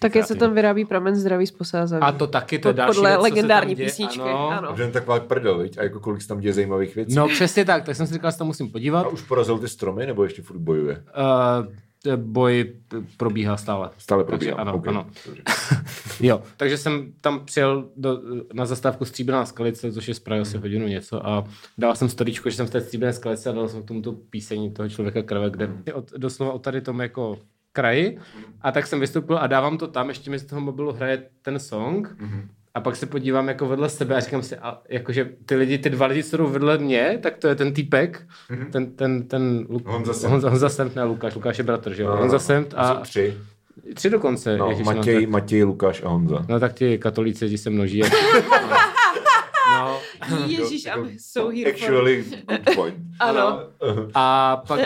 Také 0.00 0.24
se 0.24 0.34
tam 0.34 0.54
vyrábí 0.54 0.84
pramen 0.84 1.16
zdraví 1.16 1.46
z 1.46 1.50
posázaví. 1.50 2.02
A 2.02 2.12
to 2.12 2.26
taky, 2.26 2.58
to 2.58 2.72
další 2.72 2.96
Podle 2.96 3.10
věc, 3.10 3.18
co 3.18 3.22
se 3.22 3.30
legendární 3.30 3.74
tam 3.74 3.76
děje, 3.76 3.88
písničky, 3.88 4.20
ano. 4.20 4.48
ano. 4.48 4.76
Že 4.76 4.82
jen 4.82 4.92
taková 4.92 5.20
prdel, 5.20 5.58
viď? 5.58 5.78
A 5.78 5.82
jako 5.82 6.00
kolik 6.00 6.22
se 6.22 6.28
tam 6.28 6.40
děje 6.40 6.52
zajímavých 6.52 6.94
věcí. 6.94 7.14
No 7.14 7.28
přesně 7.28 7.64
tak, 7.64 7.84
tak 7.84 7.96
jsem 7.96 8.06
si 8.06 8.12
říkal, 8.12 8.30
že 8.30 8.32
se 8.32 8.38
tam 8.38 8.46
musím 8.46 8.70
podívat. 8.70 9.00
A 9.00 9.08
už 9.08 9.22
porazil 9.22 9.58
ty 9.58 9.68
stromy, 9.68 10.06
nebo 10.06 10.24
ještě 10.24 10.42
furt 10.42 10.58
bojuje? 10.58 11.04
Uh, 12.06 12.16
boj 12.16 12.72
probíhá 13.16 13.56
stále. 13.56 13.90
Stále 13.98 14.24
probíhá. 14.24 14.56
Takže 14.56 14.60
ano, 14.60 14.74
okay. 14.74 14.94
ano. 14.94 15.06
Jo, 16.20 16.42
takže 16.56 16.78
jsem 16.78 17.12
tam 17.20 17.44
přijel 17.44 17.88
do, 17.96 18.20
na 18.52 18.66
zastávku 18.66 19.04
Stříbrná 19.04 19.46
skalice, 19.46 19.92
což 19.92 20.08
je 20.08 20.14
z 20.14 20.18
Prahy 20.18 20.40
asi 20.40 20.58
hodinu 20.58 20.86
něco 20.86 21.26
a 21.26 21.44
dal 21.78 21.94
jsem 21.94 22.08
storičko, 22.08 22.50
že 22.50 22.56
jsem 22.56 22.66
v 22.66 22.70
té 22.70 22.80
Stříbrné 22.80 23.12
skalice 23.12 23.50
a 23.50 23.52
dal 23.52 23.68
jsem 23.68 23.82
k 23.82 23.86
tomu 23.86 24.02
tu 24.02 24.12
píseň 24.12 24.72
toho 24.72 24.88
člověka 24.88 25.22
krve, 25.22 25.50
kde 25.50 25.70
je 25.86 25.94
od, 25.94 26.10
doslova 26.12 26.52
o 26.52 26.58
tady 26.58 26.80
tom 26.80 27.00
jako 27.00 27.38
kraji 27.78 28.18
a 28.62 28.72
tak 28.72 28.86
jsem 28.86 29.00
vystoupil 29.00 29.38
a 29.38 29.46
dávám 29.46 29.78
to 29.78 29.86
tam, 29.86 30.08
ještě 30.08 30.30
mi 30.30 30.38
z 30.38 30.44
toho 30.44 30.60
mobilu 30.60 30.92
hraje 30.92 31.22
ten 31.42 31.58
song 31.58 32.16
a 32.74 32.80
pak 32.80 32.96
se 32.96 33.06
podívám 33.06 33.48
jako 33.48 33.66
vedle 33.66 33.88
sebe 33.88 34.16
a 34.16 34.20
říkám 34.20 34.42
si, 34.42 34.56
a, 34.56 34.78
jakože 34.88 35.28
ty 35.46 35.54
lidi, 35.56 35.78
ty 35.78 35.90
dva 35.90 36.06
lidi, 36.06 36.22
co 36.24 36.36
jdou 36.36 36.46
vedle 36.46 36.78
mě, 36.78 37.18
tak 37.22 37.36
to 37.38 37.48
je 37.48 37.54
ten 37.54 37.72
týpek, 37.72 38.26
ten, 38.72 38.96
ten, 38.96 39.28
ten 39.28 39.66
Luk, 39.68 39.86
Honza 39.86 40.12
Semt. 40.12 40.32
Honza, 40.32 40.50
Honza 40.50 40.68
Semt, 40.68 40.96
ne 40.96 41.04
Lukáš, 41.04 41.34
Lukáš 41.34 41.58
je 41.58 41.64
bratr, 41.64 41.94
že 41.94 42.02
jo? 42.02 42.16
Honza 42.16 42.38
Semt 42.38 42.74
A... 42.76 42.94
tři. 42.94 43.34
tři 43.94 44.10
dokonce. 44.10 44.56
No, 44.56 44.70
ježiš, 44.70 44.86
Matěj, 44.86 45.20
tak- 45.20 45.30
Matěj, 45.30 45.64
Lukáš 45.64 46.02
a 46.02 46.08
Honza. 46.08 46.44
No 46.48 46.60
tak 46.60 46.74
ti 46.74 46.98
katolíci, 46.98 47.48
ti 47.48 47.58
se 47.58 47.70
množí. 47.70 48.02
No. 49.70 50.00
Ježíš, 50.46 50.86
I'm 50.86 51.18
so 51.18 51.56
here 51.56 51.72
for... 51.72 51.84
Actually, 51.84 52.24
good 52.48 52.74
point. 52.74 52.96
Ano. 53.20 53.60
A 54.14 54.56
pak, 54.68 54.80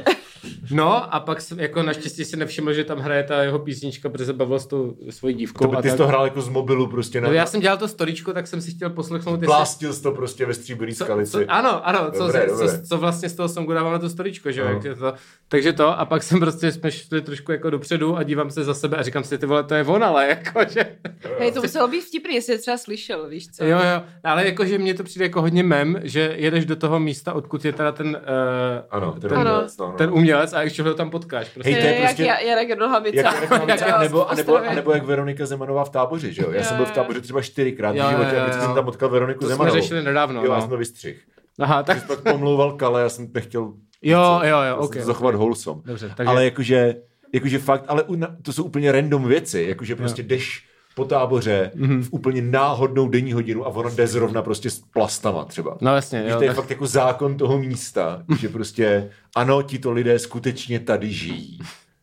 no 0.70 1.14
a 1.14 1.20
pak 1.20 1.40
jsem 1.40 1.60
jako 1.60 1.82
naštěstí 1.82 2.24
si 2.24 2.36
nevšiml, 2.36 2.72
že 2.72 2.84
tam 2.84 2.98
hraje 2.98 3.22
ta 3.24 3.42
jeho 3.42 3.58
písnička, 3.58 4.08
protože 4.08 4.24
se 4.24 4.32
bavil 4.32 4.58
s 4.58 4.66
tou 4.66 4.96
svojí 5.10 5.34
dívkou. 5.34 5.64
To 5.64 5.70
by, 5.70 5.76
a 5.76 5.82
ty 5.82 5.88
jsi 5.90 5.96
tak. 5.96 5.98
to 5.98 6.08
hrál 6.08 6.24
jako 6.24 6.40
z 6.42 6.48
mobilu 6.48 6.86
prostě 6.86 7.20
na... 7.20 7.28
No, 7.28 7.34
já 7.34 7.46
jsem 7.46 7.60
dělal 7.60 7.76
to 7.78 7.88
storičko, 7.88 8.32
tak 8.32 8.46
jsem 8.46 8.60
si 8.62 8.70
chtěl 8.70 8.90
poslechnout, 8.90 9.32
jestli- 9.34 9.46
Blástil 9.46 9.92
jsi 9.92 10.02
to 10.02 10.12
prostě 10.12 10.46
ve 10.46 10.54
stříbrný 10.54 10.94
co, 10.94 11.04
skalici. 11.04 11.30
co, 11.32 11.40
ano, 11.48 11.86
ano, 11.88 12.10
co, 12.12 12.26
Dobré, 12.26 12.46
co, 12.46 12.52
dobré. 12.52 12.78
co, 12.78 12.86
co, 12.88 12.98
vlastně 12.98 13.28
z 13.28 13.34
toho 13.34 13.48
songu 13.48 13.72
dávám 13.72 13.92
na 13.92 13.98
to 13.98 14.08
storičko, 14.08 14.52
že 14.52 14.60
jo, 14.60 14.68
No. 14.72 14.94
to, 14.94 15.14
takže 15.48 15.72
to 15.72 15.98
a 15.98 16.04
pak 16.04 16.22
jsem 16.22 16.40
prostě, 16.40 16.72
jsme 16.72 16.90
šli 16.90 17.22
trošku 17.22 17.52
jako 17.52 17.70
dopředu 17.70 18.16
a 18.16 18.22
dívám 18.22 18.50
se 18.50 18.64
za 18.64 18.74
sebe 18.74 18.96
a 18.96 19.02
říkám 19.02 19.24
si, 19.24 19.38
ty 19.38 19.46
vole, 19.46 19.64
to 19.64 19.74
je 19.74 19.84
on, 19.84 20.04
ale 20.04 20.26
jako, 20.28 20.60
že... 20.70 20.96
Hej, 21.38 21.52
to 21.52 21.60
muselo 21.62 21.88
být 21.88 22.00
vtipný, 22.00 22.34
jestli 22.34 22.52
je 22.52 22.58
třeba 22.58 22.76
slyšel, 22.76 23.28
víš 23.28 23.48
co? 23.50 23.64
Jo, 23.64 23.78
jo, 23.78 24.02
ale 24.24 24.46
jako, 24.46 24.64
že 24.64 24.78
mně 24.78 24.94
to 24.94 25.04
přijde 25.04 25.24
jako 25.24 25.40
hodně 25.40 25.62
mem, 25.62 26.00
že 26.02 26.34
jedeš 26.36 26.64
do 26.66 26.76
toho 26.76 27.00
místa, 27.00 27.32
odkud 27.32 27.64
je 27.64 27.72
teda 27.72 27.92
ten, 27.92 28.20
uh, 28.22 28.84
Ano, 28.90 29.12
ten, 29.12 29.20
ten, 29.30 29.38
umělec, 29.38 29.76
no, 29.76 29.86
no. 29.86 29.92
ten 29.92 30.10
umělec 30.12 30.52
a 30.52 30.62
ještě 30.62 30.82
ho 30.82 30.94
tam 30.94 31.10
potkáš. 31.10 31.48
Prostě. 31.48 31.70
Hej, 31.72 31.80
to 31.82 31.86
je 31.88 31.94
jak 31.94 32.04
prostě- 32.04 32.22
já, 32.22 32.40
Jarek 32.40 32.78
Nohavica. 32.78 33.16
Jak, 33.16 33.50
jak, 33.50 33.68
jak, 33.68 33.80
Jo, 33.88 33.94
a, 33.94 33.98
nebo, 34.02 34.30
a, 34.30 34.34
v 34.34 34.36
nebo, 34.36 34.56
a 34.56 34.74
nebo 34.74 34.92
jak 34.92 35.04
Veronika 35.04 35.46
Zemanová 35.46 35.84
v 35.84 35.90
táboře, 35.90 36.32
že 36.32 36.42
jo? 36.42 36.50
Já 36.50 36.58
Jo, 36.58 36.64
jsem 36.64 36.76
byl 36.76 36.86
v 36.86 36.90
táboře 36.90 37.20
třeba 37.20 37.42
čtyřikrát 37.42 37.90
v 37.92 37.94
životě, 38.10 38.40
a 38.40 38.42
vždycky 38.44 38.62
jsem 38.64 38.74
tam 38.74 38.84
potkal 38.84 39.08
Veroniku 39.08 39.40
To 39.40 39.46
jsme 39.46 39.54
Zemanovou. 39.54 39.80
řešili 39.80 40.02
nedávno, 40.02 40.44
Jo, 40.44 40.52
a 40.52 40.54
no. 40.54 40.60
jsem 40.60 40.70
to 40.70 40.76
vystřih. 40.76 41.22
Aha, 41.60 41.82
tak 41.82 42.06
Pak 42.06 42.20
pomlouval 42.20 42.72
Kale, 42.72 43.02
já 43.02 43.08
jsem 43.08 43.28
nechtěl 43.34 43.72
Jo, 44.02 44.40
jo, 44.44 44.58
jo, 44.68 44.76
ok, 44.76 44.96
zachovat 44.96 45.34
ok. 45.34 45.38
wholesome. 45.40 45.80
Dobře, 45.84 46.12
takže- 46.16 46.28
Ale 46.30 46.44
jakože, 46.44 46.94
jakože 47.34 47.58
fakt, 47.58 47.84
ale 47.88 48.02
u- 48.02 48.20
to 48.42 48.52
jsou 48.52 48.64
úplně 48.64 48.92
random 48.92 49.28
věci, 49.28 49.64
jakože 49.68 49.96
prostě 49.96 50.22
jdeš 50.22 50.64
po 50.94 51.04
táboře 51.04 51.70
Mhm. 51.74 52.02
v 52.02 52.08
úplně 52.12 52.42
náhodnou 52.42 53.08
denní 53.08 53.32
hodinu 53.32 53.66
a 53.66 53.68
ono 53.68 53.90
jde 53.90 54.06
zrovna 54.06 54.42
prostě 54.42 54.70
s 54.70 54.78
plastama 54.80 55.44
třeba. 55.44 55.76
No 55.80 55.94
jasně, 55.94 56.24
jo, 56.28 56.36
to 56.36 56.42
je 56.42 56.48
tak- 56.48 56.56
fakt 56.56 56.70
jako 56.70 56.86
zákon 56.86 57.36
toho 57.36 57.58
místa, 57.58 58.22
že 58.40 58.48
prostě 58.48 59.10
ano, 59.36 59.62
tito 59.62 59.92
lidé 59.92 60.18
skutečně 60.18 60.80
tady 60.80 61.12
žijí. 61.12 61.58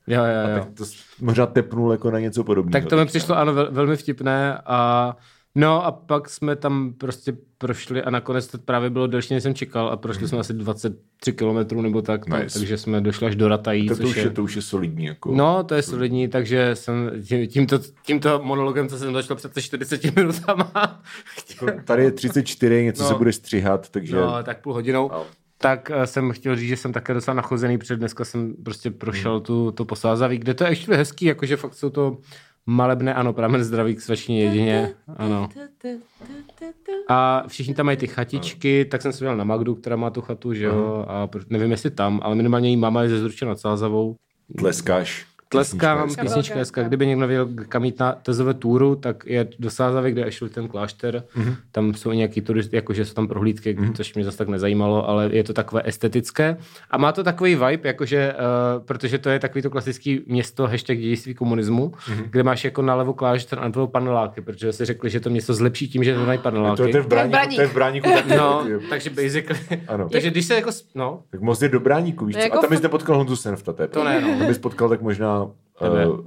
jo, 0.08 0.24
jo, 0.24 0.50
jo. 0.58 0.60
Tak 0.66 0.74
to 0.78 0.84
možná 1.22 1.46
tepnul 1.46 1.92
jako 1.92 2.12
na 2.12 2.20
něco 2.20 2.44
podobného. 2.44 2.72
Tak 2.82 2.90
to 2.90 2.98
mi 2.98 3.06
přišlo, 3.06 3.38
ano, 3.38 3.54
vel, 3.54 3.68
velmi 3.72 3.98
vtipné 3.98 4.58
a 4.66 5.16
no 5.56 5.86
a 5.86 5.92
pak 5.92 6.30
jsme 6.30 6.56
tam 6.56 6.94
prostě 6.98 7.34
prošli 7.58 8.04
a 8.04 8.10
nakonec 8.10 8.48
to 8.48 8.58
právě 8.58 8.90
bylo 8.90 9.08
delší, 9.08 9.34
než 9.34 9.44
jsem 9.44 9.54
čekal 9.56 9.90
a 9.90 9.98
prošli 9.98 10.28
jsme 10.28 10.40
asi 10.40 10.54
23 10.54 11.34
kilometrů 11.34 11.82
nebo 11.82 12.02
tak, 12.02 12.28
no, 12.28 12.38
Nice. 12.38 12.60
takže 12.60 12.78
jsme 12.78 13.02
došli 13.02 13.28
až 13.28 13.36
do 13.36 13.48
Ratají, 13.48 13.88
to, 13.88 13.96
to, 13.98 14.04
už 14.04 14.16
je, 14.16 14.30
to 14.30 14.44
už 14.44 14.56
je 14.56 14.62
solidní. 14.62 15.06
Jako. 15.06 15.32
No, 15.36 15.64
to 15.64 15.76
je 15.76 15.82
solidní, 15.82 16.28
takže 16.28 16.76
jsem 16.76 17.12
tím- 17.28 17.48
tímto, 17.48 17.80
tímto 18.06 18.40
monologem, 18.44 18.88
co 18.90 18.98
jsem 18.98 19.14
začal 19.14 19.38
před 19.38 19.52
40 19.62 20.16
minutama, 20.16 20.72
Tady 21.86 22.04
je 22.04 22.12
34, 22.12 22.84
něco 22.84 23.04
No. 23.04 23.10
se 23.10 23.16
bude 23.16 23.34
střihat, 23.34 23.90
takže... 23.90 24.16
no, 24.16 24.44
tak 24.44 24.62
půl 24.62 24.74
hodinou, 24.74 25.10
No. 25.14 25.26
tak 25.58 25.92
eh, 25.94 26.08
jsem 26.08 26.32
chtěl 26.32 26.56
říct, 26.56 26.70
že 26.70 26.78
jsem 26.78 26.94
také 26.94 27.14
docela 27.14 27.36
nachozený, 27.36 27.78
protože 27.78 27.96
dneska 27.96 28.26
jsem 28.26 28.54
prostě 28.64 28.92
prošel 28.92 29.32
Hmm. 29.34 29.42
tu, 29.44 29.72
to 29.72 29.86
posázaví, 29.86 30.38
kde 30.38 30.54
to 30.54 30.64
je 30.64 30.70
ještě 30.70 30.96
hezký, 30.96 31.26
jakože 31.26 31.58
fakt 31.58 31.74
jsou 31.74 31.90
to 31.90 32.18
malebné, 32.70 33.14
ano, 33.14 33.34
pramen 33.34 33.64
zdraví 33.64 33.96
k 33.96 34.02
svačině 34.02 34.44
jedině, 34.44 34.94
ano. 35.18 35.50
A 37.08 37.44
všichni 37.48 37.74
tam 37.74 37.86
mají 37.86 37.98
ty 37.98 38.08
chatičky, 38.08 38.86
tak 38.86 39.02
jsem 39.02 39.14
se 39.14 39.20
dělal 39.20 39.38
na 39.38 39.44
Magdu, 39.44 39.76
která 39.76 39.96
má 39.96 40.10
tu 40.10 40.22
chatu, 40.22 40.54
že 40.54 40.66
jo, 40.66 41.06
a 41.08 41.30
nevím, 41.50 41.72
jestli 41.72 41.92
tam, 41.92 42.20
ale 42.24 42.36
minimálně 42.36 42.70
její 42.70 42.78
máma 42.78 43.04
je 43.04 43.10
ze 43.10 43.20
Zruče 43.20 43.46
nad 43.46 43.60
Sázavou. 43.60 44.16
Tleskáš. 44.58 45.26
Tleskám, 45.52 46.08
Písnička 46.08 46.56
písnička. 46.56 46.84
Kdyby 46.84 47.08
někdo 47.08 47.28
věděl, 47.28 47.50
kam 47.70 47.86
jít 47.86 48.00
na 48.00 48.12
tezové 48.12 48.54
túru, 48.54 48.96
tak 48.96 49.24
je 49.26 49.48
do 49.60 49.70
Sázavy, 49.70 50.12
kde 50.12 50.22
je 50.22 50.32
šel 50.32 50.50
ten 50.50 50.68
klášter. 50.68 51.24
Mm-hmm. 51.38 51.56
Tam 51.72 51.94
jsou 51.94 52.12
nějaký 52.12 52.42
turisty, 52.42 52.76
jakože 52.76 53.06
jsou 53.06 53.14
tam 53.14 53.28
prohlídky, 53.28 53.76
mm-hmm. 53.76 53.94
což 53.94 54.14
mě 54.14 54.24
zase 54.24 54.38
tak 54.38 54.48
nezajímalo, 54.48 55.10
ale 55.10 55.30
je 55.32 55.44
to 55.44 55.54
takové 55.54 55.82
estetické. 55.86 56.58
A 56.92 56.98
má 56.98 57.12
to 57.12 57.24
takový 57.24 57.56
vibe, 57.56 57.90
jakože, 57.90 58.34
uh, 58.34 58.86
protože 58.86 59.18
to 59.18 59.30
je 59.30 59.40
takový 59.40 59.62
to 59.62 59.70
klasický 59.70 60.22
město 60.28 60.68
hashtag 60.68 60.98
dějství 60.98 61.34
komunismu, 61.34 61.88
mm-hmm. 61.88 62.24
kde 62.30 62.44
máš 62.44 62.64
jako 62.64 62.82
nalevo 62.82 63.14
klášter 63.14 63.60
a 63.60 63.64
napravo 63.64 63.88
paneláky, 63.88 64.42
protože 64.42 64.74
si 64.74 64.86
řekli, 64.86 65.10
že 65.10 65.20
to 65.20 65.30
město 65.30 65.54
zlepší 65.54 65.88
tím, 65.88 66.04
že 66.04 66.16
to 66.16 66.26
mají 66.26 66.40
paneláky. 66.40 66.78
To 66.78 66.84
je, 66.84 66.92
to 66.92 66.98
je 66.98 67.04
v 67.04 67.08
Bráníku, 67.08 67.32
Bráník. 67.32 67.56
to 67.56 67.62
je 67.62 67.68
v 67.68 67.74
Bráníku 67.74 68.10
taky. 68.10 68.36
No, 68.38 68.66
takže 68.90 69.10
basically. 69.10 69.60
Ano. 69.88 70.10
takže 70.10 70.30
když 70.32 70.46
se 70.46 70.56
jako, 70.56 70.70
no, 70.96 71.24
Tak 71.30 71.42
most 71.42 71.62
je 71.62 71.70
do 71.70 71.80
Bráníku, 71.80 72.26
víš 72.26 72.36
No 72.36 72.42
jako 72.42 72.58
A 72.58 72.62
tam 72.62 72.70
bys 72.70 72.82
nepotkal 72.82 73.18
Honzu 73.18 73.36
Senfta, 73.36 73.74
To 73.88 74.04
ne, 74.04 74.22
no. 74.22 74.40
To 74.40 74.46
bys 74.46 74.58
potkal 74.58 74.90
tak 74.90 75.02
možná... 75.02 75.39
Uh, 75.82 76.20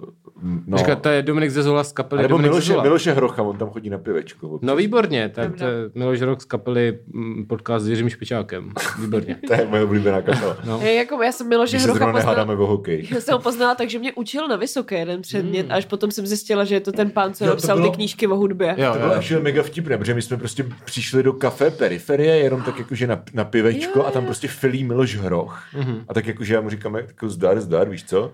no. 0.67 0.79
Říkat, 0.79 1.03
to 1.03 1.09
je 1.09 1.23
Dominik 1.23 1.51
Zezola 1.51 1.85
z 1.85 1.93
kapely 1.93 2.19
A 2.21 2.23
nebo 2.23 2.33
Dominik 2.33 2.51
Miloše, 2.51 2.67
Zezola. 2.67 2.83
Miloše 2.83 3.13
Hrocha, 3.13 3.43
on 3.43 3.57
tam 3.57 3.71
chodí 3.71 3.91
na 3.91 3.99
pivečko. 3.99 4.49
občas. 4.49 4.67
No 4.67 4.77
výborně, 4.77 5.29
tak 5.29 5.57
to 5.57 5.65
je 5.65 5.71
Miloš 5.95 6.21
Rok 6.21 6.43
z 6.43 6.45
kapely 6.45 6.99
mm, 7.13 7.47
podcast 7.47 7.85
s 7.85 7.89
Jiřím 7.89 8.09
Špičákem. 8.09 8.73
Výborně. 9.01 9.37
To 9.47 9.55
je 9.55 9.67
moje 9.67 9.85
oblíbená 9.85 10.23
kapela. 10.23 10.57
No. 10.67 10.79
Hej, 10.79 10.97
jako 10.97 11.23
já 11.23 11.33
jsem 11.33 11.49
Miloše 11.49 11.71
Když 11.71 11.83
se 11.83 11.89
Hrocha 11.93 12.13
poznala, 12.13 12.45
o 12.59 12.67
hokej. 12.67 13.09
já 13.15 13.21
jsem 13.21 13.33
ho 13.35 13.41
poznala 13.41 13.75
tak, 13.75 13.91
že 13.91 13.99
mě 13.99 14.13
učil 14.13 14.49
na 14.49 14.57
vysoké 14.57 14.99
jeden 14.99 15.23
předmět, 15.23 15.67
až 15.71 15.85
potom 15.87 16.11
jsem 16.11 16.27
zjistila, 16.27 16.65
že 16.65 16.75
je 16.75 16.81
to 16.81 16.93
ten 16.93 17.11
pán, 17.11 17.35
co 17.35 17.45
Jo, 17.45 17.51
napsal 17.51 17.77
bylo- 17.77 17.91
ty 17.91 17.97
knížky 17.97 18.27
o 18.27 18.37
hudbě. 18.37 18.75
Jo, 18.79 18.93
To 18.93 18.99
bylo 18.99 19.15
jo. 19.31 19.41
mega 19.43 19.63
vtipné, 19.63 19.99
protože 19.99 20.15
my 20.15 20.23
jsme 20.23 20.37
prostě 20.37 20.67
přišli 20.85 21.23
do 21.23 21.33
kafe 21.33 21.71
Periferie, 21.71 22.37
jenom 22.37 22.63
tak 22.63 22.79
jakože 22.79 23.07
na, 23.07 23.23
na 23.35 23.45
pivečko 23.45 23.99
Jo, 23.99 24.05
a 24.05 24.11
tam 24.11 24.23
jo. 24.23 24.27
prostě 24.27 24.49
filí 24.49 24.85
Miloš 24.85 25.17
Hroch. 25.17 25.63
Mhm. 25.77 26.05
A 26.09 26.15
tak 26.15 26.27
jakože 26.27 26.55
já 26.55 26.61
mu 26.61 26.71
říkám, 26.71 26.95
jako 26.95 27.29
zdar, 27.29 27.61
zdar, 27.61 27.89
víš 27.89 28.05
co? 28.05 28.33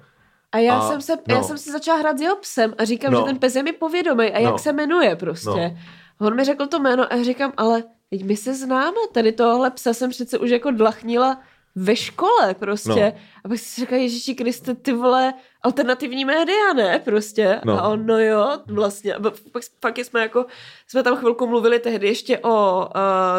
A 0.52 0.58
já, 0.58 0.78
A- 0.78 0.88
jsem 0.88 1.00
se, 1.02 1.16
no. 1.28 1.34
já 1.34 1.42
jsem 1.42 1.58
si 1.58 1.72
začala 1.72 1.98
hrát 1.98 2.18
s 2.18 2.20
jeho 2.20 2.36
psem 2.36 2.74
a 2.78 2.84
říkám, 2.84 3.12
No. 3.12 3.18
že 3.20 3.24
ten 3.24 3.38
pes 3.38 3.54
je 3.56 3.62
mi 3.62 3.72
povědomý 3.72 4.24
a 4.32 4.38
jak 4.38 4.52
No. 4.52 4.58
se 4.58 4.72
jmenuje 4.72 5.16
prostě. 5.16 5.76
No. 6.20 6.26
On 6.26 6.36
mi 6.36 6.44
řekl 6.44 6.66
to 6.66 6.78
jméno 6.78 7.12
a 7.12 7.22
říkám, 7.22 7.52
ale 7.56 7.82
teď 8.10 8.24
my 8.24 8.36
se 8.36 8.54
známe, 8.54 8.96
tady 9.12 9.32
tohle 9.32 9.70
psa 9.70 9.92
jsem 9.94 10.10
přece 10.10 10.38
už 10.38 10.50
jako 10.50 10.70
dlachnila 10.70 11.40
ve 11.74 11.96
škole 11.96 12.54
prostě. 12.54 12.88
No. 13.14 13.20
A 13.44 13.48
pak 13.48 13.58
si 13.58 13.80
říká, 13.80 13.96
Ježíši 13.96 14.34
Kriste, 14.34 14.74
ty 14.74 14.92
vole, 14.92 15.34
alternativní 15.62 16.24
média, 16.24 16.72
ne, 16.76 16.98
prostě. 16.98 17.60
No. 17.64 17.72
A 17.84 17.88
on, 17.88 18.06
no 18.06 18.18
jo, 18.18 18.58
vlastně. 18.66 19.14
A 19.14 19.20
pak, 19.20 19.62
pak 19.80 19.98
jsme 19.98 20.20
jako, 20.20 20.46
jsme 20.86 21.02
tam 21.02 21.16
chvilku 21.16 21.46
mluvili 21.46 21.78
tehdy 21.78 22.06
ještě 22.06 22.38
o, 22.38 22.78
uh, 22.78 22.92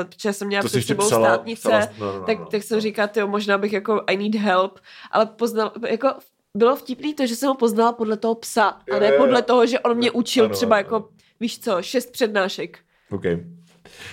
protože 0.09 0.33
jsem 0.33 0.47
měla 0.47 0.61
To 0.61 0.67
před 0.67 0.81
sebou 0.81 1.03
psala- 1.07 1.27
státnice, 1.27 1.69
psala- 1.69 1.89
no, 1.99 2.05
no, 2.13 2.19
no, 2.19 2.25
tak, 2.25 2.39
no, 2.39 2.45
tak 2.45 2.63
jsem 2.63 2.77
no. 2.77 2.81
říkala, 2.81 3.07
tyjo, 3.07 3.27
možná 3.27 3.57
bych 3.57 3.73
jako, 3.73 4.03
I 4.07 4.17
need 4.17 4.35
help, 4.35 4.79
ale 5.11 5.25
poznal, 5.25 5.71
jako 5.87 6.13
bylo 6.57 6.75
vtipný 6.75 7.13
to, 7.13 7.27
že 7.27 7.35
jsem 7.35 7.49
ho 7.49 7.55
poznala 7.55 7.93
podle 7.93 8.17
toho 8.17 8.35
psa, 8.35 8.67
a 8.67 8.99
ne 8.99 9.11
podle 9.11 9.41
toho, 9.41 9.65
že 9.65 9.79
on 9.79 9.97
mě 9.97 10.11
učil 10.11 10.45
Ano, 10.45 10.53
třeba 10.53 10.75
ano, 10.75 10.85
jako, 10.85 11.09
víš 11.39 11.59
co, 11.59 11.81
šest 11.81 12.11
přednášek. 12.11 12.79
OK. 13.11 13.23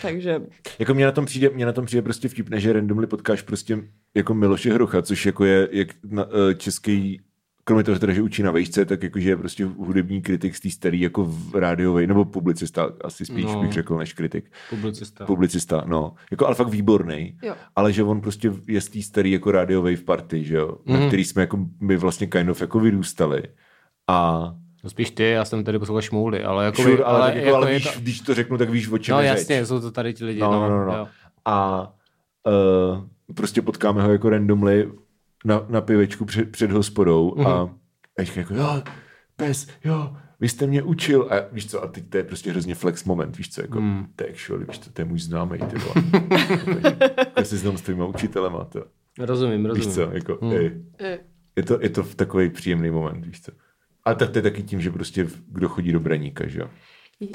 Takže 0.02 0.40
Jako 0.78 0.94
mě 0.94 1.04
na 1.04 1.12
tom 1.12 1.26
přijde, 1.26 1.50
mě 1.50 1.66
na 1.66 1.72
tom 1.72 1.86
přijde 1.86 2.02
prostě 2.02 2.28
vtipné, 2.28 2.60
že 2.60 2.72
randomly 2.72 3.06
potkáš 3.06 3.42
prostě 3.42 3.78
jako 4.14 4.34
Miloše 4.34 4.72
Hrocha, 4.72 5.02
což 5.02 5.26
jako 5.26 5.44
je 5.44 5.68
jak 5.72 5.88
na, 6.04 6.24
uh, 6.24 6.32
český 6.56 7.20
kromě 7.68 7.84
toho, 7.84 7.98
teda, 7.98 8.12
že 8.12 8.22
učí 8.22 8.42
na 8.42 8.50
vejšce, 8.50 8.84
tak 8.84 9.02
jakože 9.02 9.28
je 9.28 9.36
prostě 9.36 9.64
hudební 9.64 10.22
kritik 10.22 10.56
z 10.56 10.60
té 10.60 10.70
starý 10.70 11.00
jako 11.00 11.34
rádiovej, 11.54 12.06
nebo 12.06 12.24
publicista, 12.24 12.90
asi 13.04 13.26
spíš 13.26 13.44
No. 13.44 13.52
no. 13.52 13.60
bych 13.62 13.72
řekl, 13.72 13.96
než 13.96 14.12
kritik. 14.12 14.44
Publicista. 14.70 15.24
Publicista, 15.26 15.84
no. 15.86 16.14
Jako 16.30 16.46
ale 16.46 16.54
fakt 16.54 16.68
výborný. 16.68 17.38
Jo. 17.42 17.54
Ale 17.76 17.92
že 17.92 18.02
on 18.02 18.20
prostě 18.20 18.52
je 18.68 18.80
z 18.80 18.88
té 18.88 19.02
starý 19.02 19.30
jako 19.32 19.50
rádiovej 19.50 19.96
v 19.96 20.04
party, 20.04 20.44
že 20.44 20.56
jo, 20.56 20.76
mm. 20.84 20.92
Mhm. 20.92 21.02
na 21.02 21.06
který 21.08 21.24
jsme 21.24 21.42
jako 21.42 21.58
my 21.80 21.96
vlastně 21.96 22.26
kind 22.26 22.50
of 22.50 22.60
jako 22.60 22.80
vyrůstali. 22.80 23.42
A 24.08 24.50
No 24.84 24.90
spíš 24.90 25.10
ty, 25.10 25.22
já 25.24 25.44
jsem 25.44 25.64
tady 25.64 25.78
poslouchal 25.78 26.02
šmouly, 26.02 26.44
ale 26.44 26.64
jako, 26.64 26.82
sure, 26.82 27.04
ale, 27.04 27.18
ale, 27.18 27.38
jako, 27.40 27.56
ale 27.56 27.72
je 27.72 27.78
víš, 27.78 27.94
to... 27.94 28.00
když 28.00 28.20
to 28.20 28.34
řeknu, 28.34 28.58
tak 28.58 28.70
víš, 28.70 28.88
o 28.88 28.98
čem 28.98 29.12
No 29.14 29.20
je 29.20 29.26
jasně, 29.26 29.58
řeč. 29.58 29.68
jsou 29.68 29.80
to 29.80 29.90
tady 29.90 30.14
ti 30.14 30.24
lidi. 30.24 30.40
No, 30.40 30.52
no, 30.52 30.68
no, 30.68 30.86
no. 30.86 30.96
jo. 30.96 31.08
A 31.44 31.82
uh, 32.96 33.34
prostě 33.34 33.62
potkáme 33.62 34.02
ho 34.02 34.12
jako 34.12 34.30
randomly 34.30 34.90
na, 35.44 35.66
na 35.68 35.80
pivečku 35.80 36.24
před, 36.24 36.50
před 36.50 36.70
hospodou 36.70 37.34
Mhm. 37.36 37.46
mm-hmm. 37.46 37.68
a, 37.70 37.74
a 38.18 38.22
říká 38.24 38.40
jako, 38.40 38.54
jo, 38.54 38.82
pes, 39.36 39.66
jo, 39.84 40.16
vy 40.40 40.48
jste 40.48 40.66
mě 40.66 40.82
učil. 40.82 41.28
A 41.30 41.34
víš 41.52 41.70
co, 41.70 41.82
a 41.82 41.86
teď 41.86 42.04
to 42.08 42.16
je 42.16 42.24
prostě 42.24 42.50
hrozně 42.50 42.74
flex 42.74 43.04
moment, 43.04 43.36
víš 43.36 43.50
co, 43.54 43.60
jako, 43.62 43.80
mm. 43.80 44.06
to 44.16 44.24
je 44.24 44.30
actually, 44.30 44.64
víš 44.64 44.78
co, 44.78 44.92
to 44.92 45.00
je 45.00 45.04
můj 45.04 45.18
známý, 45.18 45.58
ty 45.58 45.76
vole. 45.78 45.94
Já 47.36 47.44
se 47.44 47.56
znám 47.56 47.78
s 47.78 47.82
tvýma 47.82 48.06
učitelema, 48.06 48.64
to. 48.64 48.84
Rozumím, 49.18 49.66
rozumím. 49.66 49.86
Víš 49.88 49.94
co, 49.94 50.00
jako, 50.00 50.38
mm. 50.40 50.52
ej, 50.52 50.80
je 51.56 51.62
to, 51.62 51.78
je 51.82 51.88
to 51.88 52.02
takový 52.02 52.50
příjemný 52.50 52.90
moment, 52.90 53.26
víš 53.26 53.42
co. 53.42 53.52
A 54.04 54.14
tak 54.14 54.30
to 54.30 54.38
je 54.38 54.42
taky 54.42 54.62
tím, 54.62 54.80
že 54.80 54.90
prostě 54.90 55.28
kdo 55.48 55.68
chodí 55.68 55.92
do 55.92 56.00
Braníka, 56.00 56.46
že 56.48 56.60
jo. 56.60 56.70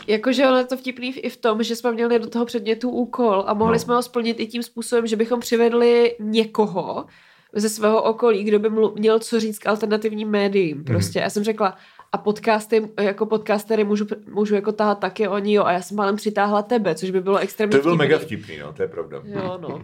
Jakože 0.08 0.48
ono 0.48 0.58
je 0.58 0.66
to 0.66 0.78
vtipný 0.78 1.10
i 1.20 1.30
v 1.30 1.38
tom, 1.38 1.64
že 1.64 1.76
jsme 1.76 1.92
měli 1.92 2.20
do 2.20 2.28
toho 2.30 2.46
předmětu 2.46 2.90
úkol 2.90 3.44
a 3.48 3.54
mohli 3.54 3.76
No. 3.76 3.80
jsme 3.80 3.94
ho 3.96 4.02
splnit 4.04 4.40
i 4.40 4.48
tím 4.48 4.64
způsobem, 4.64 5.08
že 5.08 5.16
bychom 5.16 5.40
přivedli 5.40 6.16
někoho 6.20 7.06
ze 7.54 7.70
svého 7.70 8.04
okolí, 8.04 8.44
kdo 8.44 8.60
by 8.60 8.70
mlu- 8.70 8.94
měl 9.00 9.20
co 9.20 9.40
říct 9.40 9.60
k 9.60 9.68
alternativním 9.68 10.30
médiím. 10.30 10.78
Mhm. 10.78 10.86
Prostě. 10.86 11.20
Já 11.20 11.30
jsem 11.30 11.44
řekla, 11.44 11.78
a 12.12 12.18
podcasty, 12.18 12.90
jako 13.00 13.26
podcastery 13.26 13.84
můžu, 13.84 14.06
můžu 14.34 14.56
jako 14.56 14.72
tahat 14.72 15.00
taky 15.00 15.28
oni, 15.28 15.54
jo, 15.54 15.64
a 15.64 15.72
já 15.72 15.82
jsem 15.82 15.98
málem 15.98 16.16
přitáhla 16.16 16.62
tebe, 16.62 16.96
což 16.96 17.12
by 17.12 17.22
bylo 17.22 17.38
extrémně 17.38 17.78
To 17.78 17.84
byl 17.84 17.92
vtipný. 17.92 17.98
mega 18.08 18.20
vtipný, 18.20 18.58
no, 18.60 18.74
to 18.74 18.82
je 18.82 18.88
pravda. 18.88 19.22
Jo, 19.26 19.60
no. 19.62 19.82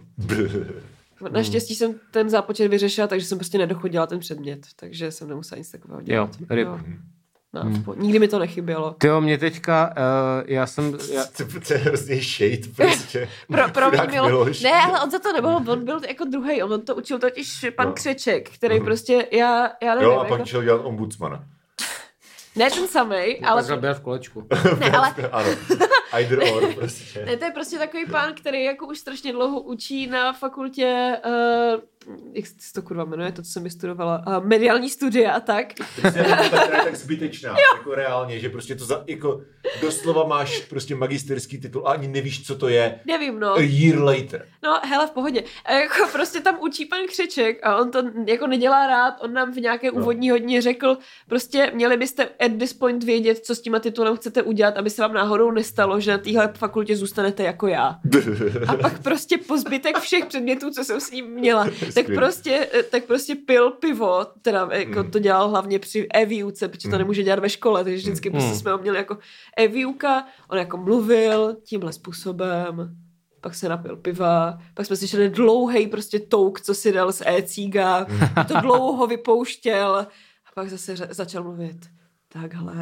Naštěstí 1.30 1.74
jsem 1.74 1.94
ten 2.10 2.30
zápočet 2.30 2.68
vyřešila, 2.68 3.06
takže 3.06 3.26
jsem 3.26 3.38
prostě 3.38 3.58
nedochodila 3.58 4.06
ten 4.06 4.18
předmět, 4.18 4.58
takže 4.76 5.10
jsem 5.10 5.28
nemusela 5.28 5.58
nic 5.58 5.70
takového 5.70 6.00
Jo, 6.00 6.04
dělat. 6.06 6.30
ryb. 6.50 6.66
Jo. 6.68 6.78
No, 7.52 7.62
hmm. 7.62 7.84
Nikdy 7.96 8.18
mi 8.18 8.28
to 8.28 8.38
nechybělo. 8.38 8.96
Ty 8.98 9.08
mě 9.20 9.38
teďka, 9.38 9.94
uh, 9.96 10.44
já 10.46 10.66
jsem... 10.66 10.98
Já... 11.12 11.24
To 11.68 11.72
je 11.72 11.78
hrozně 11.78 12.20
shade 12.20 12.68
prostě. 12.76 13.28
pro, 13.48 13.68
pro 13.68 13.90
mě 13.90 14.02
bylo, 14.02 14.44
ne, 14.62 14.72
ale 14.72 15.00
on 15.00 15.10
za 15.10 15.18
to 15.18 15.32
nebyl, 15.32 15.50
on 15.50 15.84
byl 15.84 16.00
jako 16.08 16.24
druhý, 16.24 16.62
on 16.62 16.80
to 16.80 16.94
učil 16.94 17.18
totiž 17.18 17.66
pan 17.76 17.86
no. 17.86 17.92
Křeček, 17.92 18.50
který 18.50 18.78
mm. 18.78 18.84
prostě, 18.84 19.26
já, 19.32 19.70
já 19.82 19.94
nevím. 19.94 20.10
Jo, 20.10 20.18
a 20.18 20.24
pak 20.24 20.30
jako... 20.30 20.44
šel 20.44 20.62
dělat 20.62 20.80
ombudsmana. 20.84 21.44
Ne 22.56 22.70
ten 22.70 22.88
samý, 22.88 23.40
ale... 23.40 23.62
Pak 23.62 23.80
byl 23.80 23.94
v 23.94 24.00
kolečku. 24.00 24.46
ne, 24.78 24.90
ale... 24.90 25.14
ano. 25.32 25.48
Either 26.12 26.38
or, 26.52 26.74
prostě. 26.74 27.24
Ne, 27.24 27.36
to 27.36 27.44
je 27.44 27.50
prostě 27.50 27.78
takový 27.78 28.06
pán, 28.06 28.34
který 28.34 28.64
jako 28.64 28.86
už 28.86 28.98
strašně 28.98 29.32
dlouho 29.32 29.60
učí 29.60 30.06
na 30.06 30.32
fakultě, 30.32 31.16
uh, 31.26 31.80
jak 32.32 32.46
se 32.46 32.72
to 32.72 32.82
kurva 32.82 33.04
jmenuje, 33.04 33.32
to, 33.32 33.42
co 33.42 33.50
jsem 33.50 33.64
vystudovala, 33.64 34.24
uh, 34.26 34.46
mediální 34.46 34.90
studia 34.90 35.32
a 35.32 35.40
tak. 35.40 35.66
Ta 36.02 36.08
je 36.08 36.84
tak 36.84 36.96
zbytečná, 37.08 37.56
jako 37.76 37.94
reálně, 37.94 38.40
že 38.40 38.48
prostě 38.48 38.74
to 38.74 38.84
za, 38.84 39.04
jako 39.06 39.40
doslova 39.80 40.24
máš 40.24 40.60
prostě 40.60 40.94
magisterský 40.94 41.58
titul 41.58 41.88
a 41.88 41.92
ani 41.92 42.08
nevíš, 42.08 42.46
co 42.46 42.56
to 42.56 42.68
je. 42.68 43.00
Nevím, 43.06 43.40
no. 43.40 43.54
A 43.54 43.60
year 43.60 44.02
later. 44.02 44.48
No, 44.62 44.80
hele, 44.84 45.06
v 45.06 45.10
pohodě. 45.10 45.44
A 45.64 45.72
jako 45.72 46.08
prostě 46.12 46.40
tam 46.40 46.58
učí 46.60 46.84
pan 46.84 47.00
Křeček 47.08 47.66
a 47.66 47.76
on 47.76 47.90
to 47.90 48.02
jako 48.26 48.46
nedělá 48.46 48.86
rád, 48.86 49.14
on 49.20 49.32
nám 49.32 49.52
v 49.52 49.56
nějaké 49.56 49.90
no. 49.92 50.00
úvodní 50.00 50.30
hodině 50.30 50.62
řekl, 50.62 50.98
prostě 51.28 51.72
měli 51.74 51.96
byste 51.96 52.24
at 52.24 52.52
this 52.58 52.72
point 52.72 53.04
vědět, 53.04 53.38
co 53.38 53.54
s 53.54 53.60
těma 53.60 53.78
titulem 53.78 54.16
chcete 54.16 54.42
udělat, 54.42 54.76
aby 54.76 54.90
se 54.90 55.02
vám 55.02 55.12
náhodou 55.12 55.50
nestalo, 55.50 56.00
že 56.00 56.10
na 56.10 56.18
téhle 56.18 56.52
fakultě 56.54 56.96
zůstanete 56.96 57.42
jako 57.42 57.66
já. 57.66 57.98
A 58.68 58.76
pak 58.76 59.02
prostě 59.02 59.38
po 59.38 59.58
zbytek 59.58 59.98
všech 59.98 60.26
předmětů, 60.26 60.70
co 60.70 60.84
jsem 60.84 61.00
s 61.00 61.10
ním 61.10 61.26
měla, 61.26 61.66
tak 61.94 62.06
prostě, 62.06 62.68
tak 62.90 63.04
prostě 63.04 63.34
pil 63.34 63.70
pivo, 63.70 64.26
teda 64.42 64.68
jako 64.72 65.02
mm. 65.02 65.10
to 65.10 65.18
dělal 65.18 65.48
hlavně 65.48 65.78
při 65.78 66.06
e-výuce, 66.14 66.68
protože 66.68 66.88
to 66.88 66.94
mm. 66.94 66.98
nemůže 66.98 67.22
dělat 67.22 67.38
ve 67.38 67.50
škole, 67.50 67.84
takže 67.84 67.98
vždycky 67.98 68.30
mm. 68.30 68.32
prostě 68.32 68.54
jsme 68.54 68.72
ho 68.72 68.78
měli 68.78 68.96
jako 68.96 69.18
e-výuka, 69.56 70.26
on 70.48 70.58
jako 70.58 70.76
mluvil 70.76 71.56
tímhle 71.64 71.92
způsobem, 71.92 72.96
pak 73.40 73.54
se 73.54 73.68
napil 73.68 73.96
piva, 73.96 74.58
pak 74.74 74.86
jsme 74.86 74.96
slyšeli 74.96 75.30
dlouhý 75.30 75.86
prostě 75.86 76.20
touk, 76.20 76.60
co 76.60 76.74
si 76.74 76.92
dal 76.92 77.12
z 77.12 77.22
e-cíga, 77.26 78.06
to 78.48 78.60
dlouho 78.60 79.06
vypouštěl 79.06 79.96
a 79.96 80.08
pak 80.54 80.70
zase 80.70 80.96
začal 81.10 81.42
mluvit 81.42 81.76
takhle, 82.28 82.74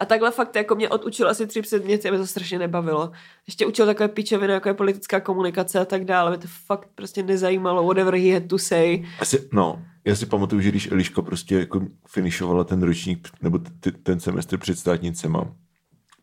a 0.00 0.04
takhle 0.04 0.30
fakt 0.30 0.56
jako 0.56 0.74
mě 0.74 0.88
odučil 0.88 1.28
asi 1.28 1.46
tři 1.46 1.62
předměty 1.62 2.08
a 2.08 2.10
mě 2.10 2.20
to 2.20 2.26
strašně 2.26 2.58
nebavilo. 2.58 3.10
Ještě 3.46 3.66
učil 3.66 3.86
takové 3.86 4.08
pičoviny, 4.08 4.52
jako 4.52 4.68
je 4.68 4.74
politická 4.74 5.20
komunikace 5.20 5.80
a 5.80 5.84
tak 5.84 6.04
dále. 6.04 6.30
Mě 6.30 6.38
to 6.38 6.48
fakt 6.66 6.88
prostě 6.94 7.22
nezajímalo. 7.22 7.86
Whatever 7.86 8.14
he 8.14 8.34
had 8.34 8.46
to 8.46 8.58
say. 8.58 9.04
Asi, 9.20 9.48
no, 9.52 9.82
já 10.04 10.16
si 10.16 10.26
pamatuju, 10.26 10.60
že 10.60 10.68
když 10.68 10.90
Eliška 10.90 11.22
prostě 11.22 11.58
jako 11.58 11.86
finišovala 12.08 12.64
ten 12.64 12.82
ročník, 12.82 13.28
nebo 13.42 13.58
t- 13.58 13.92
ten 13.92 14.20
semestr 14.20 14.58
před 14.58 14.78
státnicema, 14.78 15.54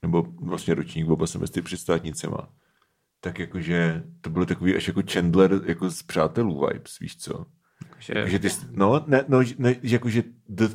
nebo 0.02 0.26
vlastně 0.42 0.74
ročník 0.74 1.10
oba 1.10 1.28
semestry 1.28 1.62
před 1.62 1.78
státnicema, 1.78 2.50
tak 3.22 3.40
jakože 3.40 4.04
to 4.22 4.30
bylo 4.30 4.46
takový 4.46 4.76
až 4.76 4.88
jako 4.88 5.02
Chandler 5.12 5.62
jako 5.66 5.90
z 5.90 6.04
přátelů 6.04 6.68
vibes, 6.68 7.00
víš 7.00 7.18
co? 7.18 7.46
Že, 8.00 8.30
že 8.30 8.40
ty, 8.40 8.50
no, 8.72 9.04
ne, 9.08 9.26
no, 9.28 9.40
ne, 9.58 9.76
jakože 9.84 10.24
the 10.50 10.68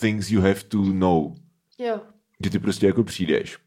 things 0.00 0.30
you 0.30 0.40
have 0.40 0.62
to 0.68 0.78
know 0.78 1.34
Jo. 1.78 2.00
Že 2.44 2.50
ty 2.50 2.58
prostě 2.58 2.86
jako 2.86 3.04
přijdeš. 3.04 3.58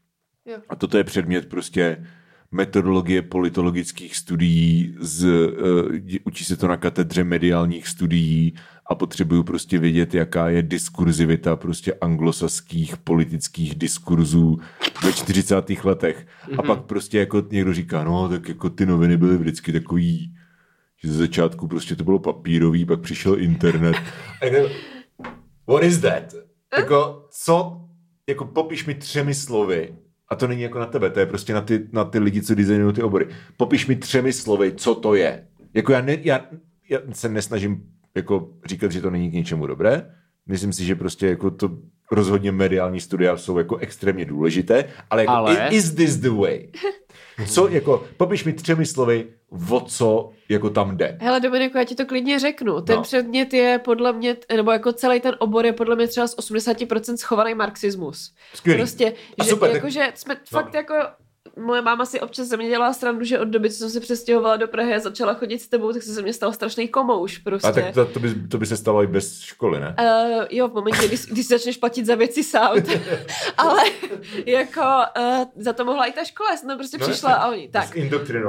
Jo. 0.46 0.58
A 0.68 0.76
toto 0.76 0.98
je 0.98 1.04
předmět 1.04 1.48
prostě 1.48 2.06
metodologie 2.52 3.22
politologických 3.22 4.16
studií, 4.16 4.96
z, 5.00 5.24
uh, 5.24 5.96
učí 6.24 6.44
se 6.44 6.56
to 6.56 6.68
na 6.68 6.76
katedře 6.76 7.24
mediálních 7.24 7.88
studií 7.88 8.54
a 8.86 8.94
potřebuju 8.94 9.42
prostě 9.42 9.78
vědět, 9.78 10.14
jaká 10.14 10.48
je 10.48 10.62
diskurzivita 10.62 11.56
prostě 11.56 11.94
anglosaských 12.00 12.96
politických 12.96 13.74
diskurzů 13.74 14.58
ve 15.04 15.12
40. 15.12 15.70
letech. 15.84 16.26
Mm-hmm. 16.26 16.54
A 16.58 16.62
mhm. 16.62 16.66
pak 16.66 16.82
prostě 16.82 17.18
jako 17.18 17.42
někdo 17.50 17.74
říká, 17.74 18.04
no 18.04 18.28
tak 18.28 18.48
jako 18.48 18.70
ty 18.70 18.86
noviny 18.86 19.16
byly 19.16 19.38
vždycky 19.38 19.72
takový, 19.72 20.36
že 21.02 21.12
ze 21.12 21.18
začátku 21.18 21.68
prostě 21.68 21.96
to 21.96 22.04
bylo 22.04 22.18
papírový, 22.18 22.84
pak 22.84 23.00
přišel 23.00 23.40
internet. 23.40 23.96
What 25.66 25.82
is 25.82 25.98
that? 25.98 26.34
Jako, 26.78 27.26
co 27.30 27.79
jako 28.30 28.44
popiš 28.44 28.86
mi 28.86 28.94
třemi 28.94 29.34
slovy, 29.34 29.94
a 30.28 30.34
to 30.36 30.46
není 30.46 30.62
jako 30.62 30.78
na 30.78 30.86
tebe, 30.86 31.10
to 31.10 31.20
je 31.20 31.26
prostě 31.26 31.54
na 31.54 31.60
ty, 31.60 31.88
na 31.92 32.04
ty 32.04 32.18
lidi, 32.18 32.42
co 32.42 32.54
designují 32.54 32.94
ty 32.94 33.02
obory. 33.02 33.28
Popiš 33.56 33.86
mi 33.86 33.96
třemi 33.96 34.32
slovy, 34.32 34.72
co 34.72 34.94
to 34.94 35.14
je. 35.14 35.46
Jako 35.74 35.92
já, 35.92 36.00
ne, 36.00 36.16
já, 36.20 36.46
já 36.90 36.98
se 37.12 37.28
nesnažím 37.28 37.82
jako 38.14 38.48
říkat, 38.66 38.92
že 38.92 39.00
to 39.00 39.10
není 39.10 39.30
k 39.30 39.34
něčemu 39.34 39.66
dobré. 39.66 40.10
Myslím 40.46 40.72
si, 40.72 40.84
že 40.84 40.94
prostě 40.94 41.26
jako 41.26 41.50
to 41.50 41.78
rozhodně 42.12 42.52
mediální 42.52 43.00
studia 43.00 43.36
jsou 43.36 43.58
jako 43.58 43.76
extrémně 43.76 44.24
důležité, 44.24 44.84
ale, 45.10 45.22
jako 45.22 45.32
ale... 45.32 45.68
is 45.70 45.94
this 45.94 46.16
the 46.16 46.30
way? 46.30 46.68
Co, 47.46 47.68
jako, 47.68 48.04
popiš 48.16 48.44
mi 48.44 48.52
třemi 48.52 48.86
slovy, 48.86 49.26
o 49.70 49.80
co 49.80 50.30
jako 50.48 50.70
tam 50.70 50.96
jde. 50.96 51.18
Hele 51.20 51.40
Dominiku, 51.40 51.78
já 51.78 51.84
ti 51.84 51.94
to 51.94 52.06
klidně 52.06 52.38
řeknu. 52.38 52.80
Ten 52.80 52.96
no. 52.96 53.02
předmět 53.02 53.54
je 53.54 53.80
podle 53.84 54.12
mě, 54.12 54.36
nebo 54.56 54.70
jako 54.70 54.92
celý 54.92 55.20
ten 55.20 55.36
obor 55.38 55.66
je 55.66 55.72
podle 55.72 55.96
mě 55.96 56.06
třeba 56.06 56.26
z 56.26 56.36
80% 56.36 57.16
schovaný 57.16 57.54
marxismus. 57.54 58.34
Skvělý. 58.54 58.80
Prostě, 58.80 59.12
A 59.38 59.44
že, 59.44 59.50
super, 59.50 59.70
jako, 59.70 59.90
že 59.90 60.12
jsme 60.14 60.34
no. 60.34 60.40
fakt 60.60 60.74
jako 60.74 60.94
moje 61.56 61.82
máma 61.82 62.04
si 62.04 62.20
občas 62.20 62.48
ze 62.48 62.56
mě 62.56 62.68
dělala 62.68 62.92
srandu, 62.92 63.24
že 63.24 63.38
od 63.38 63.48
doby, 63.48 63.70
co 63.70 63.76
jsem 63.76 63.90
se 63.90 64.00
přestěhovala 64.00 64.56
do 64.56 64.68
Prahy 64.68 64.94
a 64.94 64.98
začala 64.98 65.34
chodit 65.34 65.58
s 65.58 65.68
tebou, 65.68 65.92
tak 65.92 66.02
se 66.02 66.12
ze 66.12 66.22
mě 66.22 66.32
stal 66.32 66.52
strašný 66.52 66.88
komouš 66.88 67.38
prostě. 67.38 67.68
A 67.68 67.72
tak 67.72 67.94
to, 67.94 68.06
to, 68.06 68.20
by, 68.20 68.34
to 68.34 68.58
by 68.58 68.66
se 68.66 68.76
stalo 68.76 69.02
i 69.02 69.06
bez 69.06 69.40
školy, 69.40 69.80
ne? 69.80 69.96
Uh, 70.00 70.44
jo, 70.50 70.68
v 70.68 70.72
momentě, 70.72 71.08
kdy, 71.08 71.16
když 71.30 71.46
si 71.46 71.54
začneš 71.54 71.76
platit 71.76 72.06
za 72.06 72.14
věci 72.14 72.44
sám. 72.44 72.76
Ale 73.56 73.82
jako 74.46 74.80
uh, 74.80 75.44
za 75.56 75.72
to 75.72 75.84
mohla 75.84 76.04
i 76.04 76.12
ta 76.12 76.24
škola, 76.24 76.56
jsem 76.56 76.68
tam 76.68 76.78
prostě 76.78 76.98
no, 76.98 77.08
přišla 77.08 77.34
a 77.34 77.50
oni, 77.50 77.68
tak. 77.68 77.96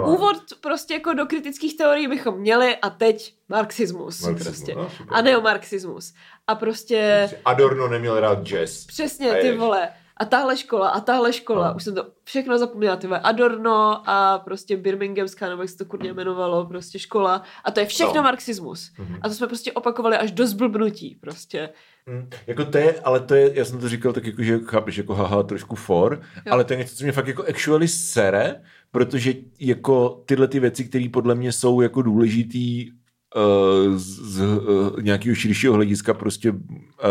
Úvod 0.05 0.37
prostě 0.61 0.93
jako 0.93 1.13
do 1.13 1.25
kritických 1.25 1.77
teorií 1.77 2.07
bychom 2.07 2.39
měli 2.39 2.75
a 2.75 2.89
teď 2.89 3.33
marxismus, 3.49 4.21
marxismus 4.21 4.57
prostě. 4.57 4.75
No, 4.75 4.91
a 5.09 5.21
neomarxismus. 5.21 6.13
A 6.47 6.55
prostě... 6.55 7.29
Adorno 7.45 7.87
neměl 7.87 8.19
rád 8.19 8.43
jazz. 8.43 8.85
Přesně, 8.85 9.33
ty 9.33 9.57
vole 9.57 9.89
a 10.17 10.25
tahle 10.25 10.57
škola 10.57 10.89
a 10.89 10.99
tahle 10.99 11.33
škola, 11.33 11.69
a. 11.69 11.75
už 11.75 11.83
jsem 11.83 11.95
to 11.95 12.07
všechno 12.23 12.57
zapomněla, 12.57 12.95
ty 12.95 13.07
Adorno 13.07 14.09
a 14.09 14.39
prostě 14.39 14.77
Birminghamská, 14.77 15.49
nebo 15.49 15.61
jak 15.61 15.69
se 15.69 15.77
to 15.77 15.85
kurně 15.85 16.09
jmenovalo, 16.09 16.65
prostě 16.65 16.99
škola 16.99 17.43
a 17.63 17.71
to 17.71 17.79
je 17.79 17.85
všechno 17.85 18.15
no. 18.15 18.23
marxismus. 18.23 18.91
Mm-hmm. 18.99 19.19
A 19.21 19.29
to 19.29 19.35
jsme 19.35 19.47
prostě 19.47 19.71
opakovali 19.71 20.17
až 20.17 20.31
do 20.31 20.47
zblbnutí 20.47 21.17
prostě. 21.21 21.69
Mm, 22.05 22.29
jako 22.47 22.65
to 22.65 22.77
je, 22.77 22.99
ale 22.99 23.19
to 23.19 23.35
je, 23.35 23.51
já 23.53 23.65
jsem 23.65 23.79
to 23.79 23.89
říkal 23.89 24.13
tak 24.13 24.25
jako, 24.25 24.43
že 24.43 24.59
chápeš, 24.65 24.97
jako 24.97 25.15
haha, 25.15 25.43
trošku 25.43 25.75
for, 25.75 26.21
jo. 26.45 26.53
ale 26.53 26.63
to 26.63 26.73
je 26.73 26.79
něco, 26.79 26.95
co 26.95 27.03
mě 27.03 27.11
fakt 27.11 27.27
jako 27.27 27.43
actually 27.49 27.87
sere, 27.87 28.61
protože 28.91 29.33
jako 29.59 30.23
tyhle 30.25 30.47
ty 30.47 30.59
věci, 30.59 30.85
které 30.85 31.09
podle 31.13 31.35
mě 31.35 31.51
jsou 31.51 31.81
jako 31.81 32.01
důležitý 32.01 32.91
uh, 32.91 33.97
z, 33.97 34.19
z 34.19 34.41
uh, 34.41 35.01
nějakého 35.01 35.35
širšího 35.35 35.73
hlediska 35.73 36.13
prostě 36.13 36.51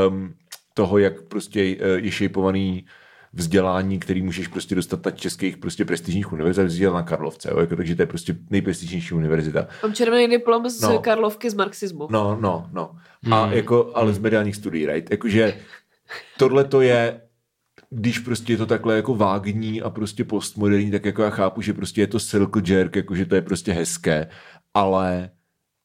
um, 0.09 0.35
toho, 0.81 0.99
jak 0.99 1.23
prostě 1.23 1.61
uh, 1.61 2.05
je 2.05 2.11
šejpovaný 2.11 2.85
vzdělání, 3.33 4.01
který 4.01 4.23
můžeš 4.23 4.49
prostě 4.49 4.75
dostat 4.75 5.05
na 5.05 5.11
českých 5.11 5.57
prostě 5.57 5.85
prestižních 5.85 6.33
univerzitách, 6.33 6.93
na 6.93 7.03
Karlovce, 7.03 7.51
jo? 7.51 7.61
Jako, 7.61 7.77
takže 7.77 7.97
to 7.97 8.03
je 8.03 8.07
prostě 8.07 8.37
nejprestižnější 8.51 9.15
univerzita. 9.15 9.69
Mám 9.83 9.93
červený 9.95 10.29
diplom 10.29 10.71
z 10.71 10.81
no. 10.81 10.99
Karlovky 10.99 11.51
z 11.51 11.55
marxismu. 11.55 12.09
No, 12.11 12.39
no, 12.41 12.71
no. 12.73 12.97
A 13.31 13.45
hmm. 13.45 13.53
jako, 13.53 13.93
ale 13.95 14.13
z 14.13 14.19
mediálních 14.19 14.57
studií, 14.57 14.87
right? 14.87 15.11
Jakože 15.11 15.55
tohle 16.39 16.65
to 16.65 16.81
je 16.81 17.21
když 17.91 18.19
prostě 18.19 18.53
je 18.53 18.57
to 18.57 18.67
takhle 18.67 18.97
jako 18.97 19.15
vágní 19.15 19.83
a 19.83 19.91
prostě 19.91 20.25
postmoderní, 20.25 20.91
tak 20.91 21.05
jako 21.05 21.23
já 21.23 21.31
chápu, 21.31 21.63
že 21.63 21.73
prostě 21.73 22.01
je 22.01 22.07
to 22.07 22.21
circle 22.21 22.63
jerk, 22.67 22.97
jakože 22.97 23.27
to 23.27 23.35
je 23.35 23.43
prostě 23.43 23.73
hezké, 23.73 24.31
ale 24.75 25.31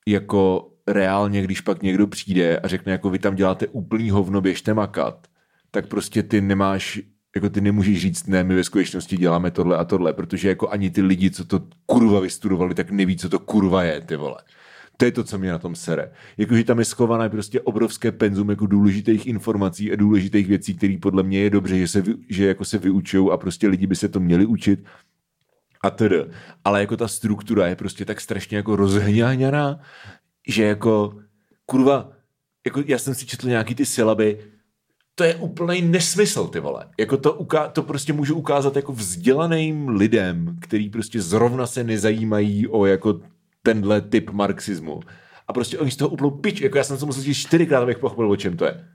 jako 0.08 0.75
reálně, 0.88 1.42
když 1.42 1.62
pak 1.62 1.84
někdo 1.84 2.08
přijde 2.08 2.60
a 2.60 2.68
řekne, 2.68 2.92
jako 2.92 3.10
vy 3.10 3.20
tam 3.20 3.36
děláte 3.36 3.68
úplný 3.68 4.10
hovno, 4.10 4.42
běžte 4.42 4.74
makat, 4.74 5.28
tak 5.72 5.88
prostě 5.88 6.24
ty 6.24 6.42
nemáš 6.42 7.02
jako 7.36 7.50
ty 7.50 7.62
nemůžeš 7.62 8.02
říct, 8.02 8.28
ne, 8.28 8.44
my 8.44 8.56
ve 8.56 8.64
skutečnosti 8.64 9.18
děláme 9.18 9.52
tohle 9.52 9.78
a 9.78 9.84
tohle, 9.84 10.14
protože 10.14 10.50
jako 10.50 10.70
ani 10.70 10.90
ty 10.90 11.02
lidi, 11.02 11.32
co 11.32 11.46
to 11.46 11.68
kurva 11.86 12.20
vystudovali, 12.20 12.76
tak 12.76 12.92
neví, 12.92 13.18
co 13.18 13.30
to 13.30 13.40
kurva 13.40 13.84
je, 13.84 14.02
ty 14.02 14.16
vole. 14.16 14.38
To 14.98 15.06
je 15.06 15.12
to, 15.12 15.24
co 15.24 15.38
mě 15.38 15.52
na 15.52 15.58
tom 15.58 15.76
sere. 15.76 16.12
Jakože 16.38 16.64
tam 16.64 16.80
je 16.80 16.86
schované 16.86 17.30
prostě 17.30 17.62
obrovské 17.62 18.12
penzum 18.12 18.50
jako 18.50 18.66
důležitých 18.66 19.28
informací 19.28 19.92
a 19.92 19.96
důležitých 19.96 20.48
věcí, 20.48 20.74
které 20.74 20.98
podle 21.02 21.24
mě 21.24 21.40
je 21.40 21.50
dobře, 21.50 21.78
že 21.78 21.88
se, 21.88 22.04
že 22.30 22.48
jako 22.48 22.66
se 22.66 22.78
vyučují 22.78 23.32
a 23.32 23.38
prostě 23.38 23.68
lidi 23.68 23.88
by 23.88 23.96
se 23.96 24.10
to 24.10 24.20
měli 24.20 24.46
učit 24.46 24.86
a 25.82 25.90
tedy. 25.90 26.26
Ale 26.64 26.80
jako 26.80 26.98
ta 26.98 27.08
struktura 27.08 27.68
je 27.68 27.76
prostě 27.76 28.06
tak 28.06 28.22
strašně 28.22 28.58
jako 28.58 28.76
rozhňáňaná, 28.76 29.80
že 30.48 30.64
jako 30.64 31.18
kurva, 31.66 32.12
jako 32.66 32.84
já 32.86 32.98
jsem 32.98 33.16
si 33.16 33.26
četl 33.26 33.48
nějaký 33.48 33.76
ty 33.76 33.86
sylaby, 33.86 34.40
to 35.16 35.24
je 35.24 35.36
úplný 35.36 35.82
nesmysl, 35.82 36.48
ty 36.48 36.60
vole. 36.60 36.86
Jako 37.00 37.18
to, 37.18 37.34
uká- 37.34 37.68
to 37.68 37.84
prostě 37.84 38.14
můžu 38.14 38.36
ukázat 38.36 38.76
jako 38.76 38.92
vzdělaným 38.92 39.88
lidem, 39.90 40.58
který 40.62 40.90
prostě 40.90 41.22
zrovna 41.22 41.68
se 41.68 41.84
nezajímají 41.84 42.68
o 42.68 42.86
jako 42.86 43.20
tenhle 43.64 44.02
typ 44.02 44.30
marxismu. 44.30 45.00
A 45.48 45.54
prostě 45.54 45.80
oni 45.80 45.92
z 45.92 45.96
toho 45.96 46.10
úplnou 46.10 46.32
pič, 46.32 46.62
jako 46.62 46.78
já 46.78 46.84
jsem 46.84 46.98
se 46.98 47.06
musel 47.06 47.24
říct 47.24 47.38
čtyřikrát, 47.38 47.84
abych 47.84 48.00
pochopil, 48.00 48.32
o 48.32 48.36
čem 48.36 48.58
to 48.58 48.66
je. 48.66 48.86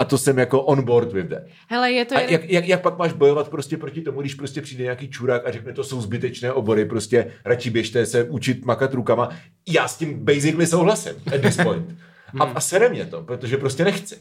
A 0.00 0.04
to 0.04 0.18
jsem 0.18 0.38
jako 0.38 0.62
on 0.62 0.82
board 0.84 1.12
with 1.12 1.28
that. 1.28 1.42
Hele, 1.68 1.92
je 1.92 2.04
to 2.04 2.16
A 2.16 2.20
jeden... 2.20 2.32
jak, 2.40 2.50
jak, 2.50 2.68
jak, 2.68 2.82
pak 2.82 2.98
máš 2.98 3.12
bojovat 3.12 3.48
prostě 3.48 3.76
proti 3.76 4.00
tomu, 4.00 4.20
když 4.20 4.34
prostě 4.34 4.60
přijde 4.62 4.82
nějaký 4.84 5.08
čurák 5.10 5.46
a 5.46 5.50
řekne, 5.52 5.72
to 5.72 5.84
jsou 5.84 6.00
zbytečné 6.00 6.52
obory, 6.52 6.84
prostě 6.84 7.32
radši 7.44 7.70
běžte 7.70 8.06
se 8.06 8.24
učit 8.24 8.64
makat 8.64 8.94
rukama. 8.94 9.28
Já 9.68 9.88
s 9.88 9.96
tím 9.98 10.24
basically 10.24 10.66
souhlasím 10.66 11.12
at 11.34 11.40
this 11.40 11.56
point. 11.56 11.86
A, 12.40 12.44
a 12.44 12.60
sere 12.60 12.88
mě 12.88 13.06
to, 13.06 13.22
protože 13.22 13.56
prostě 13.56 13.84
nechci. 13.84 14.16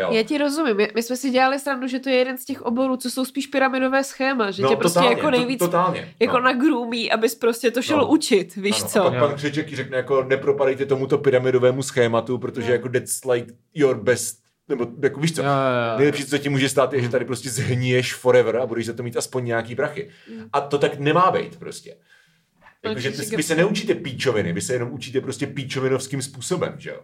Jo. 0.00 0.08
Já 0.12 0.22
ti 0.22 0.38
rozumím. 0.38 0.76
My, 0.76 0.88
my 0.94 1.02
jsme 1.02 1.16
si 1.16 1.30
dělali 1.30 1.58
srandu, 1.58 1.86
že 1.86 1.98
to 1.98 2.08
je 2.08 2.14
jeden 2.16 2.38
z 2.38 2.44
těch 2.44 2.62
oborů, 2.62 2.96
co 2.96 3.10
jsou 3.10 3.24
spíš 3.24 3.46
pyramidové 3.46 4.04
schéma, 4.04 4.50
že 4.50 4.62
No, 4.62 4.68
tě 4.68 4.76
prostě 4.76 4.94
totálně, 4.98 5.16
jako 5.16 5.22
to- 5.26 5.30
nejvíc 5.30 5.58
totálně, 5.58 6.14
jako 6.20 6.34
no. 6.38 6.40
na 6.44 6.52
groomí, 6.52 7.12
abys 7.12 7.34
prostě 7.34 7.70
to 7.70 7.82
šel 7.82 7.98
No. 7.98 8.06
učit, 8.08 8.56
víš 8.56 8.80
Ano, 8.80 8.88
co? 8.90 9.04
A 9.04 9.10
pak 9.10 9.20
pan 9.20 9.34
Křeček 9.34 9.68
řekne 9.74 9.96
jako 9.96 10.22
nepropadejte 10.24 10.86
tomuto 10.86 11.18
pyramidovému 11.18 11.82
schématu, 11.82 12.38
protože 12.38 12.72
jako 12.72 12.88
that's 12.88 13.24
like 13.24 13.52
your 13.74 13.96
best, 14.02 14.38
nebo 14.68 14.86
jako 15.02 15.20
víš 15.20 15.34
co, 15.34 15.42
Jo, 15.42 15.48
jo, 15.48 15.52
jo. 15.92 15.98
nejlepší, 15.98 16.24
co 16.24 16.38
ti 16.38 16.48
může 16.48 16.68
stát, 16.68 16.92
je, 16.92 17.02
že 17.02 17.08
tady 17.08 17.24
prostě 17.24 17.50
zhníješ 17.50 18.14
forever 18.14 18.56
a 18.56 18.66
budeš 18.66 18.86
za 18.86 18.92
to 18.92 19.02
mít 19.02 19.16
aspoň 19.16 19.44
nějaký 19.44 19.74
prachy. 19.76 20.08
Mm. 20.34 20.44
A 20.52 20.60
to 20.60 20.78
tak 20.78 20.98
nemá 20.98 21.30
být 21.30 21.56
prostě. 21.58 21.96
Jakože 22.84 23.10
vy 23.10 23.42
se 23.42 23.54
neučíte 23.56 23.94
píčoviny, 23.94 24.52
vy 24.52 24.60
se 24.60 24.72
jenom 24.72 24.92
učíte 24.92 25.20
prostě 25.20 25.46
píčovinovským 25.46 26.22
způsobem, 26.22 26.74
že 26.78 26.90
jo? 26.90 27.00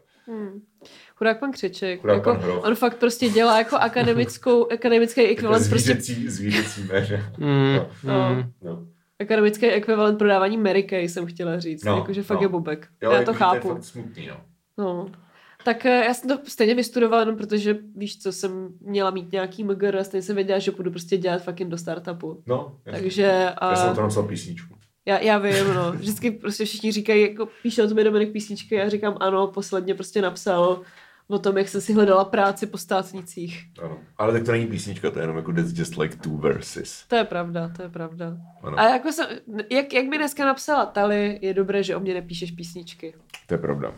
Chudák 1.16 1.40
pan 1.40 1.52
Křeček. 1.52 2.00
Chudák 2.00 2.16
jako, 2.16 2.30
pan 2.30 2.40
Hroch. 2.40 2.64
on 2.64 2.74
fakt 2.74 2.96
prostě 2.96 3.28
dělá 3.28 3.58
jako 3.58 3.76
akademickou, 3.76 4.68
akademický 4.72 5.20
ekvivalent 5.22 5.68
prostě 5.70 5.92
Zvířecí, 5.94 6.28
zvířecí 6.28 6.82
jméře. 6.82 7.32
Mm, 7.38 7.74
No. 8.04 8.34
mm. 8.34 8.52
No. 8.62 8.86
akademický 9.20 9.66
ekvivalent 9.66 10.18
prodávání 10.18 10.56
Mary 10.56 10.82
Kay, 10.82 11.08
jsem 11.08 11.26
chtěla 11.26 11.60
říct. 11.60 11.84
No, 11.84 11.96
Jakože 11.96 12.22
fakt 12.22 12.38
no. 12.38 12.44
je 12.44 12.48
bobek. 12.48 12.88
Jo, 13.02 13.10
Já 13.10 13.18
jako, 13.18 13.32
to 13.32 13.38
chápu. 13.38 13.60
To 13.60 13.68
je 13.68 13.74
fakt 13.74 13.84
smutný, 13.84 14.26
no. 14.26 14.36
No. 14.78 15.10
Tak 15.64 15.86
eh, 15.86 16.04
já 16.04 16.14
jsem 16.14 16.28
to 16.30 16.38
stejně 16.44 16.74
vystudovala 16.74 17.22
jenom 17.22 17.36
protože, 17.36 17.76
víš 17.96 18.18
co, 18.18 18.32
jsem 18.32 18.68
měla 18.80 19.10
mít 19.10 19.32
nějaký 19.32 19.64
MGR 19.64 19.96
a 19.96 20.04
stejně 20.04 20.22
jsem 20.22 20.36
věděla, 20.36 20.58
že 20.58 20.70
budu 20.70 20.90
prostě 20.90 21.16
dělat 21.16 21.42
fucking 21.42 21.70
do 21.70 21.78
startupu. 21.78 22.42
No, 22.46 22.76
jasně. 22.86 23.00
Takže 23.02 23.22
Já 23.22 23.76
jsem 23.76 23.90
a, 23.90 23.94
to 23.94 24.00
napsal 24.02 24.22
písničku. 24.22 24.74
já, 25.06 25.18
já 25.18 25.38
vím, 25.38 25.74
no. 25.74 25.92
Vždycky 25.92 26.30
prostě 26.30 26.64
všichni 26.64 26.92
říkají, 26.92 27.22
jako 27.22 27.48
píše 27.62 27.82
o 27.82 27.88
tobě 27.88 28.04
Dominik 28.04 28.32
písničky, 28.32 28.74
já 28.74 28.88
říkám 28.88 29.16
ano, 29.20 29.46
posledně 29.46 29.94
prostě 29.94 30.22
napsal 30.22 30.82
o 31.28 31.38
tom, 31.38 31.58
jak 31.58 31.68
jsem 31.68 31.80
si 31.80 31.92
hledala 31.92 32.24
práci 32.24 32.66
po 32.66 32.78
státnicích. 32.78 33.66
Ano. 33.82 33.98
Ale 34.18 34.32
tak 34.32 34.44
to 34.44 34.52
není 34.52 34.66
písnička, 34.66 35.10
to 35.10 35.18
je 35.18 35.22
jenom 35.22 35.36
jako 35.36 35.52
that's 35.52 35.78
just 35.78 35.96
like 35.96 36.16
two 36.16 36.36
verses. 36.36 37.04
To 37.08 37.16
je 37.16 37.24
pravda, 37.24 37.70
to 37.76 37.82
je 37.82 37.88
pravda. 37.88 38.36
Ano. 38.62 38.78
A 38.78 38.88
jako 38.88 39.12
jsem, 39.12 39.26
jak, 39.70 39.92
jak 39.92 40.06
mi 40.06 40.18
dneska 40.18 40.44
napsala 40.46 40.86
Tali, 40.86 41.38
je 41.42 41.54
dobré, 41.54 41.82
že 41.82 41.96
o 41.96 42.00
mě 42.00 42.14
nepíšeš 42.14 42.50
písničky. 42.50 43.14
To 43.46 43.54
je 43.54 43.58
pravda. 43.58 43.94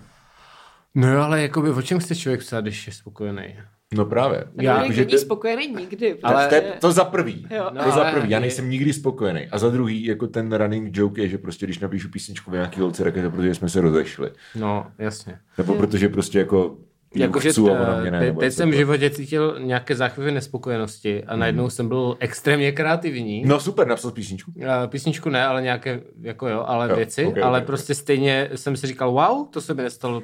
No 0.97 1.13
jo, 1.13 1.21
ale 1.21 1.43
jakoby 1.43 1.71
o 1.71 1.83
čem 1.83 1.99
chce 1.99 2.15
člověk 2.17 2.41
psát, 2.41 2.61
když 2.61 2.87
je 2.87 2.93
spokojený? 2.93 3.57
No 3.95 4.05
právě. 4.05 4.39
Tak 4.39 4.65
Já- 4.65 4.93
že 4.93 5.01
není 5.01 5.11
to- 5.11 5.19
spokojený 5.19 5.67
nikdy. 5.79 6.17
Ale 6.23 6.35
prostě- 6.35 6.61
to, 6.61 6.67
je, 6.67 6.73
to 6.81 6.93
za 6.93 7.05
prvý. 7.05 7.47
Jo. 7.51 7.65
to 7.69 7.75
No, 7.75 7.91
za 7.91 8.03
ale- 8.03 8.13
prvý. 8.13 8.31
Já 8.31 8.41
nejsem 8.41 8.71
nikdy 8.71 8.93
spokojený. 8.93 9.47
A 9.51 9.59
za 9.59 9.71
druhý, 9.71 10.05
jako 10.05 10.27
ten 10.27 10.53
running 10.53 10.97
joke 10.97 11.23
je, 11.23 11.29
že 11.29 11.39
prostě 11.39 11.67
když 11.67 11.79
napíšu 11.79 12.09
písničku 12.09 12.51
v 12.51 12.55
nějaký 12.55 12.81
holce, 12.81 13.05
tak 13.05 13.17
je 13.17 13.23
to 13.23 13.31
protože 13.31 13.55
jsme 13.55 13.69
se 13.69 13.81
rozešli. 13.81 14.31
No, 14.55 14.87
jasně. 14.99 15.39
Nebo 15.59 15.75
protože 15.75 16.09
prostě 16.09 16.39
jako 16.39 16.77
Jakože 17.15 17.51
chci 17.51 17.61
a 17.61 17.65
ona 17.65 18.01
mě 18.01 18.11
ne. 18.11 18.19
te, 18.19 18.25
nebo 18.25 18.41
teď 18.41 18.53
jsem 18.53 18.69
v 18.69 18.73
to- 18.73 18.77
životě 18.79 19.11
cítil 19.11 19.57
nějaké 19.61 19.95
záchvěvy 19.95 20.33
nespokojenosti 20.33 21.25
a 21.25 21.37
najednou 21.37 21.71
jsem 21.71 21.89
byl 21.89 22.17
extrémně 22.21 22.73
kreativní. 22.73 23.43
No 23.47 23.61
super, 23.61 23.87
napsal 23.87 24.11
písničku. 24.11 24.53
Eh, 24.61 24.87
Písničku 24.89 25.29
ne, 25.31 25.47
ale 25.47 25.63
nějaké, 25.63 26.01
jako 26.21 26.49
jo, 26.49 26.65
ale 26.67 26.89
Jo, 26.91 26.97
věci, 26.97 27.25
ok, 27.27 27.39
ale 27.39 27.61
ok, 27.61 27.67
prostě 27.67 27.95
stejně 27.95 28.49
jsem 28.55 28.77
si 28.77 28.87
říkal, 28.87 29.11
wow, 29.13 29.49
to 29.51 29.61
se 29.61 29.75
mi 29.75 29.83
nestalo 29.83 30.23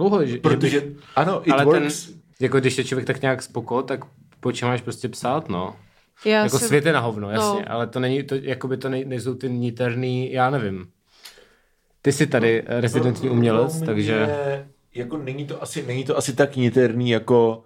dlouho. 0.00 0.26
Že, 0.26 0.38
Protože, 0.38 0.70
že 0.70 0.80
bych, 0.80 0.96
ano, 1.16 1.48
it 1.48 1.52
ale 1.52 1.64
works. 1.64 2.06
ten, 2.06 2.14
jako 2.40 2.60
když 2.60 2.78
je 2.78 2.84
člověk 2.84 3.06
tak 3.06 3.22
nějak 3.22 3.42
spoko, 3.42 3.82
tak 3.82 4.00
po 4.40 4.52
čem 4.52 4.68
máš 4.68 4.80
prostě 4.80 5.08
psát, 5.08 5.48
no. 5.48 5.76
Já 6.24 6.42
jako 6.44 6.58
jsem- 6.58 6.68
svět 6.68 6.86
je 6.86 6.92
na 6.92 7.00
hovno, 7.00 7.30
jasně, 7.30 7.60
No. 7.60 7.72
ale 7.72 7.86
to 7.86 8.00
není, 8.00 8.22
to, 8.22 8.34
jakoby 8.34 8.76
to 8.76 8.88
nej, 8.88 9.04
nejsou 9.04 9.34
ty 9.34 9.50
niterný, 9.50 10.32
já 10.32 10.50
nevím. 10.50 10.86
Ty 12.02 12.12
jsi 12.12 12.26
tady 12.26 12.62
no, 12.74 12.80
rezidentní 12.80 13.30
umělec, 13.30 13.76
mě- 13.76 13.86
takže... 13.86 14.36
Jako 14.94 15.16
není 15.18 15.46
to 15.46 15.62
asi, 15.62 15.84
není 15.86 16.04
to 16.04 16.16
asi 16.18 16.32
tak 16.36 16.56
niterný, 16.56 17.10
jako 17.10 17.62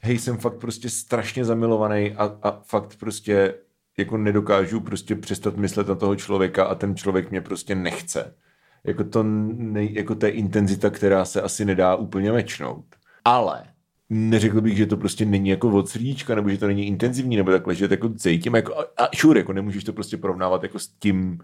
hej, 0.00 0.18
jsem 0.18 0.36
fakt 0.38 0.54
prostě 0.56 0.88
strašně 0.90 1.44
zamilovaný 1.44 2.12
a, 2.12 2.36
a 2.42 2.60
fakt 2.62 2.96
prostě 3.00 3.54
jako 3.98 4.16
nedokážu 4.16 4.80
prostě 4.80 5.14
přestat 5.16 5.56
myslet 5.56 5.88
na 5.88 5.94
toho 5.94 6.16
člověka 6.16 6.64
a 6.64 6.74
ten 6.74 6.96
člověk 6.96 7.30
mě 7.30 7.40
prostě 7.40 7.74
nechce. 7.74 8.34
Jako 8.84 9.04
to, 9.04 9.22
ne, 9.22 9.84
jako 9.84 10.14
to 10.14 10.26
je 10.26 10.32
intenzita, 10.32 10.90
která 10.90 11.24
se 11.24 11.42
asi 11.42 11.64
nedá 11.64 11.94
úplně 11.94 12.32
mečnout. 12.32 12.84
Ale 13.24 13.64
neřekl 14.10 14.60
bych, 14.60 14.76
že 14.76 14.86
to 14.86 14.96
prostě 14.96 15.24
není 15.24 15.48
jako 15.48 15.70
od 15.70 15.88
srdíčka, 15.88 16.34
nebo 16.34 16.50
že 16.50 16.58
to 16.58 16.66
není 16.66 16.86
intenzivní, 16.86 17.36
nebo 17.36 17.50
takhle, 17.50 17.74
že 17.74 17.88
to 17.88 17.94
jako 17.94 18.08
cítím, 18.08 18.54
jako, 18.54 18.78
a, 18.78 18.82
a 18.96 19.08
sure, 19.16 19.40
jako 19.40 19.52
nemůžeš 19.52 19.84
to 19.84 19.92
prostě 19.92 20.16
porovnávat 20.16 20.62
jako 20.62 20.78
s 20.78 20.88
tím, 20.88 21.38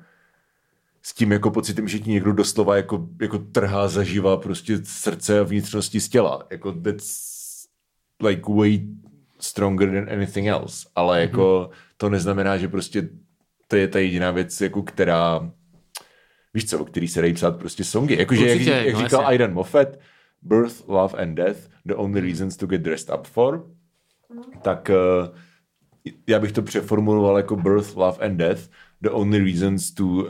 s 1.02 1.14
tím 1.14 1.32
jako 1.32 1.50
pocitem, 1.50 1.88
že 1.88 1.98
ti 1.98 2.10
někdo 2.10 2.32
doslova 2.32 2.76
jako, 2.76 3.08
jako 3.20 3.38
trhá 3.38 3.88
zaživa 3.88 4.36
prostě 4.36 4.78
srdce 4.84 5.40
a 5.40 5.42
vnitřnosti 5.42 6.00
z 6.00 6.08
těla. 6.08 6.46
Jako 6.50 6.72
that's 6.72 7.34
like 8.22 8.42
way 8.48 8.80
stronger 9.40 9.90
than 9.90 10.12
anything 10.12 10.46
else. 10.46 10.88
Ale 10.94 11.20
jako 11.20 11.70
to 11.96 12.10
neznamená, 12.10 12.58
že 12.58 12.68
prostě 12.68 13.08
to 13.68 13.76
je 13.76 13.88
ta 13.88 13.98
jediná 13.98 14.30
věc, 14.30 14.60
jako 14.60 14.82
která 14.82 15.50
víš 16.54 16.70
co, 16.70 16.78
o 16.78 16.84
který 16.84 17.08
se 17.08 17.20
dají 17.20 17.32
psát 17.32 17.56
prostě 17.56 17.84
songy. 17.84 18.18
Jakože, 18.18 18.48
jak, 18.48 18.60
jak 18.60 18.94
no 18.94 19.00
říkal 19.00 19.20
jasně. 19.20 19.26
Aidan 19.26 19.52
Moffat, 19.52 19.88
Birth, 20.42 20.88
Love 20.88 21.22
and 21.22 21.34
Death, 21.34 21.60
the 21.86 21.94
only 21.94 22.20
reasons 22.20 22.56
to 22.56 22.66
get 22.66 22.80
dressed 22.80 23.14
up 23.18 23.26
for, 23.26 23.66
tak 24.62 24.90
uh, 24.90 25.36
já 26.26 26.38
bych 26.38 26.52
to 26.52 26.62
přeformuloval 26.62 27.36
jako 27.36 27.56
Birth, 27.56 27.96
Love 27.96 28.26
and 28.26 28.36
Death, 28.36 28.60
the 29.02 29.10
only 29.10 29.38
reasons 29.38 29.90
to 29.90 30.04
uh, 30.04 30.28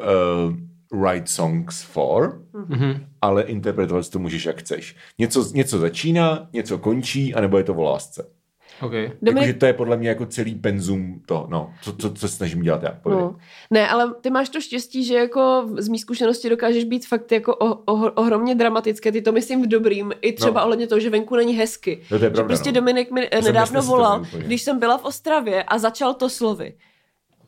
write 1.03 1.27
songs 1.27 1.83
for, 1.83 2.43
mm-hmm. 2.53 3.07
ale 3.22 3.43
interpretovat 3.43 4.09
to 4.09 4.18
můžeš 4.18 4.45
jak 4.45 4.59
chceš. 4.59 4.97
Něco, 5.18 5.51
něco 5.55 5.79
začíná, 5.79 6.49
něco 6.53 6.79
končí, 6.79 7.35
anebo 7.35 7.59
je 7.59 7.64
to 7.64 7.75
o 7.75 7.83
lásce. 7.83 8.27
Okay. 8.83 9.12
Dominik- 9.22 9.37
Jakože 9.43 9.55
to 9.55 9.66
je 9.66 9.72
podle 9.72 9.97
mě 9.97 10.09
jako 10.09 10.27
celý 10.27 10.55
penzum 10.55 11.22
to, 11.27 11.47
no, 11.51 11.72
co, 11.83 11.93
co, 11.97 12.14
co 12.14 12.29
snažím 12.29 12.62
dělat 12.62 12.83
já. 12.83 12.99
No. 13.09 13.37
Ne, 13.70 13.89
ale 13.89 14.14
ty 14.20 14.31
máš 14.31 14.49
to 14.49 14.61
štěstí, 14.61 15.05
že 15.05 15.14
jako 15.14 15.66
z 15.79 15.89
mý 15.89 15.99
zkušenosti 15.99 16.49
dokážeš 16.49 16.85
být 16.85 17.07
fakt 17.07 17.33
jako 17.33 17.57
o, 17.57 17.75
o, 17.75 18.11
ohromně 18.12 18.55
dramatické. 18.55 19.12
Ty 19.12 19.22
to 19.22 19.33
myslím 19.33 19.62
v 19.62 19.66
dobrým, 19.66 20.12
i 20.20 20.33
třeba 20.33 20.61
No. 20.61 20.64
ohledně 20.64 20.87
toho, 20.87 21.01
že 21.01 21.11
venku 21.11 21.37
není 21.37 21.53
hezky. 21.55 22.01
No, 22.03 22.09
to 22.09 22.25
je 22.25 22.31
že 22.31 22.31
pravda, 22.31 22.49
prostě 22.49 22.68
no. 22.72 22.75
Dominik 22.75 23.11
mi 23.11 23.29
jsem 23.33 23.45
nedávno 23.45 23.61
myslel 23.81 23.83
si 23.83 23.87
to 23.89 23.93
volal, 23.97 24.25
když 24.39 24.62
jsem 24.62 24.79
byla 24.79 24.99
v 24.99 25.05
Ostravě 25.05 25.62
a 25.62 25.79
začal 25.79 26.14
to 26.14 26.29
slovy. 26.31 26.75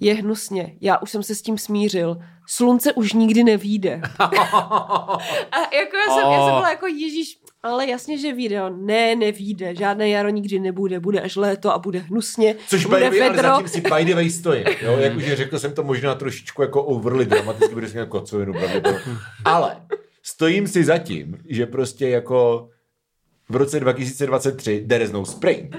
Je 0.01 0.15
hnusně, 0.15 0.77
já 0.81 0.99
už 0.99 1.11
jsem 1.11 1.23
se 1.23 1.35
s 1.35 1.43
tím 1.43 1.59
smířil. 1.59 2.19
Slunce 2.49 2.93
už 2.93 3.13
nikdy 3.13 3.45
nevíde. 3.45 4.01
a 4.19 5.59
jako 5.75 5.97
já 5.97 6.15
jsem, 6.15 6.31
já 6.33 6.39
jsem 6.45 6.55
byla 6.55 6.71
jako 6.71 6.87
Ježíš, 6.87 7.39
ale 7.63 7.87
jasně, 7.87 8.19
že 8.19 8.33
vyjde. 8.33 8.63
On, 8.63 8.87
Ne, 8.87 9.17
nevíde, 9.17 9.75
žádné 9.75 10.09
jaro 10.09 10.29
nikdy 10.29 10.59
nebude, 10.59 11.01
bude 11.01 11.21
až 11.21 11.37
léto 11.37 11.73
a 11.73 11.79
bude 11.79 11.99
hnusně, 11.99 12.57
Což 12.69 12.85
by 12.85 12.89
bude 12.89 13.11
way, 13.11 13.23
ale 13.23 13.37
zatím 13.37 13.69
si 13.69 13.81
by 13.81 14.05
the 14.05 14.15
way 14.15 14.31
stojím. 14.31 14.65
Jo? 14.83 14.97
Jakože 14.99 15.37
řekl 15.37 15.59
jsem 15.59 15.73
to 15.73 15.83
možná 15.83 16.15
trošičku 16.15 16.63
jako 16.63 16.83
overly 16.83 17.27
dramaticky, 17.27 17.75
protože 17.75 17.89
jsem 17.89 17.99
jako 18.01 18.21
kocovinu 18.21 18.53
pravděpodobně. 18.53 19.13
Ale 19.45 19.77
stojím 20.23 20.67
si 20.67 20.85
zatím, 20.85 21.39
že 21.49 21.67
prostě 21.67 22.09
jako 22.09 22.69
v 23.49 23.57
roce 23.57 23.81
2023 23.81 24.85
there 24.89 25.05
is 25.05 25.13
no 25.13 25.25
spring. 25.25 25.77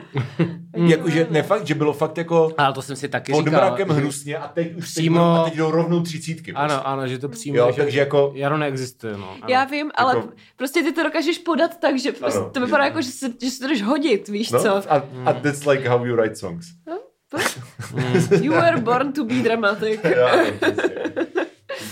Jakože 0.88 1.28
ne 1.30 1.44
fakt, 1.44 1.68
že 1.68 1.76
bylo 1.76 1.94
fakt 1.94 2.18
jako 2.18 2.52
Ale 2.58 2.74
to 2.74 2.82
jsem 2.82 2.96
si 2.96 3.10
taky 3.10 3.32
pod 3.32 3.46
říkal. 3.46 3.54
mrakem 3.62 3.88
že- 3.88 3.94
hnusně 3.94 4.38
a 4.38 4.48
teď 4.48 4.76
už 4.76 4.84
Přímo- 4.86 4.94
přímo... 4.94 5.22
a 5.22 5.44
teď 5.44 5.56
jdou 5.58 5.72
rovnou 5.72 6.02
třicítky. 6.02 6.54
prostě. 6.54 6.74
Ano, 6.74 6.88
ano, 6.88 7.08
že 7.08 7.18
to 7.20 7.30
přímo, 7.30 7.58
Jo, 7.58 7.72
že 7.76 7.82
takže 7.82 8.00
jako- 8.00 8.32
jaro 8.36 8.58
neexistuje, 8.58 9.18
no. 9.18 9.30
Ano. 9.32 9.42
Já 9.48 9.64
vím, 9.66 9.92
ale 9.96 10.16
Jako- 10.16 10.30
prostě 10.58 10.84
ty 10.84 10.92
to 10.92 11.04
dokážeš 11.04 11.38
podat 11.38 11.80
tak, 11.80 12.00
že 12.00 12.12
prostě 12.12 12.40
Ano. 12.40 12.50
to 12.50 12.60
vypadá 12.66 12.86
jako, 12.86 13.02
že 13.02 13.10
se, 13.12 13.30
že 13.42 13.52
se 13.52 13.60
to 13.60 13.68
jdeš 13.68 13.82
hodit, 13.82 14.28
víš 14.28 14.52
No, 14.52 14.60
co? 14.60 14.92
a, 14.94 15.04
a 15.26 15.34
that's 15.34 15.66
like 15.66 15.90
how 15.90 16.06
you 16.06 16.16
write 16.16 16.36
songs. 16.36 16.66
You 18.42 18.52
were 18.52 18.78
born 18.82 19.14
to 19.14 19.26
be 19.26 19.34
dramatic. 19.36 20.00
Já, 20.04 20.36
no, 20.36 20.44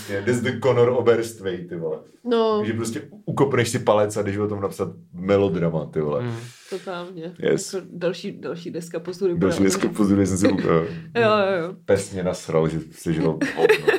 přesně. 0.06 0.22
That's 0.22 0.40
the 0.40 0.60
Conor 0.62 0.88
Oberst 0.88 1.40
way, 1.40 1.56
ty 1.64 1.76
vole. 1.76 1.98
No, 2.24 2.62
Že 2.66 2.72
prostě 2.72 3.02
ukopneš 3.24 3.68
si 3.68 3.78
palec 3.78 4.16
a 4.16 4.22
jdeš 4.22 4.36
o 4.36 4.48
tom 4.48 4.60
napsat 4.60 4.88
melodrama, 5.12 5.86
ty 5.86 6.00
vole. 6.00 6.22
Mm. 6.22 6.36
totálně. 6.70 7.34
Yes. 7.38 7.74
Jako 7.74 7.86
další, 7.90 8.40
další 8.40 8.70
deska 8.70 9.00
postudu. 9.00 9.36
Další 9.36 9.60
dneska 9.60 9.88
pozoruje, 9.88 10.26
jsem 10.26 10.38
si 10.38 10.52
úplně 10.52 10.74
Jo, 11.14 11.30
jo, 11.30 11.62
jo. 11.62 11.74
pesně 11.84 12.22
nasral, 12.22 12.68
že 12.68 12.80
se 12.90 13.12
žilo 13.12 13.38
hovno. 13.56 13.98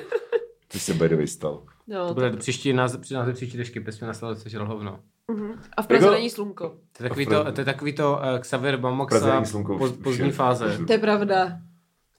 Což 0.70 0.82
se 0.82 0.94
by 0.94 1.10
the 1.10 1.16
way 1.16 1.28
stal. 1.28 1.64
jo 1.88 2.06
To 2.08 2.14
bude 2.14 2.32
příští 2.32 2.74
název, 2.74 3.02
při 3.02 3.14
název 3.14 3.36
příští 3.36 3.58
dešky, 3.58 3.80
pesmě 3.80 4.08
na 4.08 4.14
se 4.14 4.50
žil 4.50 4.66
hovno. 4.66 5.00
A 5.78 5.82
v 5.82 5.88
Praze 5.88 6.06
Jako- 6.06 6.16
není 6.16 6.30
slunko. 6.30 6.70
To 6.98 7.04
je 7.04 7.10
takový 7.10 7.26
to, 7.26 7.52
to, 7.52 7.62
je 7.62 7.66
takový 7.66 7.94
to 7.94 8.20
uh, 8.34 8.40
Xavier 8.40 8.74
Praze 8.74 8.82
Bamoxa 8.82 9.44
pozdní 10.04 10.32
fáze. 10.32 10.78
To 10.88 10.94
je 10.94 11.00
pravda. 11.00 11.60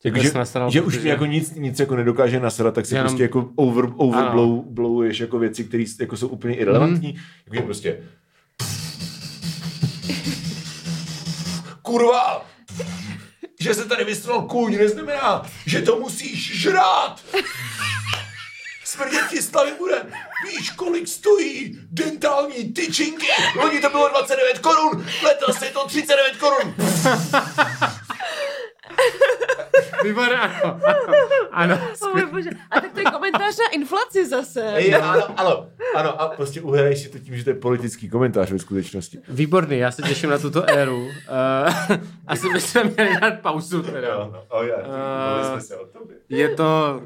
Jako, 0.05 0.19
že, 0.19 0.31
nasral, 0.35 0.71
že 0.71 0.81
už 0.83 0.95
protože- 0.95 1.09
jako 1.09 1.27
nic, 1.27 1.55
nic 1.55 1.79
jako 1.81 1.97
nedokáže 1.97 2.41
nasrat, 2.41 2.75
tak 2.75 2.87
si 2.87 2.95
Jenom- 2.95 3.09
prostě 3.09 3.23
jako 3.23 3.51
over, 3.57 3.85
overblowuješ 3.97 5.21
jako 5.21 5.39
věci, 5.39 5.65
které 5.65 5.85
jako 6.01 6.17
jsou 6.17 6.29
úplně 6.29 6.55
irrelevantní. 6.57 7.09
Mhm. 7.13 7.55
Jako, 7.55 7.67
prostě 7.67 7.99
kurva, 11.83 12.47
že 13.61 13.75
se 13.75 13.85
tady 13.85 14.05
vystřelil 14.05 14.43
kůň, 14.43 14.77
neznamená, 14.79 15.43
že 15.67 15.83
to 15.83 15.99
musíš 16.01 16.61
žrát. 16.61 17.21
Smrdět 18.85 19.29
ti 19.31 19.43
slavy 19.43 19.71
bude. 19.79 20.03
Víš, 20.47 20.71
kolik 20.71 21.09
stojí 21.09 21.79
dentální 21.91 22.73
tyčinky? 22.73 23.27
Loni 23.57 23.81
to 23.81 23.91
bylo 23.91 24.09
29 24.09 24.59
korun, 24.59 25.07
letos 25.25 25.63
je 25.63 25.71
to 25.71 25.87
39 25.87 26.37
korun. 26.37 26.75
Výborně, 30.05 30.35
ano. 30.37 30.81
Ano, 31.53 31.79
Oh, 32.03 32.15
můj 32.15 32.27
bože. 32.27 32.51
A 32.71 32.81
tak 32.81 32.93
to 32.93 33.01
je 33.01 33.05
komentář 33.05 33.59
na 33.59 33.69
inflaci 33.73 34.27
zase. 34.29 34.73
Ej, 34.75 34.95
ano, 34.95 35.23
ano, 35.41 35.67
ano, 35.95 36.23
a 36.23 36.29
prostě 36.29 36.61
uhraješ 36.61 36.99
si 37.03 37.09
to 37.09 37.19
tím, 37.19 37.37
že 37.37 37.45
to 37.45 37.51
je 37.51 37.55
politický 37.57 38.09
komentář 38.09 38.51
ve 38.51 38.59
skutečnosti. 38.59 39.19
výborný, 39.29 39.79
já 39.79 39.91
se 39.91 40.03
těším 40.03 40.31
na 40.31 40.39
tuto 40.39 40.71
éru. 40.71 40.97
Uh, 41.05 41.97
asi 42.27 42.49
bychom 42.53 42.83
měli 42.97 43.21
dát 43.21 43.41
pauzu 43.41 43.83
teda. 43.83 44.09
no, 44.33 44.45
oh, 44.49 44.65
já, 44.67 45.61
se 45.61 45.77
o 45.77 45.87
tobě. 45.87 46.17
Je 46.29 46.49
to, 46.49 47.01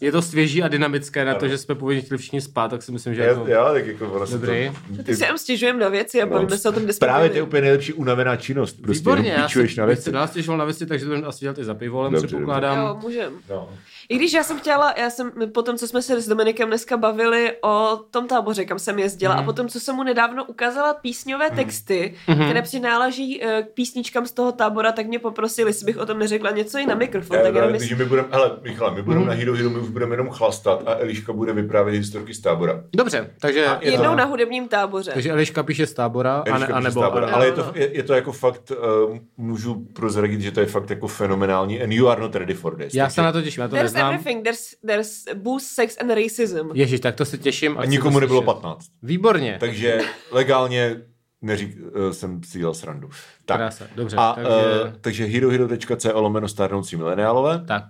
je 0.00 0.12
to 0.12 0.22
svěží 0.22 0.62
a 0.62 0.68
dynamické 0.68 1.24
na 1.24 1.34
to, 1.34 1.40
Ano. 1.40 1.48
že 1.48 1.58
jsme 1.58 1.74
původně 1.74 2.00
chtěli 2.00 2.18
všichni 2.18 2.40
spát, 2.40 2.68
tak 2.70 2.82
si 2.82 2.92
myslím, 2.92 3.14
že 3.14 3.22
Já, 3.22 3.28
jako... 3.28 3.46
já, 3.46 3.72
tak 3.72 3.86
jako 3.86 4.12
ono 4.12 4.26
se 4.26 4.32
Dobrý. 4.38 4.72
To, 5.06 5.14
si 5.14 5.22
jenom 5.24 5.38
stěžujeme 5.38 5.80
na 5.80 5.88
věci 5.88 6.22
a 6.22 6.26
bavíme 6.26 6.58
se 6.58 6.68
o 6.68 6.72
tom, 6.72 6.82
kde 6.82 6.92
jsme 6.92 7.06
Právě 7.06 7.30
to 7.30 7.36
je 7.36 7.42
úplně 7.42 7.62
nejlepší 7.62 7.92
unavená 7.92 8.36
činnost. 8.36 8.82
Prostě 8.82 9.00
Výborně, 9.00 9.30
já 9.30 9.48
se, 9.48 9.58
na 9.76 9.86
věci. 9.86 10.02
se 10.02 10.10
dál 10.12 10.28
stěžoval 10.28 10.58
na 10.58 10.64
věci, 10.64 10.86
takže 10.86 11.04
to 11.04 11.08
budeme 11.10 11.26
asi 11.26 11.40
dělat 11.40 11.58
i 11.58 11.64
za 11.64 11.74
Dobře, 12.02 12.26
předpokládám. 12.26 12.78
Jo, 12.86 12.98
můžem. 13.02 13.40
No. 13.50 13.68
I 14.08 14.16
když 14.16 14.32
já 14.32 14.42
jsem 14.42 14.58
chtěla, 14.58 14.94
já 14.96 15.10
jsem 15.10 15.32
po 15.54 15.62
tom, 15.62 15.76
co 15.76 15.88
jsme 15.88 16.02
se 16.02 16.20
s 16.20 16.28
Dominikem 16.28 16.68
dneska 16.68 16.96
bavili 16.96 17.52
o 17.64 18.00
tom 18.10 18.28
táboře, 18.28 18.64
kam 18.64 18.78
jsem 18.78 18.98
jezdila, 18.98 19.34
Mhm. 19.34 19.42
mm. 19.42 19.48
a 19.48 19.52
potom, 19.52 19.68
co 19.68 19.80
jsem 19.80 19.96
mu 19.96 20.02
nedávno 20.02 20.44
ukázala 20.44 20.94
písňové 20.94 21.50
texty, 21.50 22.14
Mhm. 22.28 22.38
mm. 22.38 22.44
které 22.44 22.62
přináleží 22.62 23.44
eh, 23.44 23.62
k 23.62 23.74
písničkám 23.74 24.26
z 24.26 24.32
toho 24.32 24.52
tábora, 24.52 24.92
tak 24.92 25.06
mě 25.06 25.18
poprosili, 25.18 25.68
jestli 25.70 25.84
bych 25.86 25.98
o 25.98 26.06
tom 26.06 26.18
neřekla 26.18 26.50
něco 26.50 26.78
i 26.78 26.86
na 26.86 26.94
mikrofon. 26.94 27.38
tak 27.42 27.54
jenom 27.54 27.70
takže 27.70 27.84
jestli... 27.84 27.96
my 27.96 28.08
budeme, 28.08 28.28
hele, 28.30 28.50
Michale, 28.62 28.90
my 28.90 28.96
Mhm. 28.96 29.04
budeme 29.04 29.26
na 29.26 29.32
Hero 29.32 29.54
Hero, 29.54 29.70
my 29.70 29.78
už 29.78 29.88
budeme 29.88 30.12
jenom 30.14 30.28
chlastat 30.30 30.82
a 30.86 30.94
Eliška 30.98 31.32
bude 31.32 31.52
vyprávět 31.52 31.96
historky 31.96 32.34
z 32.34 32.40
tábora. 32.40 32.84
Dobře, 32.96 33.30
takže... 33.40 33.66
A 33.66 33.78
je 33.82 33.90
Jednou 33.90 34.10
to- 34.10 34.16
na 34.16 34.24
hudebním 34.24 34.68
táboře. 34.68 35.10
Takže 35.14 35.30
Eliška 35.30 35.62
píše 35.62 35.86
z 35.86 35.94
tábora, 35.94 36.44
a, 36.52 36.58
ne, 36.58 36.66
a 36.66 36.80
nebo... 36.80 37.00
tábora. 37.00 37.26
a, 37.26 37.30
Ale 37.34 37.46
je 37.46 37.52
to, 37.52 37.72
je, 37.74 37.96
je, 37.96 38.02
to 38.02 38.14
jako 38.14 38.32
fakt, 38.32 38.72
uh, 39.10 39.16
můžu 39.36 39.74
prozradit, 39.92 40.40
že 40.40 40.50
to 40.50 40.60
je 40.60 40.66
fakt 40.66 40.90
jako 40.90 41.06
fenomenální 41.06 41.82
and 41.82 41.92
you 41.92 42.08
are 42.08 42.20
not 42.20 42.34
ready 42.36 42.54
for 42.54 42.76
this. 42.76 42.94
já 42.94 43.04
takže- 43.04 43.14
se 43.14 43.22
na 43.22 43.32
to 43.32 43.42
těším, 43.42 43.60
já 43.62 43.68
to 43.68 43.76
Neznám. 43.94 44.14
everything, 44.14 44.44
there's, 44.44 44.74
there's 44.86 45.24
booze, 45.34 45.66
sex 45.74 45.96
and 46.00 46.10
racism. 46.10 46.70
Ježíš, 46.74 47.00
tak 47.00 47.14
to 47.14 47.24
se 47.24 47.38
těším. 47.38 47.78
A 47.78 47.84
nikomu 47.84 48.20
nebylo 48.20 48.40
slyšet. 48.42 48.54
15. 48.60 48.86
Výborně. 49.02 49.56
Takže 49.60 49.98
legálně 50.30 50.96
neřík, 51.42 51.76
uh, 51.80 52.10
jsem 52.12 52.42
si 52.44 52.58
dělal 52.58 52.74
srandu. 52.74 53.10
Tak. 53.44 53.56
Krása, 53.56 53.84
dobře, 53.96 54.16
A, 54.16 54.32
takže- 54.32 54.50
takže... 54.50 54.84
Uh, 54.84 54.92
takže 55.00 55.24
herohero.co 55.24 56.20
lomeno 56.20 56.48
stárnoucí 56.48 56.96
mileniálové. 56.96 57.64
Tak, 57.68 57.84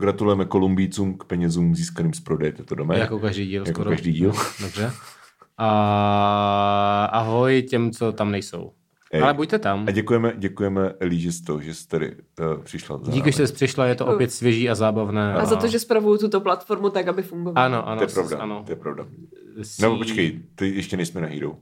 Gratulujeme 0.00 0.44
Kolumbícům 0.44 1.18
k 1.18 1.24
penězům 1.24 1.74
získaným 1.74 2.14
z 2.14 2.20
prodeje 2.20 2.52
této 2.52 2.74
domény. 2.74 3.00
jako 3.00 3.18
každý 3.18 3.46
díl 3.46 3.62
Jako 3.66 3.70
skoro. 3.74 3.90
každý 3.90 4.12
díl. 4.12 4.32
Dobře. 4.62 4.92
A 5.58 7.04
ahoj 7.12 7.62
těm, 7.62 7.90
co 7.90 8.12
tam 8.12 8.30
nejsou. 8.30 8.72
Ej. 9.12 9.22
Ale 9.22 9.34
buďte 9.34 9.58
tam. 9.58 9.84
A 9.88 9.90
děkujeme, 9.90 10.32
děkujeme 10.36 10.92
Elíži 11.00 11.32
z 11.32 11.40
toho, 11.42 11.60
že 11.60 11.74
jsi 11.74 11.88
tady 11.88 12.16
uh, 12.40 12.62
přišla. 12.62 12.98
za 12.98 13.04
Díky, 13.12 13.18
námi. 13.20 13.32
že 13.32 13.46
jsi 13.46 13.52
přišla, 13.52 13.86
je 13.86 13.94
to 13.94 14.06
opět 14.06 14.32
svěží 14.32 14.70
a 14.70 14.74
zábavné. 14.74 15.34
A 15.34 15.44
za 15.44 15.56
to, 15.56 15.68
že 15.68 15.78
spravuju 15.78 16.18
tuto 16.18 16.40
platformu 16.40 16.90
tak, 16.90 17.08
aby 17.08 17.22
fungovala. 17.22 17.66
Ano, 17.66 17.88
ano. 17.88 17.98
To 17.98 18.04
je 18.04 18.14
pravda, 18.14 18.38
Ano. 18.38 18.62
to 18.66 18.72
je 18.72 18.76
pravda. 18.76 19.06
Sí- 19.62 19.82
Nebo 19.82 19.96
počkej, 19.98 20.40
ty 20.54 20.74
ještě 20.74 20.96
nejsme 20.96 21.20
na 21.20 21.26
Hero. 21.26 21.56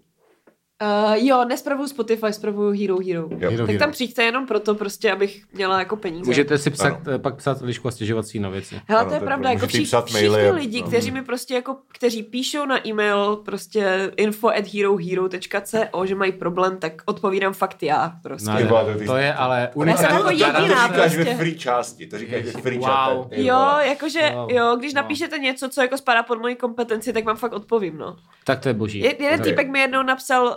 Uh, 0.85 1.13
jo, 1.27 1.45
nespravuju 1.45 1.89
Spotify, 1.89 2.33
spravuju 2.33 2.71
Hero 2.81 2.97
Hero. 3.07 3.21
Jo. 3.31 3.51
Hero 3.51 3.57
Tak 3.57 3.67
Hero. 3.67 3.79
tam 3.79 3.91
přijďte 3.91 4.23
jenom 4.25 4.47
proto, 4.47 4.75
prostě, 4.75 5.13
abych 5.13 5.43
měla 5.53 5.79
jako 5.79 5.97
peníze. 5.97 6.25
Můžete 6.27 6.59
si 6.59 6.71
psat, 6.71 6.87
Ano. 6.87 6.99
eh, 7.15 7.19
pak 7.19 7.37
psát 7.37 7.61
lišku 7.63 7.89
a 7.89 7.91
stěžovací 7.91 8.39
na 8.39 8.49
věci. 8.49 8.81
Hele, 8.87 9.01
Ano, 9.01 9.09
to 9.11 9.15
je 9.15 9.21
to 9.21 9.27
pravda, 9.27 9.51
jako 9.51 9.67
vši, 9.67 9.81
psát 9.81 10.05
všichni 10.07 10.29
maily 10.29 10.51
lidi, 10.51 10.81
no. 10.81 10.87
kteří 10.89 11.11
mi 11.11 11.23
prostě 11.23 11.55
jako, 11.55 11.77
kteří 11.93 12.23
píšou 12.23 12.67
na 12.67 12.87
e-mail 12.89 13.37
prostě 13.37 14.13
info 14.17 14.49
at 14.49 14.67
herohero.co, 14.75 16.07
že 16.07 16.15
mají 16.15 16.33
problém, 16.33 16.77
tak 16.79 16.93
odpovídám 17.07 17.53
fakt 17.53 17.83
já 17.83 18.13
prostě. 18.23 18.51
No, 18.51 18.69
vole, 18.69 18.95
ty- 18.99 19.07
to 19.07 19.17
je 19.17 19.35
ale 19.35 19.61
Já 19.61 19.67
jsem 19.67 19.81
unikátní. 19.81 20.15
jako 20.15 20.23
to, 20.25 20.31
jediná 20.31 20.89
to 20.89 20.95
říkáš 20.95 21.13
prostě. 21.15 21.25
ve 21.25 21.35
free 21.37 21.59
části, 21.59 22.07
to 22.07 22.19
říkáš 22.19 22.43
ve 22.45 22.51
free 22.61 22.79
wow. 22.79 23.29
ty 23.29 23.45
Jo, 23.47 23.77
jakože, 23.81 24.31
Wow. 24.35 24.51
jo, 24.51 24.77
když 24.79 24.95
No. 24.95 25.03
napíšete 25.03 25.39
něco, 25.39 25.69
co 25.69 25.83
jako 25.83 25.97
spadá 25.99 26.23
pod 26.23 26.39
moji 26.41 26.55
kompetenci, 26.57 27.13
tak 27.13 27.25
vám 27.25 27.37
fakt 27.37 27.53
odpovím, 27.53 27.99
no. 27.99 28.17
Tak 28.45 28.61
to 28.61 28.69
je 28.69 28.75
boží. 28.75 28.99
Je, 28.99 29.23
jeden 29.23 29.41
týpek 29.43 29.69
mi 29.71 29.79
jednou 29.79 30.03
napsal, 30.03 30.57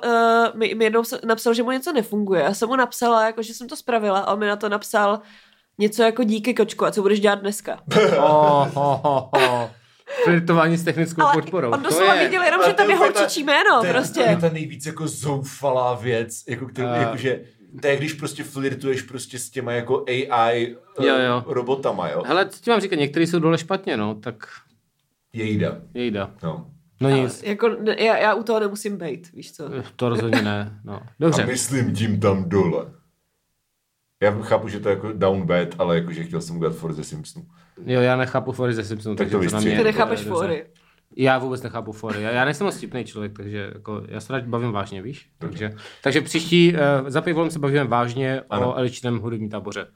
uh, 0.54 0.60
mi, 0.60 0.76
mi 0.76 0.84
jednou 0.84 1.04
napsal, 1.26 1.54
že 1.54 1.64
mu 1.64 1.72
něco 1.72 1.94
nefunguje. 1.94 2.42
Já 2.42 2.54
jsem 2.54 2.70
mu 2.70 2.76
napsala, 2.76 3.26
jako, 3.26 3.42
že 3.42 3.54
jsem 3.54 3.68
to 3.68 3.76
spravila 3.76 4.20
a 4.20 4.34
on 4.34 4.40
mi 4.40 4.48
na 4.48 4.56
to 4.56 4.70
napsal 4.70 5.20
něco 5.80 6.04
jako 6.04 6.24
díky 6.24 6.54
kočku 6.54 6.86
a 6.86 6.92
co 6.92 7.02
budeš 7.02 7.20
dělat 7.20 7.40
dneska. 7.40 7.80
Oh, 8.18 8.78
oh, 8.78 9.00
oh, 9.06 9.24
oh. 9.32 9.70
Flirtování 10.24 10.78
s 10.78 10.84
technickou 10.84 11.22
Ale 11.22 11.34
podporou. 11.34 11.72
on 11.72 11.82
To 11.84 11.90
doslova 11.90 12.14
je- 12.14 12.24
viděl 12.26 12.44
jenom, 12.44 12.62
že 12.68 12.74
tam 12.74 12.86
to 12.86 12.92
je 12.92 12.98
holčičí 12.98 13.44
jméno, 13.44 13.80
to 13.80 13.86
je, 13.86 13.94
prostě. 13.94 14.24
To 14.24 14.30
je 14.30 14.38
ta 14.38 14.50
nejvíc 14.50 14.86
jako 14.86 15.08
zoufalá 15.08 15.94
věc, 15.96 16.44
jako, 16.50 16.66
který, 16.68 16.88
A- 16.88 16.96
jakože, 16.96 17.42
to 17.82 17.88
je 17.88 17.98
když 17.98 18.14
prostě 18.14 18.44
flirtuješ 18.44 19.02
prostě 19.02 19.40
s 19.40 19.50
těma 19.50 19.72
jako 19.72 20.06
AI 20.08 20.76
Jo, 21.02 21.16
eh, 21.18 21.26
jo. 21.26 21.44
robotama, 21.48 22.10
jo. 22.10 22.24
Hele, 22.26 22.46
co 22.50 22.60
ti 22.62 22.70
mám 22.70 22.80
říkat, 22.82 22.96
některý 22.96 23.28
jsou 23.28 23.40
dole 23.40 23.58
špatně, 23.58 23.98
no, 23.98 24.16
tak 24.16 24.36
Jejda. 25.34 25.78
jejda. 25.94 26.32
No. 26.44 26.66
No 27.02 27.10
nic, 27.10 27.44
Jako, 27.44 27.70
ne, 27.70 27.96
já, 28.04 28.18
já 28.18 28.34
u 28.34 28.44
toho 28.44 28.60
nemusím 28.60 28.98
být, 28.98 29.32
víš 29.32 29.54
co. 29.54 29.64
to 29.96 30.10
rozhodně 30.10 30.42
ne, 30.42 30.80
no. 30.84 30.94
A 30.96 31.08
Dobře. 31.20 31.46
myslím 31.46 31.94
tím 31.94 32.20
tam 32.20 32.50
dole. 32.50 32.86
Já 34.24 34.32
chápu, 34.42 34.68
že 34.68 34.80
to 34.80 34.90
je 34.90 34.96
jako 34.96 35.12
down 35.14 35.46
bad, 35.46 35.68
ale 35.80 35.96
jakože 35.96 36.24
chtěl 36.24 36.42
jsem 36.42 36.58
udělat 36.58 36.76
for 36.76 36.94
the 36.96 37.02
Simpsons. 37.02 37.46
Jo, 37.86 38.02
já 38.02 38.16
nechápu 38.18 38.52
fory 38.52 38.74
ze 38.74 38.84
Simpsonu, 38.84 39.16
Tak 39.16 39.26
takže 39.28 39.32
to 39.32 39.38
to 39.38 39.38
na 39.38 39.42
vystřihni. 39.44 39.70
mě... 39.70 39.78
Ty 39.78 39.84
nechápeš 39.84 40.22
fóry. 40.22 40.66
Já 41.16 41.38
vůbec 41.38 41.62
nechápu 41.64 41.92
fory. 41.92 42.22
Já, 42.22 42.30
já 42.32 42.46
nejsem 42.46 42.66
moc 42.66 42.78
vtipný 42.78 43.06
člověk, 43.06 43.34
takže 43.38 43.72
jako, 43.76 44.04
já 44.08 44.20
se 44.20 44.34
rád 44.34 44.44
bavím 44.44 44.72
vážně, 44.72 45.02
víš? 45.02 45.30
Takže, 45.38 45.74
takže 46.04 46.22
příští, 46.22 46.74
uh, 46.74 46.80
za 47.10 47.22
pivolem 47.22 47.52
se 47.52 47.60
bavíme 47.60 47.84
vážně 47.84 48.42
Ano. 48.50 48.70
o 48.74 48.76
Eličném 48.78 49.20
hudební 49.20 49.50
táboře. 49.50 49.88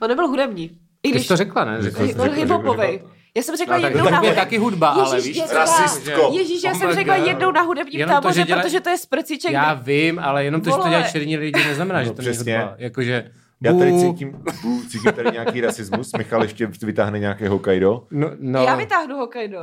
On 0.00 0.08
nebyl 0.08 0.26
hudební. 0.28 0.64
I 0.64 0.78
Ty 1.02 1.10
když 1.10 1.22
jsi 1.22 1.28
to 1.28 1.36
řekla, 1.36 1.64
ne? 1.64 1.82
Řekla 1.82 2.06
jsi. 2.06 2.14
on 2.14 2.20
řekl- 2.24 2.34
hiphopovej. 2.36 2.92
řekl- 2.98 3.10
Já 3.36 3.42
jsem 3.42 3.56
řekla 3.56 3.76
No, 3.76 3.82
tak 3.82 3.90
jednou 3.92 4.04
to 4.04 4.10
na 4.10 4.16
je 4.16 4.20
hudební. 4.20 4.36
taky 4.42 4.58
hudba, 4.58 4.88
ale 4.88 5.16
Ježíš, 5.16 5.28
víš? 5.28 5.36
já 5.36 5.42
co? 5.44 5.48
řekla- 5.48 5.64
Rasistko. 5.82 6.30
Ježíš, 6.34 6.62
já 6.62 6.72
Oh 6.72 6.78
jsem 6.78 6.92
řekla 6.92 7.16
God. 7.18 7.26
jednou 7.26 7.52
na 7.52 7.62
hudebním 7.62 8.00
Jenom 8.00 8.16
to, 8.16 8.22
táboře, 8.22 8.40
že 8.40 8.46
dělá- 8.46 8.62
protože 8.62 8.80
to 8.80 8.90
je 8.90 8.98
sprciček. 8.98 9.52
Já 9.52 9.74
vím, 9.74 10.18
ale 10.18 10.44
jenom 10.44 10.60
to, 10.60 10.70
že 10.70 10.76
to 10.76 10.88
dělají 10.88 11.04
černí 11.12 11.36
lidi, 11.36 11.64
neznamená, 11.64 12.02
že 12.02 12.08
No, 12.08 12.14
to 12.14 12.22
není 12.22 12.32
přesně. 12.34 12.58
hudba. 12.58 12.74
Jakože, 12.78 13.30
Já 13.62 13.72
tady 13.74 13.98
cítím, 14.00 14.32
bů, 14.62 14.82
cítím 14.90 15.12
tady 15.12 15.30
nějaký 15.32 15.60
rasismus. 15.66 16.12
Michal 16.18 16.42
ještě 16.42 16.66
vytáhne 16.82 17.18
nějaké 17.18 17.48
Hokkaido. 17.48 18.06
No, 18.10 18.30
no, 18.38 18.64
Já 18.64 18.76
vytáhnu 18.76 19.16
Hokkaido. 19.16 19.58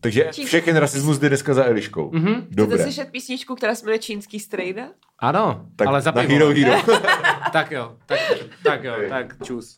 Takže 0.00 0.30
všechen 0.32 0.76
rasismus 0.76 1.18
jde 1.18 1.28
dneska 1.28 1.54
za 1.54 1.64
Eliškou. 1.64 2.10
Mhm. 2.12 2.34
Chcete 2.34 2.46
Dobré. 2.50 2.78
slyšet 2.82 3.08
písničku, 3.10 3.54
která 3.54 3.74
se 3.74 3.84
jmenuje 3.86 3.98
Čínský 3.98 4.40
strejda? 4.40 4.82
Ano, 5.18 5.66
Tak 5.76 5.88
ale 5.88 6.00
za 6.00 6.12
pivo. 6.12 6.32
Hero 6.32 6.48
Hero. 6.48 6.82
tak 7.52 7.70
jo, 7.70 7.96
tak, 8.06 8.18
tak 8.64 8.84
jo, 8.84 8.94
tak 9.08 9.34
čus. 9.44 9.74